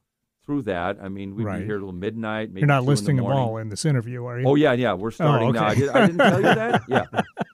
through 0.45 0.63
that. 0.63 0.97
I 1.01 1.09
mean, 1.09 1.35
we'd 1.35 1.45
Right. 1.45 1.59
be 1.59 1.65
here 1.65 1.79
till 1.79 1.91
midnight. 1.91 2.49
Maybe 2.49 2.61
You're 2.61 2.67
not 2.67 2.79
two 2.79 2.81
in 2.81 2.85
the 2.85 2.91
listing 2.91 3.15
them 3.17 3.25
all 3.25 3.57
in 3.57 3.69
this 3.69 3.85
interview, 3.85 4.25
are 4.25 4.39
you? 4.39 4.47
Oh 4.47 4.55
yeah, 4.55 4.73
yeah, 4.73 4.93
we're 4.93 5.07
oh, 5.07 5.11
starting 5.11 5.49
Oh, 5.49 5.51
now. 5.51 5.65
I, 5.67 5.75
did, 5.75 5.89
I 5.89 6.05
didn't 6.07 6.17
tell 6.19 6.37
you 6.37 6.43
that. 6.43 6.81
Yeah, 6.89 7.05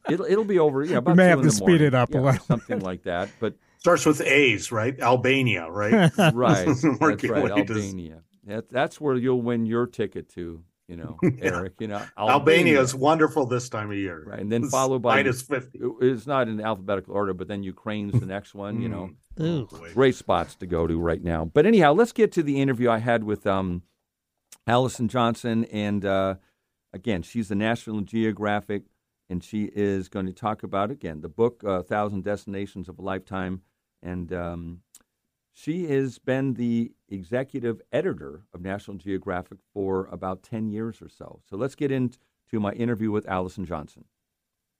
it'll 0.09 0.25
it'll 0.25 0.43
be 0.45 0.59
over. 0.59 0.83
Yeah, 0.83 0.97
about 0.97 1.15
may 1.15 1.23
two 1.25 1.29
have 1.29 1.39
in 1.39 1.45
to 1.45 1.51
speed 1.51 1.67
morning. 1.67 1.87
it 1.87 1.93
up 1.95 2.13
a 2.13 2.17
little. 2.17 2.45
something 2.45 2.79
like 2.79 3.03
that. 3.03 3.29
But 3.39 3.55
Starts 3.79 4.05
with 4.05 4.19
A's, 4.21 4.71
right? 4.73 4.99
Albania, 4.99 5.69
right? 5.69 6.11
right, 6.33 6.65
that's 6.67 6.83
right, 7.23 7.51
Albania. 7.51 8.23
That, 8.45 8.69
that's 8.69 8.99
where 8.99 9.15
you'll 9.15 9.41
win 9.41 9.65
your 9.65 9.85
ticket 9.87 10.27
to. 10.29 10.63
You 10.89 10.95
know, 10.95 11.19
Eric. 11.39 11.73
You 11.79 11.87
know, 11.87 12.03
Albania 12.17 12.81
is 12.81 12.95
wonderful 12.95 13.45
this 13.45 13.69
time 13.69 13.91
of 13.91 13.97
year. 13.97 14.23
Right, 14.25 14.39
and 14.39 14.51
then 14.51 14.63
It's 14.63 14.71
followed 14.71 15.03
by 15.03 15.17
minus 15.17 15.43
50. 15.43 15.79
It's 16.01 16.25
not 16.25 16.47
in 16.47 16.59
alphabetical 16.59 17.13
order, 17.13 17.33
but 17.35 17.47
then 17.47 17.61
Ukraine's 17.61 18.19
the 18.19 18.25
next 18.25 18.55
one. 18.55 18.81
You 18.81 18.89
know, 18.89 19.09
Ooh. 19.39 19.67
great 19.93 20.15
spots 20.15 20.55
to 20.55 20.65
go 20.65 20.87
to 20.87 20.99
right 20.99 21.23
now. 21.23 21.45
But 21.45 21.67
anyhow, 21.67 21.93
let's 21.93 22.11
get 22.11 22.31
to 22.33 22.43
the 22.43 22.59
interview 22.59 22.89
I 22.89 22.97
had 22.97 23.23
with 23.23 23.45
um, 23.45 23.83
Allison 24.65 25.07
Johnson, 25.07 25.65
and 25.65 26.03
uh, 26.03 26.35
again, 26.91 27.21
she's 27.21 27.49
the 27.49 27.55
National 27.55 28.01
Geographic, 28.01 28.85
and 29.29 29.43
she 29.43 29.65
is 29.65 30.09
going 30.09 30.25
to 30.25 30.33
talk 30.33 30.63
about 30.63 30.89
again 30.89 31.21
the 31.21 31.29
book 31.29 31.63
uh, 31.63 31.83
"Thousand 31.83 32.23
Destinations 32.23 32.89
of 32.89 32.97
a 32.97 33.03
Lifetime," 33.03 33.61
and 34.01 34.33
um, 34.33 34.79
she 35.61 35.87
has 35.87 36.19
been 36.19 36.53
the 36.53 36.93
executive 37.09 37.81
editor 37.91 38.43
of 38.53 38.61
National 38.61 38.95
Geographic 38.95 39.57
for 39.73 40.05
about 40.05 40.41
ten 40.41 40.69
years 40.69 41.01
or 41.01 41.09
so. 41.09 41.41
So 41.49 41.57
let's 41.57 41.75
get 41.75 41.91
into 41.91 42.17
my 42.53 42.71
interview 42.71 43.11
with 43.11 43.27
Allison 43.27 43.65
Johnson. 43.65 44.05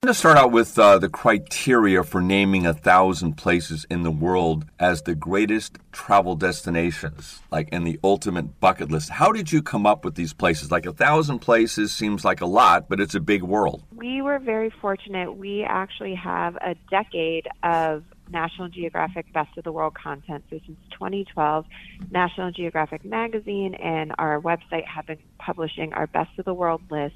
I'm 0.01 0.07
going 0.07 0.13
to 0.13 0.19
start 0.19 0.37
out 0.37 0.53
with 0.53 0.79
uh, 0.79 0.97
the 0.97 1.09
criteria 1.09 2.05
for 2.05 2.21
naming 2.21 2.65
a 2.65 2.73
thousand 2.73 3.33
places 3.33 3.85
in 3.89 4.03
the 4.03 4.11
world 4.11 4.63
as 4.79 5.01
the 5.01 5.13
greatest 5.13 5.77
travel 5.91 6.37
destinations, 6.37 7.41
like 7.51 7.67
in 7.73 7.83
the 7.83 7.99
ultimate 8.01 8.61
bucket 8.61 8.89
list. 8.89 9.09
How 9.09 9.33
did 9.33 9.51
you 9.51 9.61
come 9.61 9.85
up 9.85 10.05
with 10.05 10.15
these 10.15 10.31
places? 10.31 10.71
Like 10.71 10.85
a 10.85 10.93
thousand 10.93 11.39
places 11.39 11.93
seems 11.93 12.23
like 12.23 12.39
a 12.39 12.45
lot, 12.45 12.87
but 12.87 13.01
it's 13.01 13.13
a 13.13 13.19
big 13.19 13.43
world. 13.43 13.83
We 13.93 14.21
were 14.21 14.39
very 14.39 14.69
fortunate. 14.69 15.35
We 15.35 15.63
actually 15.63 16.15
have 16.15 16.55
a 16.55 16.75
decade 16.89 17.49
of 17.61 18.05
National 18.31 18.69
Geographic 18.69 19.31
Best 19.33 19.57
of 19.57 19.63
the 19.63 19.71
World 19.71 19.95
content. 19.95 20.45
So 20.49 20.59
since 20.65 20.77
2012, 20.91 21.65
National 22.11 22.51
Geographic 22.51 23.03
Magazine 23.03 23.73
and 23.75 24.13
our 24.17 24.39
website 24.39 24.85
have 24.85 25.07
been 25.07 25.19
publishing 25.39 25.93
our 25.93 26.07
Best 26.07 26.37
of 26.37 26.45
the 26.45 26.53
World 26.53 26.81
list. 26.89 27.15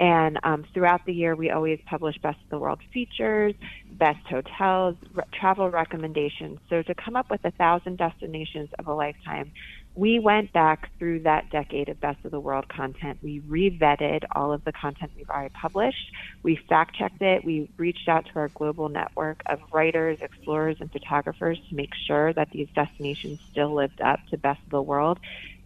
And 0.00 0.38
um, 0.44 0.64
throughout 0.72 1.02
the 1.06 1.12
year, 1.12 1.36
we 1.36 1.50
always 1.50 1.78
publish 1.86 2.16
Best 2.22 2.38
of 2.42 2.50
the 2.50 2.58
World 2.58 2.80
features, 2.92 3.54
best 3.92 4.26
hotels, 4.28 4.96
re- 5.12 5.24
travel 5.38 5.70
recommendations. 5.70 6.58
So 6.70 6.82
to 6.82 6.94
come 6.94 7.16
up 7.16 7.26
with 7.30 7.44
a 7.44 7.50
thousand 7.52 7.98
destinations 7.98 8.70
of 8.78 8.86
a 8.88 8.94
lifetime, 8.94 9.52
we 9.94 10.18
went 10.18 10.52
back 10.52 10.88
through 10.98 11.20
that 11.24 11.50
decade 11.50 11.90
of 11.90 12.00
Best 12.00 12.24
of 12.24 12.30
the 12.30 12.40
World 12.40 12.64
content. 12.74 13.18
We 13.22 13.40
revetted 13.40 14.20
all 14.34 14.52
of 14.52 14.64
the 14.64 14.72
content 14.72 15.12
we've 15.16 15.28
already 15.28 15.52
published. 15.60 15.98
We 16.42 16.58
fact 16.68 16.96
checked 16.96 17.20
it. 17.20 17.44
We 17.44 17.68
reached 17.76 18.08
out 18.08 18.24
to 18.32 18.38
our 18.38 18.48
global 18.56 18.88
network 18.88 19.42
of 19.46 19.58
writers, 19.74 20.18
explorers, 20.22 20.76
and 20.80 20.90
photographers 20.92 21.58
to 21.68 21.74
make 21.74 21.90
sure 22.06 22.32
that 22.34 22.48
these 22.52 22.68
destinations 22.74 23.40
still 23.50 23.74
lived 23.74 24.00
up 24.00 24.20
to 24.30 24.38
Best 24.38 24.60
of 24.64 24.70
the 24.70 24.82
World. 24.82 25.18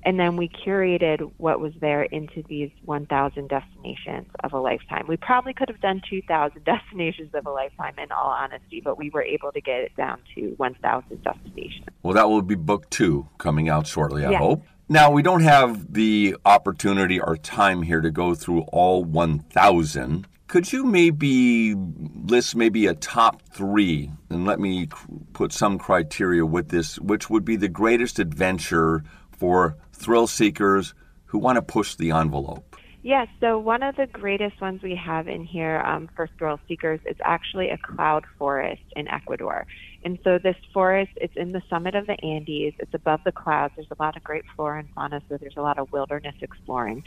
And 0.04 0.20
then 0.20 0.36
we 0.36 0.48
curated 0.48 1.32
what 1.38 1.60
was 1.60 1.72
there 1.80 2.02
into 2.02 2.42
these 2.48 2.70
1,000 2.84 3.48
destinations 3.48 4.26
of 4.42 4.52
a 4.52 4.58
lifetime. 4.58 5.06
We 5.08 5.16
probably 5.16 5.54
could 5.54 5.68
have 5.68 5.80
done 5.80 6.02
2,000 6.08 6.62
destinations 6.66 7.34
of 7.34 7.46
a 7.46 7.50
lifetime 7.50 7.94
in 7.98 8.12
all 8.12 8.28
honesty, 8.28 8.82
but 8.84 8.98
we 8.98 9.10
were 9.10 9.22
able 9.22 9.50
to 9.52 9.60
get 9.60 9.80
it 9.80 9.96
down 9.96 10.18
to 10.34 10.54
1,000 10.58 11.22
destinations. 11.22 11.86
Well, 12.02 12.14
that 12.14 12.28
will 12.28 12.42
be 12.42 12.54
book 12.54 12.90
two 12.90 13.28
coming 13.38 13.68
out 13.68 13.86
shortly, 13.86 14.24
I 14.24 14.32
Yeah. 14.32 14.38
hope. 14.38 14.64
Now, 14.88 15.10
we 15.10 15.22
don't 15.22 15.40
have 15.42 15.94
the 15.94 16.36
opportunity 16.44 17.18
or 17.18 17.38
time 17.38 17.80
here 17.82 18.02
to 18.02 18.10
go 18.10 18.34
through 18.34 18.60
all 18.72 19.02
1,000. 19.02 20.26
Could 20.46 20.70
you 20.72 20.84
maybe 20.84 21.74
list 21.74 22.54
maybe 22.54 22.86
a 22.86 22.94
top 22.94 23.40
three 23.50 24.10
and 24.28 24.44
let 24.44 24.60
me 24.60 24.88
put 25.32 25.52
some 25.52 25.78
criteria 25.78 26.44
with 26.44 26.68
this, 26.68 26.98
which 26.98 27.30
would 27.30 27.44
be 27.46 27.56
the 27.56 27.68
greatest 27.68 28.18
adventure 28.18 29.02
for 29.38 29.76
thrill 29.92 30.26
seekers 30.26 30.94
who 31.26 31.38
want 31.38 31.56
to 31.56 31.62
push 31.62 31.94
the 31.94 32.12
envelope? 32.12 32.73
Yes, 33.04 33.28
so 33.38 33.58
one 33.58 33.82
of 33.82 33.96
the 33.96 34.06
greatest 34.06 34.58
ones 34.62 34.80
we 34.82 34.96
have 34.96 35.28
in 35.28 35.44
here 35.44 35.82
um, 35.82 36.08
for 36.16 36.26
thrill 36.38 36.58
seekers 36.66 37.00
is 37.04 37.16
actually 37.22 37.68
a 37.68 37.76
cloud 37.76 38.24
forest 38.38 38.80
in 38.96 39.06
Ecuador. 39.08 39.66
And 40.04 40.18
so 40.24 40.38
this 40.42 40.56
forest, 40.72 41.10
it's 41.16 41.34
in 41.36 41.52
the 41.52 41.60
summit 41.68 41.94
of 41.94 42.06
the 42.06 42.16
Andes. 42.24 42.72
It's 42.78 42.94
above 42.94 43.20
the 43.26 43.32
clouds. 43.32 43.74
There's 43.76 43.88
a 43.90 44.02
lot 44.02 44.16
of 44.16 44.24
great 44.24 44.44
flora 44.56 44.78
and 44.78 44.88
fauna, 44.94 45.20
so 45.28 45.36
there's 45.38 45.58
a 45.58 45.60
lot 45.60 45.78
of 45.78 45.88
wilderness 45.92 46.34
exploring. 46.40 47.02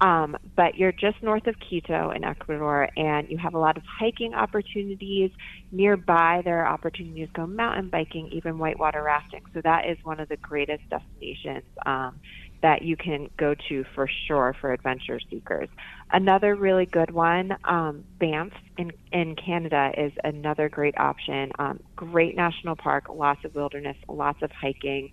Um, 0.00 0.36
but 0.56 0.76
you're 0.76 0.92
just 0.92 1.20
north 1.20 1.48
of 1.48 1.56
Quito 1.68 2.12
in 2.12 2.22
Ecuador, 2.22 2.88
and 2.96 3.28
you 3.28 3.36
have 3.38 3.54
a 3.54 3.58
lot 3.58 3.76
of 3.76 3.82
hiking 3.98 4.34
opportunities. 4.34 5.32
Nearby, 5.72 6.42
there 6.44 6.64
are 6.64 6.72
opportunities 6.72 7.26
to 7.34 7.40
go 7.40 7.46
mountain 7.48 7.88
biking, 7.90 8.28
even 8.32 8.56
whitewater 8.56 9.02
rafting. 9.02 9.40
So 9.52 9.60
that 9.64 9.88
is 9.90 9.98
one 10.04 10.20
of 10.20 10.28
the 10.28 10.36
greatest 10.36 10.82
destinations 10.90 11.64
um, 11.86 12.20
that 12.62 12.82
you 12.82 12.96
can 12.96 13.28
go 13.38 13.54
to 13.68 13.84
for 13.94 14.08
sure 14.26 14.54
for 14.60 14.72
adventure 14.72 15.18
seekers. 15.30 15.68
Another 16.12 16.54
really 16.54 16.86
good 16.86 17.10
one, 17.10 17.56
um, 17.64 18.04
Banff 18.18 18.52
in, 18.76 18.90
in 19.12 19.36
Canada, 19.36 19.92
is 19.96 20.12
another 20.24 20.68
great 20.68 20.94
option. 20.98 21.50
Um, 21.58 21.80
great 21.96 22.36
national 22.36 22.76
park, 22.76 23.04
lots 23.08 23.44
of 23.44 23.54
wilderness, 23.54 23.96
lots 24.08 24.42
of 24.42 24.50
hiking, 24.52 25.08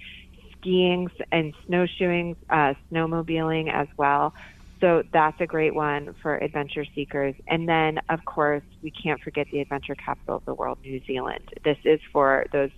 skiing 0.57 1.07
and 1.31 1.53
snowshoeing, 1.65 2.35
uh, 2.49 2.73
snowmobiling 2.91 3.71
as 3.73 3.87
well. 3.97 4.33
So 4.79 5.03
that's 5.11 5.39
a 5.39 5.47
great 5.47 5.73
one 5.73 6.13
for 6.21 6.37
adventure 6.37 6.85
seekers. 6.93 7.35
And 7.47 7.67
then, 7.67 7.99
of 8.09 8.23
course, 8.25 8.63
we 8.83 8.91
can't 8.91 9.19
forget 9.21 9.47
the 9.51 9.61
adventure 9.61 9.95
capital 9.95 10.37
of 10.37 10.45
the 10.45 10.53
world, 10.53 10.77
New 10.83 11.01
Zealand. 11.07 11.49
This 11.63 11.77
is 11.83 11.99
for 12.13 12.45
those 12.51 12.69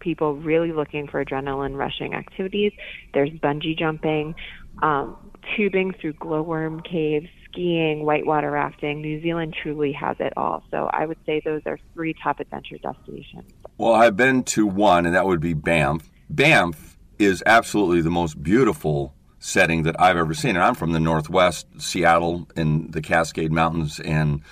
people 0.00 0.36
really 0.36 0.72
looking 0.72 1.06
for 1.06 1.24
adrenaline 1.24 1.76
rushing 1.76 2.14
activities. 2.14 2.72
There's 3.14 3.30
bungee 3.30 3.78
jumping, 3.78 4.34
um, 4.82 5.16
tubing 5.56 5.92
through 5.92 6.14
glowworm 6.14 6.80
caves, 6.80 7.28
skiing, 7.44 8.04
whitewater 8.04 8.50
rafting. 8.50 9.00
New 9.00 9.20
Zealand 9.22 9.54
truly 9.60 9.92
has 9.92 10.16
it 10.20 10.32
all. 10.36 10.62
So 10.70 10.88
I 10.92 11.06
would 11.06 11.18
say 11.26 11.40
those 11.44 11.62
are 11.66 11.78
three 11.94 12.14
top 12.22 12.40
adventure 12.40 12.78
destinations. 12.78 13.50
Well, 13.76 13.94
I've 13.94 14.16
been 14.16 14.44
to 14.44 14.66
one, 14.66 15.06
and 15.06 15.14
that 15.14 15.26
would 15.26 15.40
be 15.40 15.54
Banff. 15.54 16.10
Banff 16.30 16.96
is 17.18 17.42
absolutely 17.46 18.00
the 18.00 18.10
most 18.10 18.42
beautiful 18.42 19.14
setting 19.40 19.84
that 19.84 20.00
I've 20.00 20.16
ever 20.16 20.34
seen. 20.34 20.56
And 20.56 20.64
I'm 20.64 20.74
from 20.74 20.92
the 20.92 21.00
Northwest, 21.00 21.66
Seattle, 21.78 22.48
and 22.56 22.92
the 22.92 23.00
Cascade 23.00 23.52
Mountains 23.52 24.00
and 24.00 24.42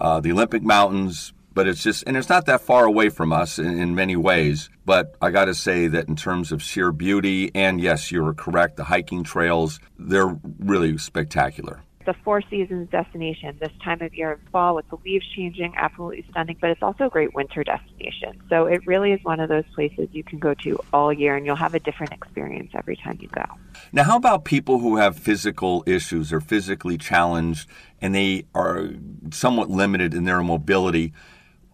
uh, 0.00 0.20
the 0.20 0.32
Olympic 0.32 0.62
Mountains. 0.62 1.32
But 1.60 1.68
it's 1.68 1.82
just, 1.82 2.04
and 2.06 2.16
it's 2.16 2.30
not 2.30 2.46
that 2.46 2.62
far 2.62 2.86
away 2.86 3.10
from 3.10 3.34
us 3.34 3.58
in, 3.58 3.78
in 3.78 3.94
many 3.94 4.16
ways. 4.16 4.70
But 4.86 5.14
I 5.20 5.30
got 5.30 5.44
to 5.44 5.54
say 5.54 5.88
that 5.88 6.08
in 6.08 6.16
terms 6.16 6.52
of 6.52 6.62
sheer 6.62 6.90
beauty, 6.90 7.50
and 7.54 7.78
yes, 7.78 8.10
you're 8.10 8.32
correct, 8.32 8.78
the 8.78 8.84
hiking 8.84 9.24
trails, 9.24 9.78
they're 9.98 10.38
really 10.58 10.96
spectacular. 10.96 11.82
The 12.06 12.14
Four 12.24 12.40
Seasons 12.48 12.88
destination 12.88 13.58
this 13.60 13.72
time 13.84 14.00
of 14.00 14.14
year 14.14 14.32
in 14.32 14.38
fall 14.50 14.74
with 14.74 14.88
the 14.88 14.96
leaves 15.04 15.26
changing, 15.36 15.74
absolutely 15.76 16.24
stunning, 16.30 16.56
but 16.58 16.70
it's 16.70 16.82
also 16.82 17.08
a 17.08 17.10
great 17.10 17.34
winter 17.34 17.62
destination. 17.62 18.40
So 18.48 18.64
it 18.64 18.86
really 18.86 19.12
is 19.12 19.22
one 19.22 19.38
of 19.38 19.50
those 19.50 19.66
places 19.74 20.08
you 20.12 20.24
can 20.24 20.38
go 20.38 20.54
to 20.64 20.80
all 20.94 21.12
year 21.12 21.36
and 21.36 21.44
you'll 21.44 21.56
have 21.56 21.74
a 21.74 21.80
different 21.80 22.14
experience 22.14 22.70
every 22.74 22.96
time 22.96 23.18
you 23.20 23.28
go. 23.28 23.44
Now, 23.92 24.04
how 24.04 24.16
about 24.16 24.46
people 24.46 24.78
who 24.78 24.96
have 24.96 25.14
physical 25.14 25.84
issues 25.86 26.32
or 26.32 26.40
physically 26.40 26.96
challenged 26.96 27.68
and 28.00 28.14
they 28.14 28.46
are 28.54 28.88
somewhat 29.30 29.68
limited 29.68 30.14
in 30.14 30.24
their 30.24 30.42
mobility? 30.42 31.12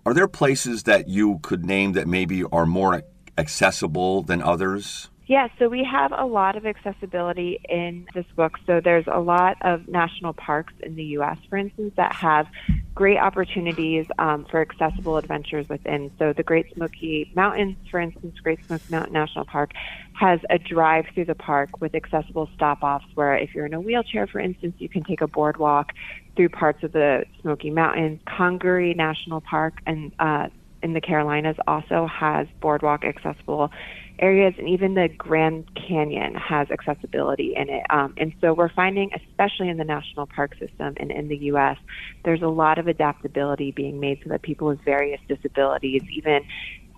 Are 0.06 0.14
there 0.14 0.28
places 0.28 0.84
that 0.84 1.08
you 1.08 1.40
could 1.42 1.64
name 1.64 1.94
that 1.94 2.06
maybe 2.06 2.44
are 2.44 2.64
more 2.64 3.02
accessible 3.36 4.22
than 4.22 4.40
others? 4.40 5.10
Yeah, 5.28 5.48
so 5.58 5.68
we 5.68 5.82
have 5.90 6.12
a 6.16 6.24
lot 6.24 6.56
of 6.56 6.66
accessibility 6.66 7.58
in 7.68 8.06
this 8.14 8.26
book. 8.36 8.52
So 8.64 8.80
there's 8.82 9.06
a 9.12 9.18
lot 9.18 9.56
of 9.62 9.88
national 9.88 10.34
parks 10.34 10.72
in 10.84 10.94
the 10.94 11.02
U.S., 11.18 11.36
for 11.50 11.58
instance, 11.58 11.94
that 11.96 12.14
have 12.14 12.46
great 12.94 13.18
opportunities 13.18 14.06
um, 14.20 14.46
for 14.48 14.60
accessible 14.60 15.16
adventures 15.16 15.66
within. 15.68 16.12
So 16.20 16.32
the 16.36 16.44
Great 16.44 16.66
Smoky 16.74 17.28
Mountains, 17.34 17.76
for 17.90 17.98
instance, 17.98 18.36
Great 18.40 18.60
Smoky 18.68 18.84
Mountain 18.88 19.14
National 19.14 19.44
Park 19.44 19.72
has 20.12 20.38
a 20.48 20.58
drive 20.58 21.06
through 21.12 21.24
the 21.24 21.34
park 21.34 21.80
with 21.80 21.96
accessible 21.96 22.48
stop 22.54 22.84
offs 22.84 23.06
where 23.16 23.36
if 23.36 23.52
you're 23.52 23.66
in 23.66 23.74
a 23.74 23.80
wheelchair, 23.80 24.28
for 24.28 24.38
instance, 24.38 24.76
you 24.78 24.88
can 24.88 25.02
take 25.02 25.22
a 25.22 25.28
boardwalk 25.28 25.90
through 26.36 26.50
parts 26.50 26.84
of 26.84 26.92
the 26.92 27.24
Smoky 27.40 27.70
Mountains. 27.70 28.20
Congaree 28.28 28.94
National 28.94 29.40
Park 29.40 29.74
and 29.86 30.12
uh, 30.20 30.46
in 30.82 30.92
the 30.92 31.00
Carolinas 31.00 31.56
also 31.66 32.06
has 32.06 32.46
boardwalk 32.60 33.04
accessible 33.04 33.70
areas, 34.18 34.54
and 34.58 34.68
even 34.68 34.94
the 34.94 35.08
Grand 35.08 35.64
Canyon 35.74 36.34
has 36.34 36.68
accessibility 36.70 37.54
in 37.56 37.68
it. 37.68 37.82
Um, 37.90 38.14
and 38.16 38.32
so 38.40 38.54
we're 38.54 38.72
finding, 38.72 39.10
especially 39.14 39.68
in 39.68 39.76
the 39.76 39.84
national 39.84 40.26
park 40.26 40.52
system 40.58 40.94
and 40.96 41.10
in 41.10 41.28
the 41.28 41.36
U.S., 41.36 41.76
there's 42.24 42.42
a 42.42 42.48
lot 42.48 42.78
of 42.78 42.88
adaptability 42.88 43.72
being 43.72 44.00
made 44.00 44.20
so 44.22 44.30
that 44.30 44.42
people 44.42 44.68
with 44.68 44.80
various 44.84 45.20
disabilities, 45.28 46.02
even 46.12 46.44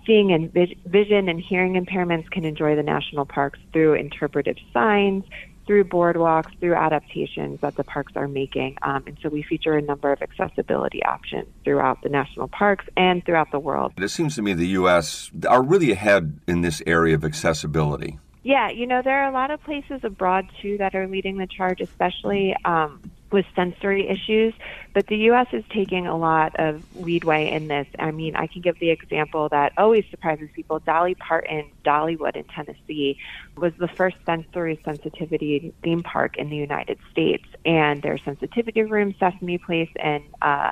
seeing 0.05 0.31
and 0.31 0.51
vision 0.85 1.29
and 1.29 1.39
hearing 1.39 1.73
impairments 1.73 2.29
can 2.31 2.45
enjoy 2.45 2.75
the 2.75 2.83
national 2.83 3.25
parks 3.25 3.59
through 3.71 3.93
interpretive 3.93 4.55
signs, 4.73 5.23
through 5.69 5.83
boardwalks, 5.83 6.49
through 6.59 6.73
adaptations 6.73 7.61
that 7.61 7.75
the 7.75 7.83
parks 7.83 8.13
are 8.15 8.27
making. 8.27 8.75
Um, 8.81 9.03
and 9.05 9.15
so 9.21 9.29
we 9.29 9.43
feature 9.43 9.77
a 9.77 9.81
number 9.83 10.11
of 10.11 10.19
accessibility 10.19 11.03
options 11.03 11.45
throughout 11.63 12.01
the 12.01 12.09
national 12.09 12.47
parks 12.47 12.85
and 12.97 13.23
throughout 13.23 13.51
the 13.51 13.59
world. 13.59 13.93
It 13.97 14.07
seems 14.07 14.33
to 14.37 14.41
me 14.41 14.53
the 14.53 14.69
U.S. 14.69 15.29
are 15.47 15.61
really 15.61 15.91
ahead 15.91 16.39
in 16.47 16.61
this 16.61 16.81
area 16.87 17.13
of 17.13 17.23
accessibility. 17.23 18.17
Yeah, 18.41 18.69
you 18.69 18.87
know, 18.87 19.01
there 19.03 19.21
are 19.21 19.29
a 19.29 19.33
lot 19.33 19.51
of 19.51 19.61
places 19.63 19.99
abroad 20.03 20.49
too 20.61 20.77
that 20.77 20.95
are 20.95 21.07
leading 21.07 21.37
the 21.37 21.47
charge, 21.47 21.81
especially 21.81 22.55
um, 22.63 23.11
with 23.33 23.45
sensory 23.53 24.07
issues. 24.07 24.53
But 24.93 25.07
the 25.07 25.17
U.S. 25.17 25.47
is 25.51 25.65
taking 25.73 26.07
a 26.07 26.17
lot 26.17 26.57
of 26.57 26.81
leadway 26.95 27.51
in 27.51 27.67
this. 27.67 27.85
I 27.99 28.11
mean, 28.11 28.37
I 28.37 28.47
can 28.47 28.61
give 28.61 28.79
the 28.79 28.91
example 28.91 29.49
that 29.49 29.73
always 29.77 30.05
surprises 30.09 30.49
people. 30.55 30.79
Dolly 30.79 31.15
Parton, 31.15 31.65
Dollywood 31.83 32.37
in 32.37 32.45
Tennessee, 32.45 33.17
was 33.57 33.73
the 33.77 33.89
first 33.89 34.15
sensory 34.25 34.79
sensitivity 34.85 35.73
theme 35.83 36.01
park 36.01 36.37
in 36.37 36.49
the 36.49 36.55
United 36.55 36.97
States. 37.11 37.45
And 37.65 38.01
their 38.01 38.17
sensitivity 38.19 38.83
room, 38.83 39.15
Sesame 39.19 39.57
Place, 39.57 39.91
and 40.01 40.23
uh, 40.41 40.71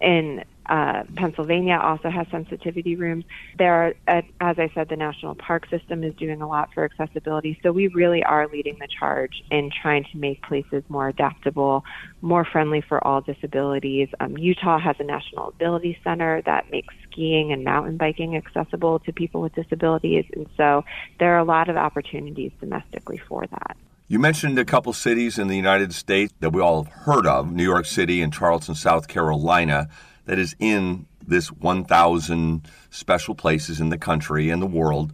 in 0.00 0.44
uh, 0.70 1.02
Pennsylvania 1.16 1.78
also 1.82 2.08
has 2.10 2.28
sensitivity 2.30 2.94
rooms. 2.94 3.24
There, 3.58 3.74
are, 3.74 3.94
uh, 4.06 4.22
as 4.40 4.56
I 4.58 4.70
said, 4.72 4.88
the 4.88 4.96
National 4.96 5.34
Park 5.34 5.68
System 5.68 6.04
is 6.04 6.14
doing 6.14 6.40
a 6.40 6.48
lot 6.48 6.70
for 6.72 6.84
accessibility. 6.84 7.58
So 7.62 7.72
we 7.72 7.88
really 7.88 8.22
are 8.22 8.46
leading 8.46 8.78
the 8.78 8.86
charge 8.86 9.42
in 9.50 9.70
trying 9.82 10.04
to 10.12 10.16
make 10.16 10.42
places 10.42 10.84
more 10.88 11.08
adaptable, 11.08 11.84
more 12.22 12.44
friendly 12.44 12.80
for 12.80 13.04
all 13.04 13.20
disabilities. 13.20 14.08
Um, 14.20 14.38
Utah 14.38 14.78
has 14.78 14.94
a 15.00 15.04
National 15.04 15.48
Ability 15.48 15.98
Center 16.04 16.40
that 16.46 16.70
makes 16.70 16.94
skiing 17.10 17.52
and 17.52 17.64
mountain 17.64 17.96
biking 17.96 18.36
accessible 18.36 19.00
to 19.00 19.12
people 19.12 19.40
with 19.40 19.54
disabilities. 19.54 20.24
And 20.32 20.46
so 20.56 20.84
there 21.18 21.34
are 21.34 21.38
a 21.38 21.44
lot 21.44 21.68
of 21.68 21.76
opportunities 21.76 22.52
domestically 22.60 23.18
for 23.18 23.44
that. 23.50 23.76
You 24.06 24.18
mentioned 24.18 24.58
a 24.58 24.64
couple 24.64 24.92
cities 24.92 25.38
in 25.38 25.48
the 25.48 25.56
United 25.56 25.94
States 25.94 26.32
that 26.40 26.50
we 26.50 26.60
all 26.60 26.84
have 26.84 26.92
heard 26.92 27.26
of 27.26 27.52
New 27.52 27.62
York 27.62 27.86
City 27.86 28.22
and 28.22 28.32
Charleston, 28.32 28.74
South 28.74 29.06
Carolina, 29.06 29.88
that 30.30 30.38
is 30.38 30.54
in 30.60 31.06
this 31.26 31.50
1,000 31.50 32.62
special 32.90 33.34
places 33.34 33.80
in 33.80 33.88
the 33.88 33.98
country 33.98 34.48
and 34.48 34.62
the 34.62 34.66
world. 34.66 35.12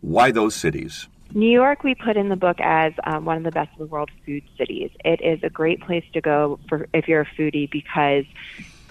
Why 0.00 0.32
those 0.32 0.56
cities? 0.56 1.06
New 1.32 1.48
York, 1.48 1.84
we 1.84 1.94
put 1.94 2.16
in 2.16 2.28
the 2.28 2.34
book 2.34 2.56
as 2.60 2.92
um, 3.04 3.24
one 3.24 3.36
of 3.36 3.44
the 3.44 3.52
best 3.52 3.70
in 3.78 3.84
the 3.84 3.86
world 3.86 4.10
food 4.26 4.42
cities. 4.58 4.90
It 5.04 5.20
is 5.22 5.38
a 5.44 5.48
great 5.48 5.80
place 5.80 6.04
to 6.14 6.20
go 6.20 6.58
for 6.68 6.88
if 6.92 7.06
you're 7.06 7.20
a 7.20 7.26
foodie 7.38 7.70
because 7.70 8.24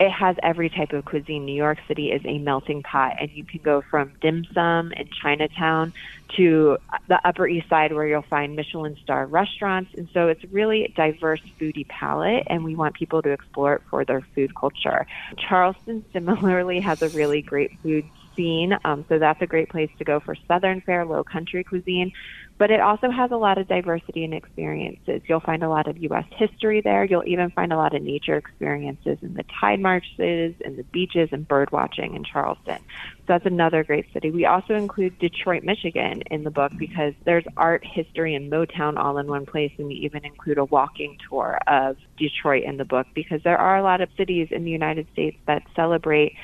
it 0.01 0.09
has 0.09 0.35
every 0.41 0.67
type 0.67 0.93
of 0.93 1.05
cuisine. 1.05 1.45
New 1.45 1.53
York 1.53 1.77
City 1.87 2.11
is 2.11 2.23
a 2.25 2.39
melting 2.39 2.81
pot, 2.81 3.17
and 3.21 3.29
you 3.29 3.43
can 3.43 3.61
go 3.61 3.83
from 3.83 4.11
dim 4.19 4.43
sum 4.51 4.91
in 4.93 5.07
Chinatown 5.21 5.93
to 6.37 6.79
the 7.07 7.19
Upper 7.23 7.47
East 7.47 7.69
Side, 7.69 7.93
where 7.93 8.07
you'll 8.07 8.23
find 8.23 8.55
Michelin 8.55 8.97
star 9.03 9.27
restaurants. 9.27 9.93
And 9.95 10.09
so 10.11 10.27
it's 10.27 10.43
really 10.45 10.85
a 10.85 10.87
diverse 10.87 11.41
foodie 11.59 11.87
palette, 11.87 12.47
and 12.47 12.63
we 12.63 12.75
want 12.75 12.95
people 12.95 13.21
to 13.21 13.29
explore 13.29 13.75
it 13.75 13.83
for 13.91 14.03
their 14.03 14.21
food 14.33 14.55
culture. 14.55 15.05
Charleston 15.37 16.03
similarly 16.11 16.79
has 16.79 17.03
a 17.03 17.09
really 17.09 17.43
great 17.43 17.77
food 17.83 18.03
scene, 18.41 18.75
um, 18.85 19.05
so 19.07 19.19
that's 19.19 19.41
a 19.41 19.45
great 19.45 19.69
place 19.69 19.91
to 19.99 20.03
go 20.03 20.19
for 20.19 20.35
Southern 20.47 20.81
fare, 20.81 21.05
low 21.05 21.23
country 21.23 21.63
cuisine 21.63 22.11
but 22.61 22.69
it 22.69 22.79
also 22.79 23.09
has 23.09 23.31
a 23.31 23.37
lot 23.37 23.57
of 23.57 23.67
diversity 23.67 24.23
and 24.23 24.35
experiences. 24.35 25.23
You'll 25.25 25.39
find 25.39 25.63
a 25.63 25.67
lot 25.67 25.87
of 25.87 25.97
U.S. 25.97 26.25
history 26.29 26.79
there. 26.79 27.03
You'll 27.03 27.25
even 27.25 27.49
find 27.49 27.73
a 27.73 27.75
lot 27.75 27.95
of 27.95 28.03
nature 28.03 28.37
experiences 28.37 29.17
in 29.23 29.33
the 29.33 29.43
tide 29.59 29.79
marches 29.79 30.53
and 30.63 30.77
the 30.77 30.83
beaches 30.83 31.29
and 31.31 31.47
bird 31.47 31.71
watching 31.71 32.13
in 32.13 32.23
Charleston. 32.23 32.77
So 32.77 33.23
that's 33.25 33.47
another 33.47 33.83
great 33.83 34.13
city. 34.13 34.29
We 34.29 34.45
also 34.45 34.75
include 34.75 35.17
Detroit, 35.17 35.63
Michigan 35.63 36.21
in 36.29 36.43
the 36.43 36.51
book 36.51 36.71
because 36.77 37.15
there's 37.25 37.45
art, 37.57 37.83
history, 37.83 38.35
and 38.35 38.51
Motown 38.51 38.95
all 38.95 39.17
in 39.17 39.25
one 39.25 39.47
place. 39.47 39.71
And 39.79 39.87
we 39.87 39.95
even 39.95 40.23
include 40.23 40.59
a 40.59 40.65
walking 40.65 41.17
tour 41.27 41.57
of 41.65 41.97
Detroit 42.15 42.63
in 42.63 42.77
the 42.77 42.85
book 42.85 43.07
because 43.15 43.41
there 43.41 43.57
are 43.57 43.77
a 43.77 43.81
lot 43.81 44.01
of 44.01 44.09
cities 44.15 44.49
in 44.51 44.65
the 44.65 44.71
United 44.71 45.07
States 45.13 45.37
that 45.47 45.63
celebrate 45.75 46.35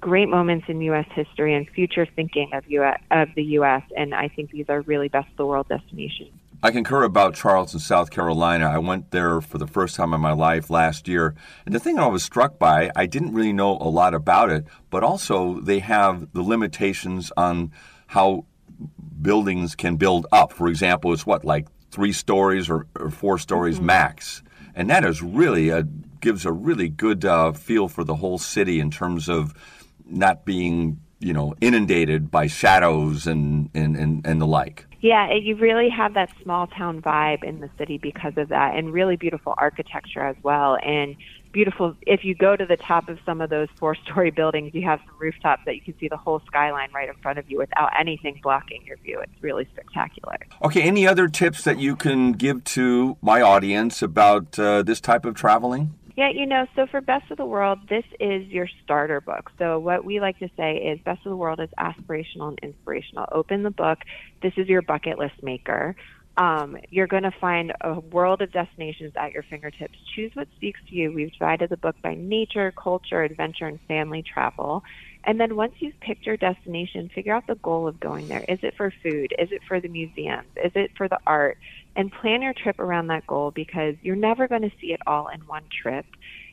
great 0.00 0.28
moments 0.28 0.66
in 0.68 0.80
U.S. 0.82 1.06
history 1.14 1.54
and 1.54 1.68
future 1.70 2.06
thinking 2.16 2.50
of, 2.52 2.64
US, 2.68 3.00
of 3.10 3.28
the 3.34 3.42
U.S. 3.42 3.82
And 3.96 4.14
I 4.14 4.28
think 4.28 4.50
these 4.50 4.66
are 4.68 4.82
really 4.82 5.08
best 5.08 5.30
of 5.30 5.36
the 5.36 5.46
world 5.46 5.68
destinations. 5.68 6.32
I 6.62 6.70
concur 6.70 7.02
about 7.02 7.34
Charleston, 7.34 7.80
South 7.80 8.10
Carolina. 8.10 8.66
I 8.66 8.78
went 8.78 9.10
there 9.10 9.40
for 9.40 9.58
the 9.58 9.66
first 9.66 9.94
time 9.94 10.14
in 10.14 10.20
my 10.20 10.32
life 10.32 10.70
last 10.70 11.06
year. 11.06 11.34
And 11.66 11.74
the 11.74 11.78
thing 11.78 11.98
I 11.98 12.06
was 12.06 12.22
struck 12.22 12.58
by, 12.58 12.90
I 12.96 13.06
didn't 13.06 13.34
really 13.34 13.52
know 13.52 13.72
a 13.72 13.88
lot 13.88 14.14
about 14.14 14.50
it, 14.50 14.64
but 14.90 15.04
also 15.04 15.60
they 15.60 15.80
have 15.80 16.32
the 16.32 16.42
limitations 16.42 17.30
on 17.36 17.72
how 18.06 18.46
buildings 19.20 19.74
can 19.74 19.96
build 19.96 20.26
up. 20.32 20.52
For 20.52 20.68
example, 20.68 21.12
it's 21.12 21.26
what, 21.26 21.44
like 21.44 21.66
three 21.90 22.12
stories 22.12 22.70
or, 22.70 22.86
or 22.98 23.10
four 23.10 23.38
stories 23.38 23.76
mm-hmm. 23.76 23.86
max. 23.86 24.42
And 24.74 24.88
that 24.90 25.04
is 25.04 25.22
really 25.22 25.68
a, 25.68 25.82
gives 26.20 26.46
a 26.46 26.52
really 26.52 26.88
good 26.88 27.24
uh, 27.24 27.52
feel 27.52 27.88
for 27.88 28.02
the 28.02 28.16
whole 28.16 28.38
city 28.38 28.80
in 28.80 28.90
terms 28.90 29.28
of 29.28 29.54
not 30.06 30.44
being 30.44 31.00
you 31.18 31.32
know 31.32 31.54
inundated 31.60 32.30
by 32.30 32.46
shadows 32.46 33.26
and 33.26 33.70
and 33.74 33.96
and, 33.96 34.26
and 34.26 34.40
the 34.40 34.46
like. 34.46 34.86
Yeah 35.00 35.32
you 35.32 35.56
really 35.56 35.88
have 35.88 36.14
that 36.14 36.30
small 36.42 36.66
town 36.66 37.00
vibe 37.00 37.44
in 37.44 37.60
the 37.60 37.70
city 37.78 37.98
because 37.98 38.34
of 38.36 38.48
that 38.48 38.76
and 38.76 38.92
really 38.92 39.16
beautiful 39.16 39.54
architecture 39.56 40.24
as 40.24 40.36
well 40.42 40.76
and 40.82 41.16
beautiful 41.52 41.96
if 42.06 42.22
you 42.22 42.34
go 42.34 42.54
to 42.54 42.66
the 42.66 42.76
top 42.76 43.08
of 43.08 43.18
some 43.24 43.40
of 43.40 43.48
those 43.48 43.68
four 43.78 43.94
story 43.94 44.30
buildings 44.40 44.74
you 44.74 44.82
have 44.82 45.00
some 45.06 45.14
rooftops 45.18 45.62
that 45.64 45.74
you 45.74 45.80
can 45.80 45.98
see 45.98 46.08
the 46.08 46.16
whole 46.16 46.42
skyline 46.46 46.90
right 46.94 47.08
in 47.08 47.14
front 47.16 47.38
of 47.38 47.50
you 47.50 47.56
without 47.58 47.90
anything 47.98 48.38
blocking 48.42 48.84
your 48.84 48.96
view. 48.98 49.18
It's 49.20 49.42
really 49.42 49.66
spectacular. 49.72 50.36
Okay 50.62 50.82
any 50.82 51.06
other 51.06 51.28
tips 51.28 51.64
that 51.64 51.78
you 51.78 51.96
can 51.96 52.32
give 52.32 52.62
to 52.64 53.16
my 53.22 53.40
audience 53.40 54.02
about 54.02 54.58
uh, 54.58 54.82
this 54.82 55.00
type 55.00 55.24
of 55.24 55.34
traveling 55.34 55.94
yeah, 56.16 56.30
you 56.30 56.46
know, 56.46 56.66
so 56.74 56.86
for 56.86 57.02
Best 57.02 57.30
of 57.30 57.36
the 57.36 57.44
World, 57.44 57.78
this 57.90 58.04
is 58.18 58.46
your 58.48 58.66
starter 58.82 59.20
book. 59.20 59.52
So 59.58 59.78
what 59.78 60.02
we 60.02 60.18
like 60.18 60.38
to 60.38 60.48
say 60.56 60.76
is 60.76 60.98
Best 61.04 61.24
of 61.26 61.30
the 61.30 61.36
World 61.36 61.60
is 61.60 61.68
aspirational 61.78 62.48
and 62.48 62.58
inspirational. 62.62 63.26
Open 63.32 63.62
the 63.62 63.70
book. 63.70 63.98
This 64.40 64.54
is 64.56 64.66
your 64.66 64.80
bucket 64.80 65.18
list 65.18 65.42
maker. 65.42 65.94
Um, 66.38 66.78
you're 66.88 67.06
going 67.06 67.22
to 67.24 67.34
find 67.38 67.72
a 67.82 68.00
world 68.00 68.40
of 68.40 68.50
destinations 68.50 69.12
at 69.16 69.32
your 69.32 69.42
fingertips. 69.42 69.98
Choose 70.14 70.30
what 70.34 70.48
speaks 70.56 70.80
to 70.88 70.94
you. 70.94 71.12
We've 71.12 71.32
divided 71.32 71.68
the 71.68 71.76
book 71.76 71.96
by 72.02 72.14
nature, 72.14 72.72
culture, 72.72 73.22
adventure, 73.22 73.66
and 73.66 73.78
family 73.82 74.22
travel. 74.22 74.84
And 75.24 75.40
then 75.40 75.56
once 75.56 75.74
you've 75.80 75.98
picked 76.00 76.24
your 76.24 76.36
destination, 76.36 77.10
figure 77.14 77.34
out 77.34 77.46
the 77.46 77.56
goal 77.56 77.88
of 77.88 77.98
going 78.00 78.28
there. 78.28 78.44
Is 78.48 78.60
it 78.62 78.74
for 78.76 78.92
food? 79.02 79.34
Is 79.38 79.50
it 79.50 79.62
for 79.66 79.80
the 79.80 79.88
museums? 79.88 80.48
Is 80.62 80.72
it 80.74 80.92
for 80.96 81.08
the 81.08 81.18
art? 81.26 81.58
And 81.96 82.12
plan 82.12 82.42
your 82.42 82.52
trip 82.52 82.78
around 82.78 83.06
that 83.06 83.26
goal 83.26 83.50
because 83.50 83.94
you're 84.02 84.16
never 84.16 84.46
going 84.46 84.62
to 84.62 84.72
see 84.80 84.92
it 84.92 85.00
all 85.06 85.28
in 85.28 85.40
one 85.46 85.64
trip. 85.82 86.04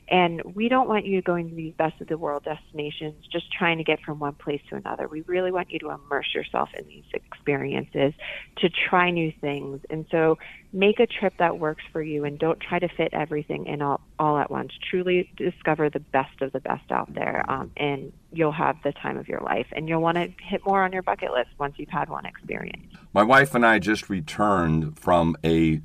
And 0.08 0.42
we 0.54 0.68
don't 0.68 0.88
want 0.88 1.06
you 1.06 1.22
going 1.22 1.48
to 1.48 1.54
these 1.54 1.74
best 1.74 2.00
of 2.00 2.08
the 2.08 2.18
world 2.18 2.44
destinations 2.44 3.26
just 3.32 3.50
trying 3.52 3.78
to 3.78 3.84
get 3.84 4.00
from 4.02 4.18
one 4.18 4.34
place 4.34 4.60
to 4.68 4.76
another. 4.76 5.08
We 5.08 5.22
really 5.22 5.50
want 5.50 5.70
you 5.70 5.78
to 5.80 5.90
immerse 5.90 6.34
yourself 6.34 6.68
in 6.78 6.86
these 6.86 7.04
experiences, 7.12 8.12
to 8.58 8.68
try 8.68 9.10
new 9.10 9.32
things. 9.40 9.80
And 9.88 10.04
so 10.10 10.38
make 10.72 11.00
a 11.00 11.06
trip 11.06 11.34
that 11.38 11.58
works 11.58 11.82
for 11.92 12.02
you 12.02 12.24
and 12.24 12.38
don't 12.38 12.60
try 12.60 12.78
to 12.78 12.88
fit 12.88 13.14
everything 13.14 13.66
in 13.66 13.80
all, 13.80 14.00
all 14.18 14.36
at 14.38 14.50
once. 14.50 14.72
Truly 14.90 15.30
discover 15.36 15.88
the 15.88 16.00
best 16.00 16.42
of 16.42 16.52
the 16.52 16.60
best 16.60 16.90
out 16.90 17.14
there. 17.14 17.44
Um, 17.48 17.70
and 17.76 18.12
you'll 18.30 18.52
have 18.52 18.76
the 18.84 18.92
time 18.92 19.16
of 19.16 19.28
your 19.28 19.40
life. 19.40 19.66
And 19.72 19.88
you'll 19.88 20.02
want 20.02 20.16
to 20.16 20.30
hit 20.42 20.64
more 20.66 20.82
on 20.82 20.92
your 20.92 21.02
bucket 21.02 21.32
list 21.32 21.50
once 21.58 21.74
you've 21.78 21.88
had 21.88 22.10
one 22.10 22.26
experience. 22.26 22.86
My 23.14 23.22
wife 23.22 23.54
and 23.54 23.64
I 23.64 23.78
just 23.78 24.10
returned 24.10 24.98
from 24.98 25.36
a 25.44 25.80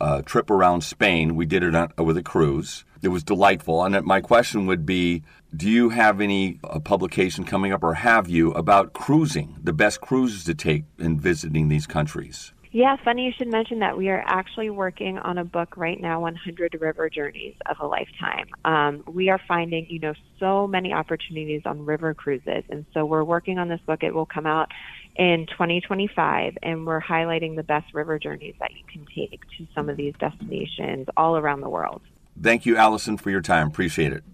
uh, 0.00 0.22
trip 0.22 0.50
around 0.50 0.82
Spain. 0.82 1.36
We 1.36 1.46
did 1.46 1.62
it 1.62 1.74
on, 1.74 1.92
with 1.98 2.16
a 2.16 2.22
cruise. 2.22 2.84
It 3.04 3.08
was 3.08 3.22
delightful. 3.22 3.84
And 3.84 4.02
my 4.04 4.20
question 4.20 4.66
would 4.66 4.86
be 4.86 5.22
Do 5.54 5.68
you 5.68 5.90
have 5.90 6.20
any 6.20 6.58
uh, 6.64 6.80
publication 6.80 7.44
coming 7.44 7.72
up, 7.72 7.84
or 7.84 7.94
have 7.94 8.28
you, 8.28 8.52
about 8.52 8.94
cruising, 8.94 9.58
the 9.62 9.72
best 9.72 10.00
cruises 10.00 10.44
to 10.44 10.54
take 10.54 10.84
in 10.98 11.20
visiting 11.20 11.68
these 11.68 11.86
countries? 11.86 12.52
Yeah, 12.72 12.96
funny 13.04 13.26
you 13.26 13.32
should 13.38 13.52
mention 13.52 13.78
that. 13.80 13.96
We 13.96 14.08
are 14.08 14.24
actually 14.26 14.68
working 14.68 15.16
on 15.18 15.38
a 15.38 15.44
book 15.44 15.76
right 15.76 16.00
now, 16.00 16.18
100 16.22 16.76
River 16.80 17.08
Journeys 17.08 17.54
of 17.66 17.76
a 17.78 17.86
Lifetime. 17.86 18.48
Um, 18.64 19.04
we 19.06 19.28
are 19.28 19.40
finding, 19.46 19.86
you 19.88 20.00
know, 20.00 20.14
so 20.40 20.66
many 20.66 20.92
opportunities 20.92 21.62
on 21.66 21.86
river 21.86 22.14
cruises. 22.14 22.64
And 22.68 22.84
so 22.92 23.04
we're 23.04 23.22
working 23.22 23.60
on 23.60 23.68
this 23.68 23.78
book. 23.86 24.02
It 24.02 24.12
will 24.12 24.26
come 24.26 24.44
out 24.44 24.72
in 25.14 25.46
2025, 25.52 26.58
and 26.64 26.84
we're 26.84 27.00
highlighting 27.00 27.54
the 27.54 27.62
best 27.62 27.94
river 27.94 28.18
journeys 28.18 28.56
that 28.58 28.72
you 28.72 28.82
can 28.92 29.06
take 29.14 29.40
to 29.56 29.68
some 29.72 29.88
of 29.88 29.96
these 29.96 30.14
destinations 30.18 31.06
all 31.16 31.36
around 31.36 31.60
the 31.60 31.68
world. 31.68 32.02
Thank 32.40 32.66
you, 32.66 32.76
Allison, 32.76 33.16
for 33.16 33.30
your 33.30 33.40
time. 33.40 33.68
Appreciate 33.68 34.12
it. 34.12 34.24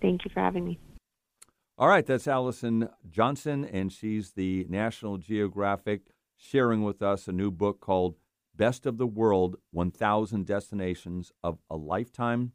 Thank 0.00 0.24
you 0.24 0.30
for 0.32 0.40
having 0.40 0.64
me. 0.64 0.78
All 1.78 1.88
right, 1.88 2.04
that's 2.04 2.28
Allison 2.28 2.88
Johnson, 3.08 3.64
and 3.64 3.92
she's 3.92 4.32
the 4.32 4.66
National 4.68 5.16
Geographic 5.18 6.12
sharing 6.36 6.82
with 6.82 7.02
us 7.02 7.28
a 7.28 7.32
new 7.32 7.50
book 7.50 7.80
called 7.80 8.16
Best 8.54 8.86
of 8.86 8.98
the 8.98 9.06
World 9.06 9.56
1000 9.70 10.46
Destinations 10.46 11.32
of 11.42 11.58
a 11.70 11.76
Lifetime. 11.76 12.52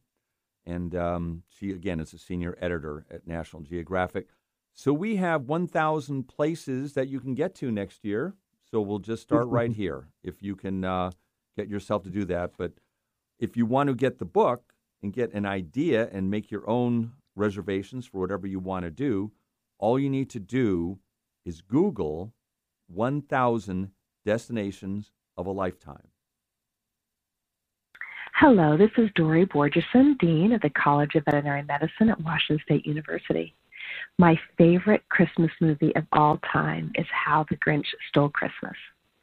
And 0.66 0.96
um, 0.96 1.44
she, 1.48 1.72
again, 1.72 2.00
is 2.00 2.14
a 2.14 2.18
senior 2.18 2.58
editor 2.60 3.06
at 3.10 3.28
National 3.28 3.62
Geographic. 3.62 4.28
So 4.74 4.92
we 4.92 5.16
have 5.16 5.44
1,000 5.44 6.28
places 6.28 6.94
that 6.94 7.08
you 7.08 7.20
can 7.20 7.34
get 7.34 7.56
to 7.56 7.72
next 7.72 8.04
year. 8.04 8.36
So 8.70 8.82
we'll 8.82 9.00
just 9.00 9.24
start 9.24 9.48
right 9.48 9.72
here 9.76 10.10
if 10.24 10.44
you 10.44 10.56
can 10.56 10.84
uh, 10.84 11.12
get 11.56 11.70
yourself 11.70 12.04
to 12.04 12.10
do 12.10 12.26
that. 12.26 12.52
But 12.58 12.74
if 13.40 13.56
you 13.56 13.66
want 13.66 13.88
to 13.88 13.96
get 13.96 14.20
the 14.20 14.26
book 14.26 14.75
and 15.06 15.14
get 15.14 15.34
an 15.34 15.46
idea 15.46 16.10
and 16.12 16.32
make 16.32 16.50
your 16.50 16.68
own 16.68 17.12
reservations 17.36 18.08
for 18.08 18.20
whatever 18.20 18.48
you 18.48 18.60
want 18.60 18.86
to 18.86 18.90
do, 18.90 19.32
all 19.78 20.00
you 20.00 20.10
need 20.10 20.32
to 20.32 20.40
do 20.40 20.98
is 21.46 21.62
Google 21.62 22.34
1,000 22.88 23.92
destinations 24.26 25.12
of 25.38 25.46
a 25.46 25.52
lifetime. 25.52 26.08
Hello, 28.34 28.76
this 28.76 28.90
is 28.98 29.12
Dori 29.14 29.46
Borjesson, 29.46 30.18
Dean 30.18 30.54
of 30.54 30.62
the 30.62 30.72
College 30.72 31.14
of 31.14 31.24
Veterinary 31.26 31.62
Medicine 31.62 32.10
at 32.10 32.20
Washington 32.22 32.64
State 32.66 32.88
University. 32.88 33.54
My 34.18 34.40
favorite 34.58 35.08
Christmas 35.10 35.52
movie 35.62 35.96
of 35.96 36.06
all 36.14 36.40
time 36.52 36.92
is 36.96 37.06
How 37.12 37.46
the 37.48 37.58
Grinch 37.58 37.86
Stole 38.10 38.30
Christmas. 38.30 38.76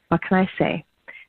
What 0.07 0.21
can 0.21 0.37
I 0.37 0.49
say? 0.57 0.85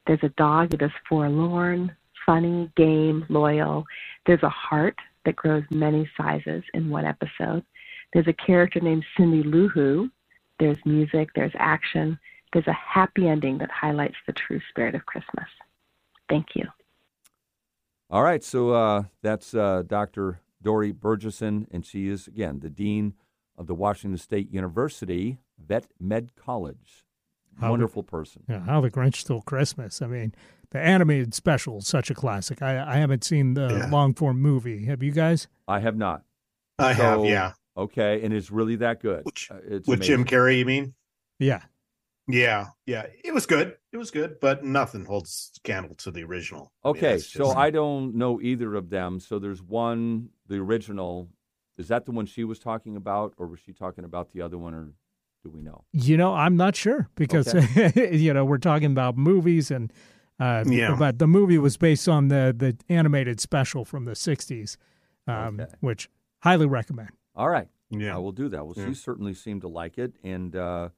There's 0.07 0.23
a 0.23 0.29
dog 0.37 0.71
that 0.71 0.83
is 0.83 0.93
forlorn, 1.09 1.97
funny, 2.27 2.70
game, 2.77 3.25
loyal. 3.29 3.85
There's 4.27 4.43
a 4.43 4.49
heart 4.49 4.97
that 5.25 5.37
grows 5.37 5.64
many 5.70 6.09
sizes 6.16 6.62
in 6.75 6.91
one 6.91 7.07
episode. 7.07 7.64
There's 8.12 8.29
a 8.29 8.33
character 8.33 8.81
named 8.81 9.05
Cindy 9.16 9.43
Lou 9.43 9.68
Who. 9.68 10.11
There's 10.59 10.79
music, 10.85 11.31
there's 11.35 11.53
action. 11.59 12.18
There's 12.53 12.66
a 12.68 12.72
happy 12.72 13.29
ending 13.29 13.59
that 13.59 13.70
highlights 13.70 14.16
the 14.27 14.33
true 14.33 14.61
spirit 14.70 14.95
of 14.95 15.07
Christmas. 15.07 15.47
Thank 16.29 16.49
you. 16.55 16.66
All 18.11 18.22
right, 18.22 18.45
so 18.45 18.70
uh, 18.70 19.05
that's 19.22 19.55
uh, 19.55 19.83
Dr. 19.87 20.41
Dori 20.62 20.93
Borjesson, 20.93 21.66
and 21.72 21.85
she 21.85 22.09
is, 22.09 22.29
again, 22.29 22.61
the 22.61 22.70
Dean 22.70 23.14
of 23.57 23.66
the 23.66 23.75
Washington 23.75 24.18
State 24.18 24.53
University 24.53 25.39
Vet 25.59 25.87
Med 25.99 26.33
College. 26.37 27.05
How 27.61 27.70
Wonderful 27.70 28.03
the, 28.03 28.11
person. 28.11 28.43
Yeah, 28.49 28.61
How 28.61 28.81
the 28.81 28.91
Grinch 28.91 29.16
Stole 29.16 29.43
Christmas. 29.43 30.03
I 30.03 30.07
mean, 30.07 30.35
the 30.75 30.81
animated 30.81 31.33
special 31.35 31.79
is 31.79 31.87
such 31.87 32.11
a 32.11 32.14
classic. 32.14 32.61
I, 32.61 32.95
I 32.95 32.97
haven't 32.97 33.22
seen 33.22 33.55
the 33.55 33.68
Yeah. 33.68 33.89
long 33.91 34.12
form 34.12 34.43
movie. 34.43 34.85
Have 34.87 35.03
you 35.05 35.12
guys? 35.12 35.47
I 35.68 35.79
have 35.79 35.97
not. 35.97 36.22
I 36.81 36.93
have, 36.93 37.25
yeah. 37.25 37.53
Okay, 37.77 38.22
and 38.25 38.35
it's 38.35 38.51
really 38.51 38.75
that 38.77 39.01
good. 39.01 39.25
Which, 39.25 39.51
Uh, 39.53 39.59
it's 39.66 39.87
With 39.89 40.03
Jim. 40.03 40.25
Carrey, 40.25 40.59
you 40.59 40.64
mean? 40.66 40.95
Yeah. 41.39 41.62
Yeah, 42.27 42.68
yeah. 42.87 43.07
It 43.25 43.33
was 43.33 43.47
good. 43.47 43.77
It 43.93 43.99
was 43.99 44.11
good, 44.11 44.41
but 44.41 44.64
nothing 44.64 45.05
holds 45.05 45.53
candle 45.62 45.95
to 45.97 46.11
the 46.11 46.25
original. 46.25 46.72
I 46.83 46.89
mean, 46.89 46.97
Okay, 46.97 47.18
so 47.18 47.51
I 47.51 47.70
don't 47.70 48.16
know 48.16 48.41
either 48.41 48.75
of 48.75 48.91
them. 48.91 49.20
So 49.20 49.39
there's 49.39 49.62
one, 49.62 50.31
the 50.49 50.57
original. 50.57 51.29
Is 51.79 51.87
that 51.89 52.05
the 52.05 52.12
one 52.12 52.27
she 52.27 52.43
was 52.43 52.59
talking 52.59 52.97
about, 52.97 53.35
or 53.37 53.47
was 53.47 53.61
she 53.61 53.72
talking 53.72 54.05
about 54.05 54.31
the 54.33 54.41
other 54.43 54.59
one, 54.59 54.75
or 54.75 54.93
do 55.45 55.51
we 55.51 55.61
know? 55.61 55.85
You 55.93 56.16
know, 56.16 56.33
I'm 56.35 56.57
not 56.57 56.75
sure 56.75 57.09
because 57.14 57.53
you 57.97 58.33
know 58.33 58.45
we're 58.45 58.59
talking 58.59 58.91
about 58.91 59.16
movies 59.16 59.70
and 59.70 59.93
uh, 60.45 60.64
Yeah. 60.66 60.97
but 60.99 61.18
the 61.18 61.26
movie 61.26 61.59
was 61.59 61.76
based 61.76 62.09
on 62.09 62.28
the 62.28 62.55
the 62.57 62.76
animated 62.88 63.40
special 63.40 63.84
from 63.84 64.05
the 64.05 64.12
'60s, 64.14 64.76
um, 65.26 65.61
which 65.80 66.09
highly 66.42 66.66
recommend. 66.66 67.11
All 67.34 67.49
right. 67.49 67.68
Yeah. 67.90 68.14
I 68.14 68.18
will 68.18 68.32
do 68.32 68.49
that. 68.49 68.64
Well, 68.64 68.74
Yeah. 68.76 68.88
she 68.88 68.95
certainly 68.95 69.34
seemed 69.34 69.61
to 69.62 69.68
like 69.68 69.99
it, 69.99 70.14
and 70.22 70.55
uh, 70.57 70.88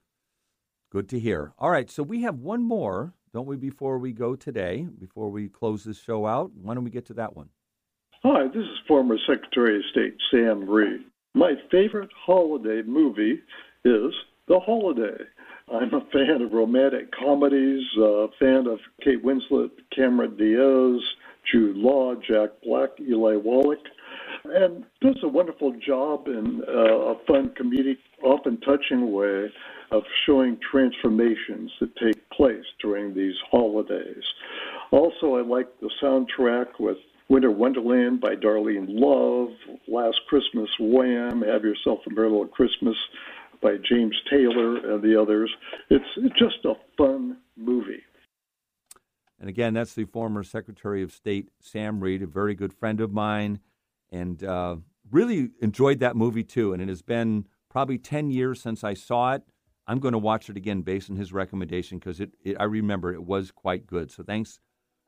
good 0.90 1.08
to 1.10 1.18
hear. 1.18 1.52
All 1.58 1.70
right, 1.70 1.90
so 1.90 2.02
we 2.02 2.22
have 2.22 2.38
one 2.38 2.62
more, 2.62 3.12
don't 3.32 3.46
we, 3.46 3.56
before 3.56 3.98
we 3.98 4.12
go 4.12 4.34
today, 4.36 4.86
before 4.98 5.30
we 5.30 5.48
close 5.48 5.84
this 5.84 5.98
show 6.00 6.26
out? 6.26 6.52
Why 6.54 6.74
don't 6.74 6.84
we 6.84 6.90
get 6.90 7.04
to 7.06 7.14
that 7.14 7.36
one? 7.36 7.48
Hi, 8.22 8.46
this 8.48 8.64
is 8.64 8.78
former 8.88 9.16
Secretary 9.26 9.76
of 9.76 9.82
State 9.90 10.16
Sam 10.30 10.68
Reed. 10.68 11.00
My 11.34 11.54
favorite 11.70 12.10
holiday 12.24 12.82
movie 12.86 13.40
is 13.84 14.12
The 14.48 14.58
Holiday. 14.60 15.24
I'm 15.72 15.92
a 15.94 16.00
fan 16.12 16.42
of 16.42 16.52
romantic 16.52 17.10
comedies, 17.10 17.84
a 18.00 18.28
fan 18.38 18.68
of 18.68 18.78
Kate 19.02 19.24
Winslet, 19.24 19.70
Cameron 19.94 20.36
Diaz, 20.36 21.02
Jude 21.50 21.76
Law, 21.76 22.14
Jack 22.14 22.50
Black, 22.62 22.90
Eli 23.00 23.34
Wallach, 23.34 23.84
and 24.44 24.84
does 25.00 25.16
a 25.24 25.28
wonderful 25.28 25.72
job 25.84 26.28
in 26.28 26.62
uh, 26.68 26.72
a 26.72 27.14
fun, 27.26 27.50
comedic, 27.60 27.98
often 28.22 28.60
touching 28.60 29.10
way 29.10 29.52
of 29.90 30.04
showing 30.24 30.56
transformations 30.70 31.72
that 31.80 31.96
take 31.96 32.30
place 32.30 32.64
during 32.80 33.12
these 33.12 33.34
holidays. 33.50 34.22
Also, 34.92 35.34
I 35.34 35.42
like 35.42 35.68
the 35.80 35.90
soundtrack 36.00 36.78
with 36.78 36.98
Winter 37.28 37.50
Wonderland 37.50 38.20
by 38.20 38.36
Darlene 38.36 38.86
Love, 38.88 39.50
Last 39.88 40.20
Christmas 40.28 40.70
Wham, 40.78 41.42
Have 41.42 41.64
Yourself 41.64 42.00
a 42.06 42.10
Merry 42.10 42.30
Little 42.30 42.46
Christmas 42.46 42.96
by 43.66 43.76
James 43.88 44.14
Taylor 44.30 44.94
and 44.94 45.02
the 45.02 45.20
others. 45.20 45.50
It's, 45.90 46.04
it's 46.18 46.38
just 46.38 46.64
a 46.64 46.74
fun 46.96 47.38
movie. 47.56 48.02
And 49.40 49.48
again, 49.48 49.74
that's 49.74 49.94
the 49.94 50.04
former 50.04 50.44
Secretary 50.44 51.02
of 51.02 51.10
State 51.10 51.48
Sam 51.60 51.98
Reed, 51.98 52.22
a 52.22 52.28
very 52.28 52.54
good 52.54 52.72
friend 52.72 53.00
of 53.00 53.12
mine, 53.12 53.58
and 54.12 54.42
uh, 54.44 54.76
really 55.10 55.50
enjoyed 55.60 55.98
that 55.98 56.14
movie 56.14 56.44
too. 56.44 56.72
And 56.72 56.80
it 56.80 56.88
has 56.88 57.02
been 57.02 57.46
probably 57.68 57.98
10 57.98 58.30
years 58.30 58.62
since 58.62 58.84
I 58.84 58.94
saw 58.94 59.32
it. 59.32 59.42
I'm 59.88 59.98
going 59.98 60.12
to 60.12 60.18
watch 60.18 60.48
it 60.48 60.56
again 60.56 60.82
based 60.82 61.10
on 61.10 61.16
his 61.16 61.32
recommendation 61.32 61.98
because 61.98 62.20
it, 62.20 62.30
it, 62.44 62.56
I 62.60 62.64
remember 62.64 63.12
it 63.12 63.24
was 63.24 63.50
quite 63.50 63.88
good. 63.88 64.12
So 64.12 64.22
thanks 64.22 64.60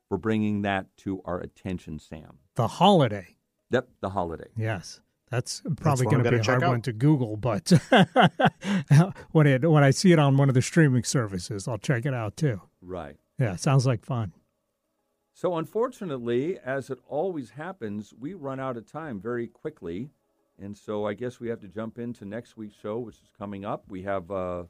for 0.08 0.18
bringing 0.18 0.62
that 0.62 0.86
to 0.98 1.22
our 1.24 1.38
attention, 1.38 2.00
Sam. 2.00 2.38
The 2.56 2.66
Holiday. 2.66 3.36
Yep, 3.70 3.88
the 4.00 4.10
holiday. 4.10 4.48
Yes. 4.56 5.00
That's 5.30 5.62
probably 5.76 6.06
going 6.06 6.24
to 6.24 6.30
be 6.30 6.36
a 6.36 6.42
hard 6.42 6.60
check 6.60 6.68
one 6.68 6.82
to 6.82 6.92
Google, 6.92 7.36
but 7.36 7.70
when 9.32 9.46
it 9.46 9.70
when 9.70 9.84
I 9.84 9.90
see 9.90 10.12
it 10.12 10.18
on 10.18 10.36
one 10.36 10.48
of 10.48 10.54
the 10.54 10.62
streaming 10.62 11.04
services, 11.04 11.68
I'll 11.68 11.78
check 11.78 12.06
it 12.06 12.14
out 12.14 12.36
too. 12.36 12.62
Right. 12.80 13.16
Yeah, 13.38 13.56
sounds 13.56 13.86
like 13.86 14.04
fun. 14.04 14.32
So, 15.34 15.56
unfortunately, 15.56 16.58
as 16.64 16.90
it 16.90 16.98
always 17.06 17.50
happens, 17.50 18.12
we 18.18 18.34
run 18.34 18.58
out 18.58 18.76
of 18.76 18.90
time 18.90 19.20
very 19.20 19.46
quickly. 19.46 20.10
And 20.60 20.76
so 20.76 21.06
I 21.06 21.14
guess 21.14 21.38
we 21.38 21.48
have 21.48 21.60
to 21.60 21.68
jump 21.68 21.98
into 21.98 22.24
next 22.24 22.56
week's 22.56 22.74
show, 22.74 22.98
which 22.98 23.14
is 23.16 23.30
coming 23.38 23.64
up. 23.64 23.84
We 23.88 24.02
have 24.02 24.28
uh, 24.30 24.64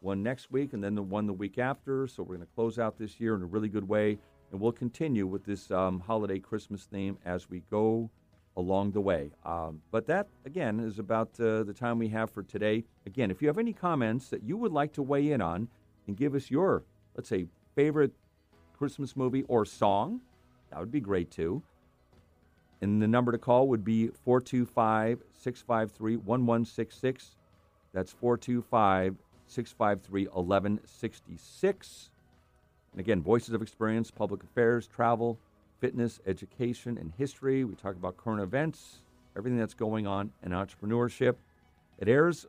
one 0.00 0.22
next 0.22 0.50
week 0.50 0.74
and 0.74 0.84
then 0.84 0.94
the 0.94 1.02
one 1.02 1.26
the 1.26 1.32
week 1.32 1.58
after. 1.58 2.06
So 2.06 2.22
we're 2.22 2.36
going 2.36 2.46
to 2.46 2.54
close 2.54 2.78
out 2.78 2.98
this 2.98 3.18
year 3.18 3.34
in 3.34 3.42
a 3.42 3.46
really 3.46 3.70
good 3.70 3.88
way. 3.88 4.18
And 4.50 4.60
we'll 4.60 4.72
continue 4.72 5.26
with 5.26 5.46
this 5.46 5.70
um, 5.70 6.00
holiday 6.00 6.38
Christmas 6.38 6.84
theme 6.84 7.16
as 7.24 7.48
we 7.48 7.60
go 7.70 8.10
along 8.56 8.92
the 8.92 9.00
way. 9.00 9.30
Um, 9.44 9.80
but 9.90 10.06
that, 10.06 10.28
again, 10.44 10.80
is 10.80 10.98
about 10.98 11.28
uh, 11.40 11.62
the 11.62 11.74
time 11.74 11.98
we 11.98 12.08
have 12.08 12.30
for 12.30 12.42
today. 12.42 12.84
Again, 13.06 13.30
if 13.30 13.40
you 13.40 13.48
have 13.48 13.58
any 13.58 13.72
comments 13.72 14.28
that 14.28 14.42
you 14.42 14.56
would 14.56 14.72
like 14.72 14.92
to 14.94 15.02
weigh 15.02 15.32
in 15.32 15.40
on 15.40 15.68
and 16.06 16.16
give 16.16 16.34
us 16.34 16.50
your, 16.50 16.84
let's 17.16 17.28
say, 17.28 17.46
favorite 17.74 18.12
Christmas 18.76 19.16
movie 19.16 19.44
or 19.48 19.64
song, 19.64 20.20
that 20.70 20.80
would 20.80 20.90
be 20.90 21.00
great 21.00 21.30
too. 21.30 21.62
And 22.80 23.00
the 23.00 23.06
number 23.06 23.30
to 23.32 23.38
call 23.38 23.68
would 23.68 23.84
be 23.84 24.08
425 24.08 25.22
653 25.32 26.16
1166. 26.16 27.36
That's 27.92 28.12
425 28.12 29.16
653 29.46 30.24
1166. 30.24 32.10
And 32.92 33.00
again, 33.00 33.22
Voices 33.22 33.54
of 33.54 33.62
Experience, 33.62 34.10
Public 34.10 34.42
Affairs, 34.42 34.86
Travel, 34.86 35.38
Fitness, 35.82 36.20
Education, 36.28 36.96
and 36.96 37.12
History. 37.18 37.64
We 37.64 37.74
talk 37.74 37.96
about 37.96 38.16
current 38.16 38.40
events, 38.40 39.02
everything 39.36 39.58
that's 39.58 39.74
going 39.74 40.06
on 40.06 40.30
in 40.44 40.52
entrepreneurship. 40.52 41.34
It 41.98 42.08
airs, 42.08 42.46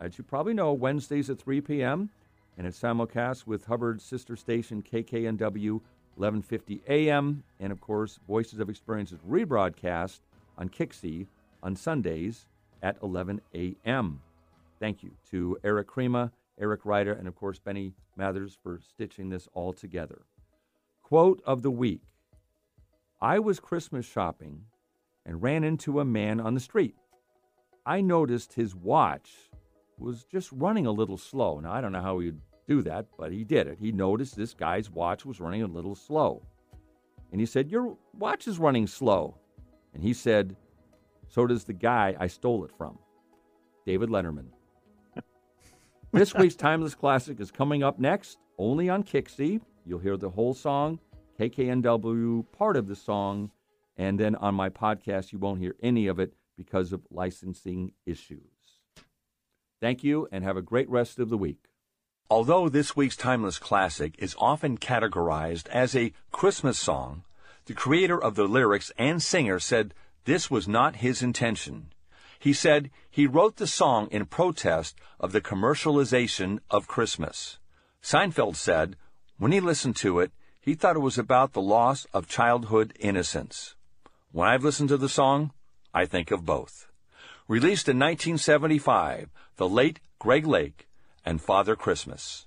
as 0.00 0.18
you 0.18 0.24
probably 0.24 0.52
know, 0.52 0.72
Wednesdays 0.72 1.30
at 1.30 1.38
3 1.38 1.60
p.m. 1.60 2.10
and 2.58 2.66
it's 2.66 2.80
simulcast 2.80 3.46
with 3.46 3.66
Hubbard's 3.66 4.02
sister 4.02 4.34
station 4.34 4.82
KKNW 4.82 5.74
1150 6.16 6.82
AM. 6.88 7.44
And 7.60 7.70
of 7.70 7.80
course, 7.80 8.18
Voices 8.26 8.58
of 8.58 8.68
Experience 8.68 9.12
is 9.12 9.20
rebroadcast 9.20 10.18
on 10.58 10.68
KIXI 10.68 11.28
on 11.62 11.76
Sundays 11.76 12.48
at 12.82 12.96
11 13.00 13.42
a.m. 13.54 14.20
Thank 14.80 15.04
you 15.04 15.12
to 15.30 15.56
Eric 15.62 15.86
Krema, 15.86 16.32
Eric 16.60 16.80
Ryder, 16.84 17.12
and 17.12 17.28
of 17.28 17.36
course, 17.36 17.60
Benny 17.60 17.92
Mathers 18.16 18.58
for 18.60 18.80
stitching 18.80 19.28
this 19.28 19.46
all 19.54 19.72
together. 19.72 20.22
Quote 21.04 21.40
of 21.46 21.62
the 21.62 21.70
week 21.70 22.11
I 23.22 23.38
was 23.38 23.60
Christmas 23.60 24.04
shopping 24.04 24.62
and 25.24 25.40
ran 25.40 25.62
into 25.62 26.00
a 26.00 26.04
man 26.04 26.40
on 26.40 26.54
the 26.54 26.60
street. 26.60 26.96
I 27.86 28.00
noticed 28.00 28.54
his 28.54 28.74
watch 28.74 29.30
was 29.96 30.24
just 30.24 30.50
running 30.50 30.86
a 30.86 30.90
little 30.90 31.16
slow. 31.16 31.60
Now, 31.60 31.70
I 31.70 31.80
don't 31.80 31.92
know 31.92 32.02
how 32.02 32.18
he'd 32.18 32.40
do 32.66 32.82
that, 32.82 33.06
but 33.16 33.30
he 33.30 33.44
did 33.44 33.68
it. 33.68 33.78
He 33.80 33.92
noticed 33.92 34.34
this 34.34 34.54
guy's 34.54 34.90
watch 34.90 35.24
was 35.24 35.38
running 35.38 35.62
a 35.62 35.68
little 35.68 35.94
slow. 35.94 36.42
And 37.30 37.40
he 37.40 37.46
said, 37.46 37.70
Your 37.70 37.96
watch 38.12 38.48
is 38.48 38.58
running 38.58 38.88
slow. 38.88 39.38
And 39.94 40.02
he 40.02 40.14
said, 40.14 40.56
So 41.28 41.46
does 41.46 41.62
the 41.62 41.72
guy 41.72 42.16
I 42.18 42.26
stole 42.26 42.64
it 42.64 42.72
from, 42.76 42.98
David 43.86 44.08
Letterman. 44.08 44.46
this 46.12 46.34
week's 46.34 46.56
Timeless 46.56 46.96
Classic 46.96 47.38
is 47.38 47.52
coming 47.52 47.84
up 47.84 48.00
next, 48.00 48.38
only 48.58 48.88
on 48.88 49.04
KIXI. 49.04 49.60
You'll 49.86 50.00
hear 50.00 50.16
the 50.16 50.30
whole 50.30 50.54
song, 50.54 50.98
KKNW, 51.38 52.46
part 52.52 52.76
of 52.76 52.88
the 52.88 52.96
song, 52.96 53.50
and 53.96 54.18
then 54.18 54.34
on 54.36 54.54
my 54.54 54.68
podcast, 54.68 55.32
you 55.32 55.38
won't 55.38 55.60
hear 55.60 55.74
any 55.82 56.06
of 56.06 56.18
it 56.18 56.34
because 56.56 56.92
of 56.92 57.06
licensing 57.10 57.92
issues. 58.06 58.40
Thank 59.80 60.04
you, 60.04 60.28
and 60.30 60.44
have 60.44 60.56
a 60.56 60.62
great 60.62 60.88
rest 60.88 61.18
of 61.18 61.28
the 61.28 61.38
week. 61.38 61.68
Although 62.30 62.68
this 62.68 62.96
week's 62.96 63.16
Timeless 63.16 63.58
Classic 63.58 64.14
is 64.18 64.36
often 64.38 64.78
categorized 64.78 65.68
as 65.68 65.94
a 65.94 66.12
Christmas 66.30 66.78
song, 66.78 67.24
the 67.66 67.74
creator 67.74 68.22
of 68.22 68.34
the 68.34 68.44
lyrics 68.44 68.90
and 68.96 69.22
singer 69.22 69.58
said 69.58 69.92
this 70.24 70.50
was 70.50 70.66
not 70.66 70.96
his 70.96 71.22
intention. 71.22 71.92
He 72.38 72.52
said 72.52 72.90
he 73.10 73.26
wrote 73.26 73.56
the 73.56 73.66
song 73.66 74.08
in 74.10 74.26
protest 74.26 74.96
of 75.20 75.32
the 75.32 75.40
commercialization 75.40 76.60
of 76.70 76.88
Christmas. 76.88 77.58
Sinfield 78.00 78.56
said 78.56 78.96
when 79.38 79.52
he 79.52 79.60
listened 79.60 79.96
to 79.96 80.20
it, 80.20 80.32
he 80.62 80.74
thought 80.74 80.96
it 80.96 81.00
was 81.00 81.18
about 81.18 81.52
the 81.52 81.60
loss 81.60 82.06
of 82.14 82.28
childhood 82.28 82.92
innocence. 83.00 83.74
When 84.30 84.48
I've 84.48 84.62
listened 84.62 84.90
to 84.90 84.96
the 84.96 85.08
song, 85.08 85.50
I 85.92 86.06
think 86.06 86.30
of 86.30 86.46
both. 86.46 86.86
Released 87.48 87.88
in 87.88 87.98
1975, 87.98 89.28
the 89.56 89.68
late 89.68 89.98
Greg 90.20 90.46
Lake 90.46 90.86
and 91.24 91.42
Father 91.42 91.74
Christmas. 91.74 92.46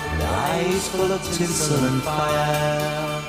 And 0.21 0.29
eyes 0.29 0.87
full 0.89 1.11
of 1.11 1.23
tinsel 1.23 1.83
and 1.83 2.03
fire. 2.03 3.21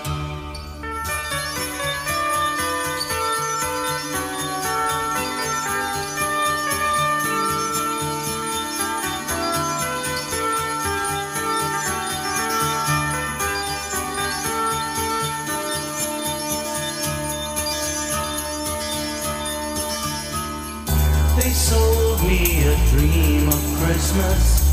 They 21.36 21.50
sold 21.50 22.22
me 22.24 22.66
a 22.66 22.76
dream 22.90 23.48
of 23.48 23.78
Christmas. 23.78 24.71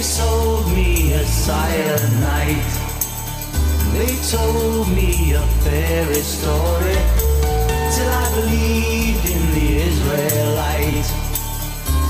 They 0.00 0.06
sold 0.06 0.72
me 0.72 1.12
a 1.12 1.26
silent 1.26 2.20
night. 2.20 2.70
They 3.92 4.16
told 4.32 4.88
me 4.88 5.34
a 5.34 5.42
fairy 5.60 6.24
story 6.24 6.96
till 7.92 8.08
I 8.08 8.24
believed 8.34 9.28
in 9.28 9.42
the 9.52 9.68
Israelite. 9.88 11.08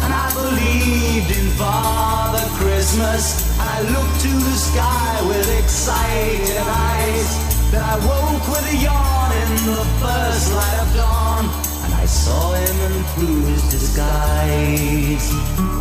And 0.04 0.12
I 0.14 0.30
believed 0.38 1.36
in 1.36 1.48
Father 1.58 2.46
Christmas. 2.62 3.58
And 3.58 3.68
I 3.68 3.80
looked 3.82 4.20
to 4.20 4.32
the 4.38 4.56
sky 4.70 5.22
with 5.26 5.50
excited 5.58 6.58
eyes. 6.58 7.28
Then 7.72 7.82
I 7.82 7.96
woke 8.06 8.46
with 8.54 8.72
a 8.72 8.76
yawn 8.86 9.32
in 9.42 9.50
the 9.66 9.82
first 9.98 10.54
light 10.54 10.78
of 10.78 10.94
dawn. 10.94 11.44
And 11.86 11.94
I 11.94 12.06
saw 12.06 12.54
him 12.54 12.76
and 12.86 13.04
through 13.16 13.42
his 13.50 13.62
disguise. 13.68 15.79